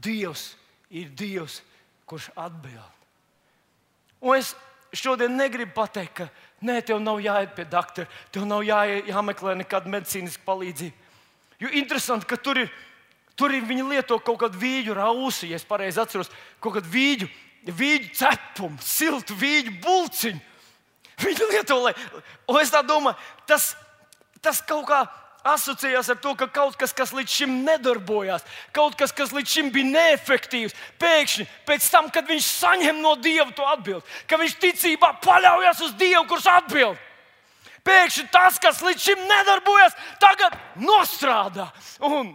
Dievs 0.00 0.48
ir 0.90 1.10
Dievs, 1.16 1.60
kurš 2.08 2.30
atbild. 2.38 2.96
Un 4.20 4.36
es 4.36 4.52
šodien 4.92 5.36
negribu 5.38 5.72
pateikt, 5.76 6.14
ka 6.18 6.26
nē, 6.66 6.80
tev 6.84 7.00
nav 7.02 7.20
jāiet 7.22 7.54
pie 7.56 7.64
doktora, 7.70 8.10
tev 8.34 8.46
nav 8.48 8.64
jā, 8.66 8.82
jāmeklē 9.08 9.54
nekāda 9.62 9.92
medicīniska 9.92 10.44
palīdzība. 10.44 11.08
Jo 11.60 11.70
interesanti, 11.76 12.26
ka 12.28 12.38
tur 12.40 12.62
ir, 12.62 12.72
tur 13.38 13.54
ir 13.54 13.64
viņi 13.68 13.86
lieto 13.92 14.18
kaut 14.24 14.40
kādu 14.42 14.60
vīģu 14.60 14.96
rausu, 14.96 15.48
ja 15.48 15.60
es 15.60 15.66
pareizi 15.68 16.00
atceros, 16.02 16.32
kaut 16.60 16.78
kādu 16.78 16.90
vīģu, 16.92 17.28
vīģu 17.68 18.12
cepumu, 18.16 18.80
siltu 18.84 19.36
vīģu 19.38 19.76
bulciņu. 19.84 20.46
Viņi 21.20 21.48
lieto, 21.52 21.76
lai, 21.84 21.92
un 22.48 22.60
es 22.62 22.72
tā 22.72 22.80
domāju, 22.86 23.18
tas, 23.48 23.74
tas 24.40 24.62
kaut 24.64 24.86
kā 24.88 25.02
asociējās 25.46 26.10
ar 26.12 26.18
to, 26.20 26.34
ka 26.36 26.48
kaut 26.52 26.76
kas, 26.80 26.92
kas 26.96 27.12
līdz 27.16 27.34
šim 27.40 27.52
nedarbojās, 27.64 28.44
kaut 28.76 28.96
kas, 28.98 29.12
kas 29.16 29.32
līdz 29.34 29.54
šim 29.54 29.70
bija 29.74 29.88
neefektīvs, 29.88 30.76
pēkšņi 31.00 31.46
pēc 31.68 31.86
tam, 31.92 32.10
kad 32.12 32.28
viņš 32.28 32.48
saņem 32.60 33.00
no 33.00 33.14
Dieva 33.20 33.48
to 33.56 33.66
atbildi, 33.68 34.04
ka 34.28 34.40
viņš 34.40 34.58
ticībā 34.62 35.14
paļaujas 35.24 35.84
uz 35.86 35.94
Dievu, 36.00 36.26
kurš 36.30 36.50
atbild. 36.52 37.06
Pēkšņi 37.86 38.26
tas, 38.32 38.58
kas 38.60 38.82
līdz 38.84 39.06
šim 39.06 39.22
nedarbojas, 39.24 39.96
tagad 40.20 40.56
nostrādā. 40.76 41.70
Un 42.04 42.34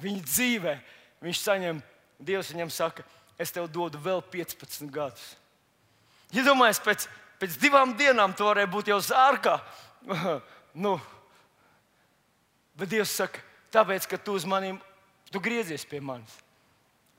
viņa 0.00 0.24
dzīvē 0.26 0.74
viņš 1.24 1.40
saņem, 1.40 1.80
Dievs 2.20 2.50
viņam 2.52 2.72
saka, 2.72 3.04
es 3.40 3.52
tev 3.52 3.70
dodu 3.72 4.00
vēl 4.02 4.20
15 4.28 4.92
gadus. 4.92 5.24
Iedomājieties, 6.36 6.82
ja 6.82 6.84
pēc, 6.84 7.06
pēc 7.40 7.56
divām 7.62 7.94
dienām 7.96 8.34
tu 8.36 8.44
varēji 8.44 8.70
būt 8.70 8.90
jau 8.92 9.00
zārkā. 9.02 9.56
nu, 10.84 10.98
Bet 12.80 12.88
Dievs 12.88 13.12
saka, 13.12 13.42
tāpēc, 13.74 14.06
ka 14.08 14.16
tu 14.16 14.38
uz 14.38 14.46
maniem, 14.48 14.78
tu 15.28 15.42
griezies 15.42 15.84
pie 15.84 16.00
manis. 16.00 16.32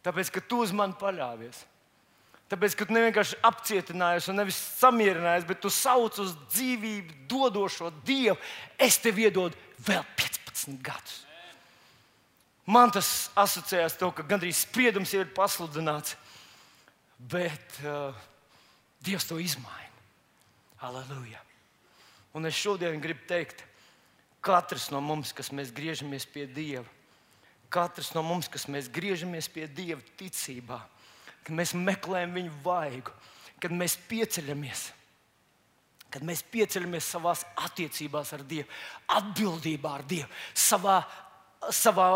Tāpēc, 0.01 0.31
ka 0.33 0.41
tu 0.41 0.63
uz 0.65 0.73
mani 0.73 0.97
paļāvies. 0.97 1.59
Tāpēc, 2.51 2.75
ka 2.75 2.87
tu 2.87 2.95
nevienkārši 2.97 3.37
apcietinājies 3.47 4.27
un 4.31 4.41
nevis 4.41 4.57
samierinājies, 4.81 5.45
bet 5.47 5.61
tu 5.63 5.69
sauc 5.71 6.17
uz 6.19 6.33
dzīvību, 6.51 7.21
dodošo 7.29 7.91
Dievu. 8.07 8.35
Es 8.81 8.97
tev 8.99 9.21
iedodu 9.21 9.55
vēl 9.85 10.01
15 10.17 10.81
gadus. 10.83 11.21
Man 12.71 12.91
tas 12.93 13.29
asociējās 13.39 13.95
ar 13.95 14.01
to, 14.01 14.11
ka 14.17 14.25
gandrīz 14.27 14.65
spriedums 14.65 15.13
ir 15.15 15.31
pasludināts, 15.35 16.17
bet 17.31 17.79
uh, 17.85 18.17
Dievs 19.05 19.29
to 19.29 19.39
izmaina. 19.41 19.89
Halleluja! 20.81 21.39
Un 22.37 22.47
es 22.47 22.57
šodien 22.57 23.01
gribu 23.01 23.23
teikt, 23.29 23.63
Katrs 24.41 24.89
no 24.89 25.01
mums, 25.05 25.33
kas 25.37 25.51
mēs 25.53 25.69
griežamies 25.75 26.25
pie 26.25 26.47
Dieva, 26.49 26.87
katrs 27.71 28.09
no 28.15 28.23
mums, 28.25 28.49
kas 28.51 28.65
mēs 28.71 28.89
griežamies 28.91 29.47
pie 29.53 29.67
Dieva 29.69 30.01
ticībā, 30.17 30.79
kad 31.45 31.53
mēs 31.55 31.75
meklējam 31.77 32.33
Viņu 32.39 32.57
vaigu, 32.65 33.13
kad 33.61 33.73
mēs 33.75 33.99
pieceļamies, 34.09 34.87
kad 36.11 36.25
mēs 36.27 36.41
pieceļamies 36.51 37.13
savā 37.13 37.35
attiecībās 37.67 38.33
ar 38.33 38.43
Dievu, 38.49 38.67
atbildībā 39.13 39.95
ar 39.99 40.05
Dievu, 40.09 40.29
savā, 40.57 40.99
savā 41.69 42.09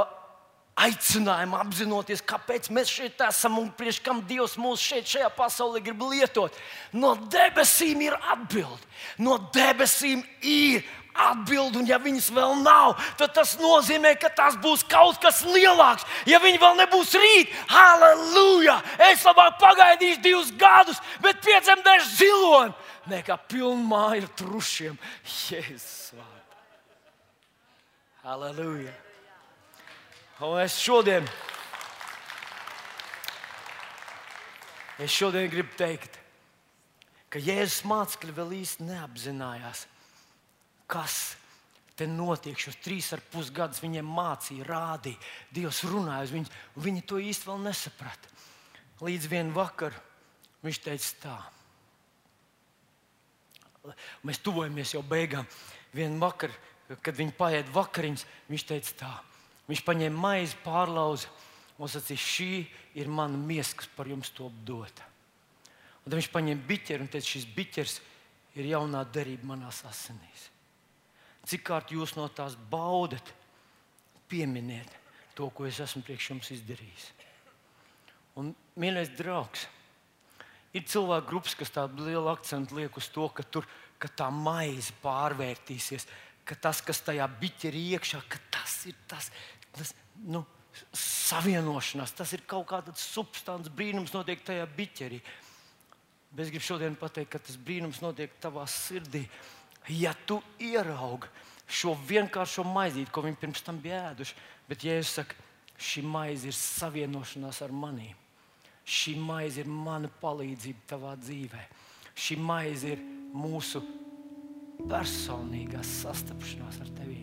aicinājumā, 0.76 1.62
apzinoties, 1.64 2.26
kāpēc 2.28 2.68
mēs 2.76 2.90
šeit 2.92 3.22
esam 3.24 3.62
un 3.62 3.70
priekš 3.78 4.02
kam 4.04 4.20
Dievs 4.28 4.58
mūs 4.60 4.84
šeit, 4.84 5.08
šajā 5.08 5.30
pasaulē 5.38 5.80
grib 5.86 6.04
lietot. 6.04 6.58
No 6.92 7.14
debesīm 7.32 8.02
ir 8.04 8.18
atbilde, 8.34 8.82
no 9.24 9.38
debesīm 9.56 10.26
ir 10.42 10.84
atbild, 11.18 11.78
un 11.80 11.88
ja 11.88 12.00
viņas 12.02 12.30
vēl 12.36 12.58
nav, 12.64 13.00
tad 13.20 13.34
tas 13.38 13.56
nozīmē, 13.62 14.16
ka 14.20 14.30
tas 14.36 14.58
būs 14.62 14.86
kaut 14.90 15.20
kas 15.24 15.44
lielāks. 15.48 16.06
Ja 16.30 16.42
viņi 16.44 16.62
vēl 16.62 16.78
nebūs 16.82 17.16
rīt, 17.20 17.54
halleluja! 17.72 18.80
Es 19.12 19.24
labāk 19.28 19.60
pagaidīšu 19.62 20.22
divus 20.24 20.52
gadus, 20.60 21.02
bet 21.24 21.42
piedzemdēšu 21.46 22.12
ziloni, 22.20 22.76
nekā 23.12 23.40
pilnu 23.50 23.84
māju 23.88 24.28
ar 24.28 24.36
trušiem. 24.42 25.00
Jēzus! 25.24 26.14
Halleluja! 28.26 28.94
Un 30.44 30.58
es 30.60 30.76
šodien, 30.82 31.28
es 35.00 35.14
šodien 35.14 35.46
gribu 35.48 35.78
teikt, 35.80 36.18
ka 37.32 37.40
Jēzus 37.40 37.86
mācekļi 37.88 38.36
vēl 38.36 38.52
īsti 38.58 38.88
neapzinājās, 38.90 39.86
kas 40.88 41.36
te 41.96 42.08
notiek. 42.08 42.58
Šos 42.60 42.78
trīs 42.84 43.12
ar 43.16 43.24
pus 43.32 43.52
gadus 43.56 43.82
viņiem 43.84 44.08
mācīja, 44.08 44.68
rādīja, 44.68 45.20
Dievs 45.56 45.84
runāja 45.88 46.28
uz 46.28 46.34
viņiem, 46.36 46.52
un 46.76 46.88
viņi 46.90 47.06
to 47.08 47.20
īsti 47.22 47.50
vēl 47.50 47.64
nesaprata. 47.66 48.32
Līdz 49.04 49.28
vienam 49.32 49.56
vakaram 49.56 50.00
viņš 50.66 50.82
teica 50.82 51.12
tā. 51.22 51.36
Mēs 54.26 54.40
tuvojamies 54.42 54.96
jau 54.96 55.04
beigām. 55.06 55.46
Vienu 55.96 56.18
vakaru, 56.24 56.56
kad 57.06 57.16
viņi 57.18 57.36
paiet 57.38 57.70
vakariņas, 57.74 58.26
viņš 58.50 58.66
teica 58.72 58.96
tā. 59.04 59.12
Viņš 59.70 59.84
paņēma 59.86 60.22
maizi, 60.22 60.58
pārlauza 60.64 61.30
un 61.78 61.92
sacīja, 61.92 62.22
šī 62.22 62.50
ir 63.02 63.12
mana 63.12 63.38
miesa, 63.38 63.76
kas 63.82 63.90
par 63.96 64.10
jums 64.10 64.32
to 64.34 64.50
dota. 64.66 65.06
Un 66.04 66.10
tad 66.10 66.20
viņš 66.20 66.32
paņēma 66.34 66.68
biķeri 66.68 67.06
un 67.06 67.12
teica, 67.12 67.30
šis 67.30 67.48
biķers 67.56 67.96
ir 68.58 68.70
jaunā 68.74 69.04
derība 69.14 69.54
manās 69.54 69.84
asinīs. 69.90 70.50
Cik 71.46 71.66
kārt 71.68 71.94
jūs 71.94 72.16
no 72.18 72.26
tās 72.34 72.56
baudat, 72.72 73.34
pieminiet 74.30 74.90
to, 75.38 75.50
ko 75.54 75.68
es 75.70 75.80
esmu 75.84 76.02
priekš 76.06 76.32
jums 76.32 76.52
izdarījis. 76.56 77.08
Un, 78.40 78.52
mīļais 78.82 79.12
draugs, 79.16 79.68
ir 80.76 80.86
cilvēku 80.90 81.30
grupas, 81.30 81.56
kas 81.56 81.72
tādu 81.76 82.08
lielu 82.08 82.28
akcentu 82.32 82.80
liek 82.80 82.98
uz 83.00 83.08
to, 83.14 83.28
ka, 83.32 83.46
tur, 83.48 83.68
ka 84.02 84.10
tā 84.12 84.28
maize 84.34 84.96
pārvērtīsies, 85.04 86.08
ka 86.48 86.58
tas, 86.68 86.82
kas 86.86 87.02
tajā 87.06 87.28
biķerī 87.40 87.84
iekšā, 87.96 88.22
tas 88.54 88.82
ir 88.90 88.98
tas, 89.10 89.32
tas 89.76 89.94
nu, 90.26 90.44
savienošanās, 90.96 92.14
tas 92.16 92.34
ir 92.36 92.44
kaut 92.50 92.68
kāds 92.70 93.04
substants, 93.16 93.72
brīnums 93.72 94.14
notiek 94.16 94.44
tajā 94.46 94.66
biķerī. 94.78 95.22
Bet 96.36 96.48
es 96.48 96.52
gribu 96.52 96.68
šodien 96.68 96.98
pateikt, 97.00 97.32
ka 97.32 97.40
tas 97.40 97.56
brīnums 97.56 98.02
notiek 98.04 98.34
tavā 98.44 98.66
sirdī. 98.68 99.24
Ja 99.90 100.14
tu 100.26 100.40
ieraugi 100.60 101.30
šo 101.70 101.96
vienkāršo 102.08 102.66
maizīti, 102.66 103.12
ko 103.14 103.26
viņi 103.26 103.42
pirms 103.42 103.64
tam 103.66 103.80
bija 103.82 104.12
ēduši, 104.12 104.38
bet 104.70 104.86
ja 104.86 104.98
es 105.02 105.14
saku, 105.18 105.38
šī 105.78 106.06
maize 106.08 106.50
ir 106.50 106.58
savienošanās 106.58 107.62
ar 107.66 107.74
maniem, 107.76 108.16
šī 108.86 109.16
maize 109.20 109.62
ir 109.62 109.70
mana 109.70 110.10
palīdzība 110.22 110.90
tavā 110.90 111.16
dzīvē, 111.20 111.64
šī 112.16 112.38
maize 112.40 112.96
ir 112.96 113.04
mūsu 113.36 113.82
personīgā 114.86 115.84
sastapšanās 115.86 116.82
ar 116.84 116.92
tevi. 116.98 117.22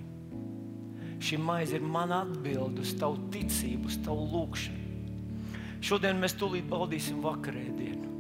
Šī 1.23 1.39
maize 1.39 1.79
ir 1.79 1.85
mana 1.87 2.25
atbilde 2.25 2.83
uz 2.83 2.97
tavu 2.99 3.29
ticību, 3.31 3.87
uz 3.87 3.99
tavu 4.03 4.27
lūgšanu. 4.33 4.81
Šodien 5.83 6.19
mēs 6.23 6.35
tūlīt 6.39 6.67
baudīsim 6.71 7.23
vakarēdienu. 7.23 8.11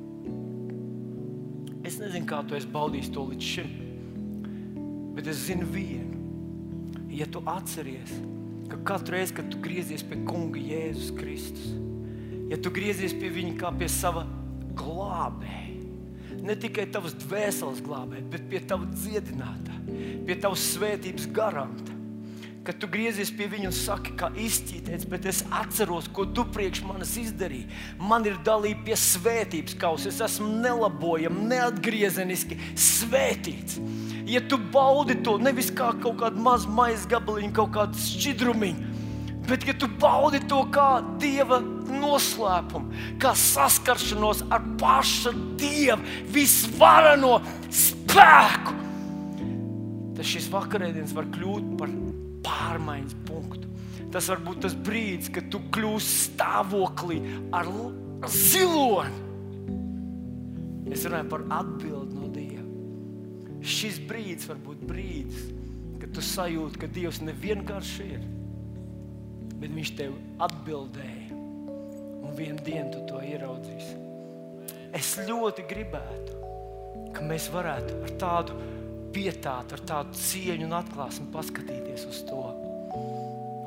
Es 1.86 1.98
nezinu, 1.98 2.26
kā 2.30 2.40
tu 2.46 2.54
esi 2.54 2.70
baudījis 2.70 3.10
to 3.14 3.26
līdz 3.26 3.48
šim, 3.54 3.72
bet 5.16 5.28
es 5.30 5.46
zinu 5.46 5.66
vienu. 5.68 6.20
Ja 7.12 7.26
tu 7.28 7.42
atceries, 7.48 8.12
ka 8.70 8.78
katru 8.88 9.18
reizi, 9.18 9.36
kad 9.36 9.50
tu 9.52 9.60
griezies 9.62 10.04
pie 10.06 10.22
Kunga 10.24 10.60
Jēzus 10.60 11.12
Kristus, 11.16 11.74
ja 12.48 12.56
tu 12.60 12.72
griezies 12.72 13.12
pie 13.16 13.28
Viņa 13.32 13.56
kā 13.60 13.72
pie 13.76 13.88
sava 13.92 14.24
glābēja, 14.78 15.82
ne 16.42 16.56
tikai 16.58 16.88
tavas 16.90 17.14
dvēseles 17.22 17.82
glābēt, 17.84 18.24
bet 18.32 18.48
pie 18.50 18.62
tava 18.64 18.88
dziedinātāja, 18.90 19.98
pie 20.26 20.38
tavas 20.40 20.64
svētības 20.72 21.28
garanta. 21.36 21.91
Kad 22.62 22.76
tu 22.78 22.86
griezies 22.86 23.32
pie 23.34 23.48
viņa 23.50 23.72
un 23.72 23.74
saki, 23.74 24.12
kā 24.14 24.28
izķītēts, 24.38 25.06
bet 25.10 25.24
es 25.26 25.40
atceros, 25.50 26.06
ko 26.14 26.28
tu 26.30 26.44
priekš 26.54 26.84
manis 26.86 27.16
izdarīji. 27.18 27.66
Man 27.98 28.22
ir 28.28 28.36
dalība 28.46 28.84
pie 28.86 28.98
svētības 29.02 29.74
kausa. 29.80 30.12
Es 30.12 30.20
esmu 30.22 30.46
nelabojams, 30.62 31.42
neatgriezeniski 31.50 32.60
svētīts. 32.78 33.80
Ja 34.30 34.44
tu 34.46 34.60
baudi 34.72 35.16
to 35.26 35.34
nevis 35.42 35.72
kā 35.74 35.90
kaut 36.04 36.20
kādu 36.22 36.38
mazu 36.44 36.70
maisa 36.70 37.10
gabaliņu, 37.10 37.50
kaut 37.56 37.72
kādu 37.74 37.98
šķidrumiņu, 37.98 38.92
bet 39.50 39.66
ja 39.66 39.74
tu 39.74 39.90
baudi 39.98 40.38
to 40.46 40.62
kā 40.70 40.86
dieva 41.18 41.58
noslēpumu, 41.90 43.02
kā 43.18 43.34
saskaršanos 43.34 44.46
ar 44.54 44.62
paša 44.78 45.34
dieva 45.58 45.98
visvarano 46.30 47.40
spēku, 47.66 48.78
tad 50.14 50.24
šis 50.30 50.46
vakarēdienas 50.54 51.18
var 51.18 51.26
kļūt 51.34 51.74
par 51.82 51.90
pārmaiņas 52.46 53.18
punktu. 53.28 53.70
Tas 54.12 54.28
var 54.28 54.42
būt 54.44 54.62
tas 54.66 54.74
brīdis, 54.76 55.30
kad 55.32 55.48
tu 55.52 55.62
kļūsi 55.72 56.16
stāvoklī 56.26 57.20
ar 57.54 57.68
ziloni. 58.28 59.30
Es 60.92 61.06
runāju 61.08 61.30
par 61.32 61.46
atbildi 61.62 62.18
no 62.18 62.28
Dieva. 62.34 62.66
Šis 63.64 64.00
brīdis 64.08 64.50
var 64.50 64.60
būt 64.60 64.82
brīdis, 64.84 65.46
kad 66.02 66.12
tu 66.12 66.24
sajūti, 66.26 66.82
ka 66.82 66.90
Dievs 66.92 67.22
nevienkārši 67.24 68.08
ir, 68.18 68.28
bet 69.56 69.70
Viņš 69.72 69.92
tev 69.96 70.16
atbildēja 70.42 71.38
un 72.22 72.34
vienā 72.36 72.60
dienā 72.66 72.90
tu 72.92 73.00
to 73.08 73.22
ieraudzīsi. 73.24 73.94
Es 74.92 75.14
ļoti 75.24 75.64
gribētu, 75.70 76.36
ka 77.16 77.24
mēs 77.24 77.48
varētu 77.54 78.02
ar 78.04 78.14
tādu 78.20 78.58
pietātu, 79.14 79.76
ar 79.76 79.86
tādu 79.88 80.18
cieņu 80.18 80.68
un 80.68 80.76
atklāsmi 80.80 81.30
paskatīties 81.34 82.08
uz 82.08 82.22
to. 82.28 82.42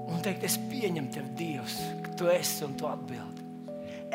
Un 0.05 0.21
teikt, 0.23 0.45
es 0.47 0.59
pieņemu 0.69 1.11
tevi, 1.13 1.31
Dievs, 1.39 1.79
ka 2.05 2.13
tu 2.19 2.29
esi 2.31 2.63
un 2.67 2.75
tu 2.79 2.87
atbildi. 2.89 3.43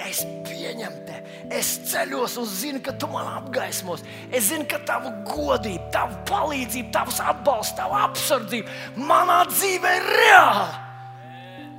Es 0.01 0.23
pieņemu 0.47 1.01
tevi, 1.05 1.33
es 1.53 1.73
ceļos 1.91 2.37
un 2.41 2.47
zinu, 2.49 2.81
ka 2.85 2.95
tu 2.97 3.09
man 3.11 3.27
apgaismos. 3.35 4.05
Es 4.33 4.49
zinu, 4.49 4.65
ka 4.71 4.79
tava 4.89 5.11
godība, 5.29 5.91
tava 5.93 6.17
palīdzība, 6.31 6.93
tavs 6.95 7.19
atbalsts, 7.21 7.77
tava 7.77 8.05
apsardzība 8.07 9.03
manā 9.11 9.43
dzīvē 9.51 9.97
ir 9.99 10.09
reāla. 10.23 10.71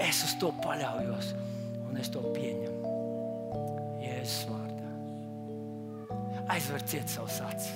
Es 0.01 0.21
uz 0.27 0.35
to 0.41 0.51
paļaujos 0.61 1.33
un 1.87 1.97
es 2.01 2.11
to 2.13 2.21
pieņemu. 2.35 2.93
Jēzus 4.01 4.45
vārdā. 4.51 4.91
Aizver 6.51 6.85
ciet 6.91 7.09
savus 7.09 7.41
acis. 7.47 7.73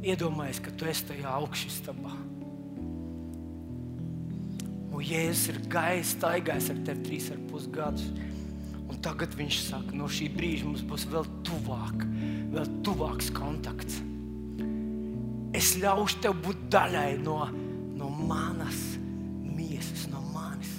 Iedomājies, 0.00 0.62
ka 0.64 0.72
tu 0.72 0.86
esi 0.88 1.04
tajā 1.10 1.28
augšstabā. 1.42 2.12
Un 4.90 5.02
Jēzus 5.04 5.50
ir 5.52 5.58
gājis, 5.70 6.14
staigājis 6.16 6.68
ar 6.72 6.78
tevi 6.86 7.02
trīs 7.04 7.26
ar 7.34 7.40
pus 7.50 7.66
gadus. 7.72 8.06
Un 8.90 8.96
tagad 9.04 9.36
viņš 9.36 9.58
saka, 9.66 9.92
no 9.96 10.08
šī 10.08 10.30
brīža 10.32 10.66
mums 10.66 10.84
būs 10.88 11.04
vēl 11.12 11.28
tuvāk, 11.46 12.06
vēl 12.54 12.70
tuvāks 12.86 13.28
kontakts. 13.36 14.00
Es 15.56 15.74
ļaušu 15.82 16.22
tev 16.24 16.38
būt 16.46 16.62
daļai 16.72 17.18
no, 17.20 17.36
no 18.00 18.08
manas 18.08 18.80
miesas, 19.44 20.06
no 20.08 20.22
manis. 20.32 20.78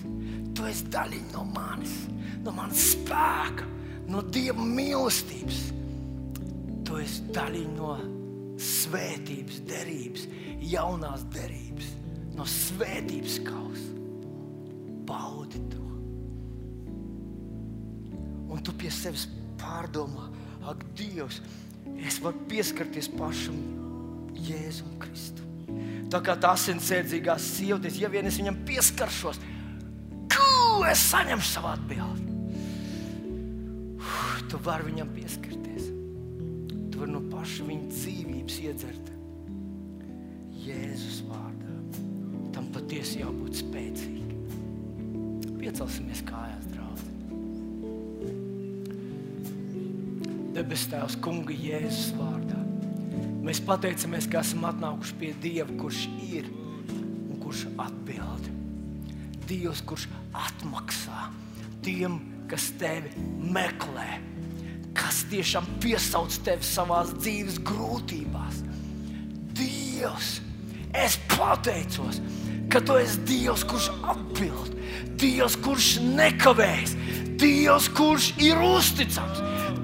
Tu 0.58 0.66
esi 0.66 0.90
daļiņa 0.94 1.36
no 1.36 1.46
manis, 1.54 1.94
no 2.42 2.56
manas 2.58 2.88
spēka, 2.96 3.70
no 4.10 4.26
Dieva 4.34 4.66
mīlestības. 4.66 5.62
Tu 6.90 7.00
esi 7.06 7.30
daļiņa 7.38 7.78
no 7.78 7.94
svētības 8.62 9.62
derības, 9.68 10.28
jaunās 10.72 11.26
derības, 11.34 11.91
no 12.38 12.45
svētības 12.47 13.39
kausa. 13.45 13.89
Baudi 15.09 15.62
to. 15.72 15.88
Un 18.51 18.62
tu 18.64 18.76
pie 18.78 18.91
sevis 18.93 19.28
pārdomā, 19.59 20.30
ak, 20.70 20.84
Dievs, 20.97 21.41
es 22.05 22.20
varu 22.24 22.39
pieskarties 22.49 23.09
pašam 23.18 23.57
Jēzum 24.41 24.97
Kristum. 25.01 25.47
Tā 26.12 26.20
kā 26.24 26.36
tā 26.39 26.53
asinsēdzīgā 26.57 27.38
sievietes, 27.39 27.99
ja 28.01 28.09
vien 28.12 28.28
es 28.28 28.38
viņam 28.39 28.57
pieskaršos, 28.68 29.39
kū, 30.32 30.84
es 30.91 31.07
saņemšu 31.12 31.49
savu 31.53 31.72
atbildi. 31.72 32.28
Tu 34.51 34.59
vari 34.66 34.89
viņam 34.89 35.14
pieskarties. 35.16 35.71
Tu 37.02 37.08
vari 37.08 37.18
no 37.18 37.22
paša 37.34 37.64
viņa 37.66 37.88
dzīvības 37.89 38.56
iedzert. 38.62 39.08
Jēzus 40.62 41.24
vārdā. 41.26 41.72
Tam 42.54 42.68
patiesi 42.76 43.24
jābūt 43.24 43.58
spēcīgam. 43.58 44.43
Piecelsimies 45.58 46.22
kājās, 46.28 46.68
draugi. 46.70 47.10
Debes 50.54 50.84
Tēvs, 50.93 51.18
Kunga 51.26 51.58
Jēzus 51.58 52.14
vārdā. 52.20 52.62
Mēs 53.49 53.64
pateicamies, 53.66 54.30
ka 54.30 54.45
esam 54.45 54.70
atnākuši 54.70 55.18
pie 55.24 55.32
Dieva, 55.41 55.74
kurš 55.82 56.04
ir 56.28 56.54
un 56.54 57.41
kurš 57.41 57.66
atbild. 57.82 58.45
Dievs, 59.49 59.82
kurš 59.89 60.06
atmaksā 60.38 61.32
tiem, 61.82 62.22
kas 62.45 62.70
tevi 62.78 63.10
meklē, 63.58 64.22
kas 64.98 65.24
tiešām 65.32 65.68
piesauc 65.84 66.36
tevi 66.46 66.68
savā 66.68 67.04
dzīves 67.12 67.60
grūtībās. 67.68 68.62
Dievs, 69.56 70.39
es 70.98 71.18
pateicos, 71.32 72.20
ka 72.72 72.82
tu 72.84 72.98
esi 73.00 73.22
Dievs, 73.28 73.64
kurš 73.68 73.89
atbild, 74.12 74.76
Dievs, 75.20 75.58
kurš 75.64 75.94
nekavēs, 76.18 76.96
Dievs, 77.42 77.89
kurš 77.98 78.32
ir 78.42 78.62
uzticams, 78.66 79.42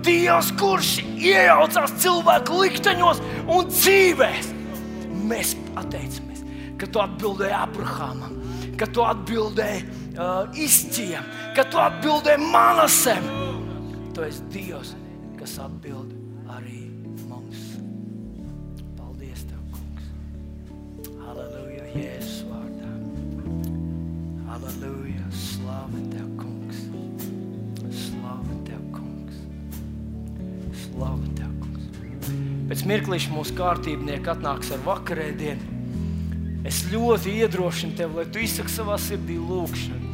Dievs, 0.07 0.53
kurš 0.59 0.93
iejaucās 1.19 1.97
cilvēku 2.03 2.61
likteņos 2.63 3.21
un 3.51 3.67
dzīvēs. 3.71 4.53
Mēs 5.27 5.55
pateicamies, 5.75 6.45
ka 6.79 6.87
tu 6.87 7.03
atbildēji 7.03 7.57
Abrahamam, 7.57 8.37
ka 8.79 8.87
tu 8.93 9.03
atbildēji 9.03 9.83
uh, 10.15 10.47
izciem, 10.55 11.27
ka 11.57 11.67
tu 11.67 11.81
atbildēji 11.81 12.47
manasem. 12.53 13.46
Tu 14.17 14.23
esi 14.25 14.45
Dievs, 14.49 14.95
kas 15.37 15.51
atbild 15.61 16.09
arī 16.49 16.87
mums. 17.29 17.75
Paldies, 18.97 19.43
Tev, 19.45 19.59
Kungs! 19.75 20.07
Halleluja, 21.21 21.83
Jēzus 21.93 22.39
vārdā! 22.49 22.89
Halleluja, 24.47 25.27
slāva 25.37 26.01
Tev, 26.09 26.31
Kungs! 26.39 26.81
Slāva 27.93 28.57
Tev, 28.65 28.81
Kungs! 28.95 29.37
Slāva 30.87 31.29
Tev, 31.37 31.53
Kungs! 31.61 32.33
Pēc 32.73 32.85
mirklīša 32.89 33.37
mūsu 33.37 33.53
kārtībnieki 33.61 34.33
atnāks 34.33 34.73
ar 34.73 34.81
vakarēdienu. 34.89 36.65
Es 36.65 36.87
ļoti 36.89 37.37
iedrošinu 37.43 38.01
tevi, 38.01 38.23
lai 38.23 38.25
tu 38.33 38.41
izsaki 38.41 38.79
savā 38.79 38.97
sirdī 38.97 39.37
lūgšanu. 39.37 40.06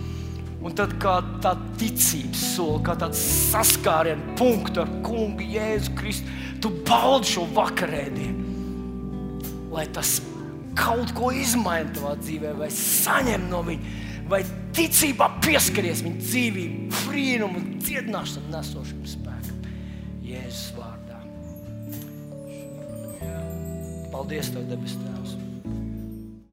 Un 0.63 0.71
tad 0.77 0.93
kā 1.01 1.17
tāda 1.43 1.73
ticības 1.79 2.43
soli, 2.53 2.79
kā 2.87 2.95
tāds 2.99 3.19
saskārienu 3.51 4.35
punkts 4.39 4.79
ar 4.79 4.91
kungu 5.03 5.43
Jēzu 5.43 5.91
Kristu, 5.99 6.37
tu 6.63 6.71
baudi 6.87 7.33
šo 7.33 7.43
vakarēdienu. 7.51 8.51
Lai 9.73 9.83
tas 9.91 10.21
kaut 10.79 11.11
ko 11.17 11.33
izmaina 11.35 11.91
tavā 11.93 12.15
dzīvē, 12.21 12.53
vai 12.61 12.69
saņem 12.71 13.49
no 13.51 13.59
viņa, 13.67 13.93
vai 14.31 14.41
ticībā 14.77 15.27
pieskaries 15.43 16.03
viņa 16.05 16.23
dzīvību, 16.23 16.89
brīnumu, 17.03 17.63
dziedināšanu 17.83 18.55
nesošam 18.55 19.03
spēkam. 19.03 19.67
Jēzus 20.23 20.69
vārdā. 20.79 21.19
Paldies, 24.13 24.53
Tev, 24.53 24.69
debes 24.71 24.95
Tēvs! 25.01 25.52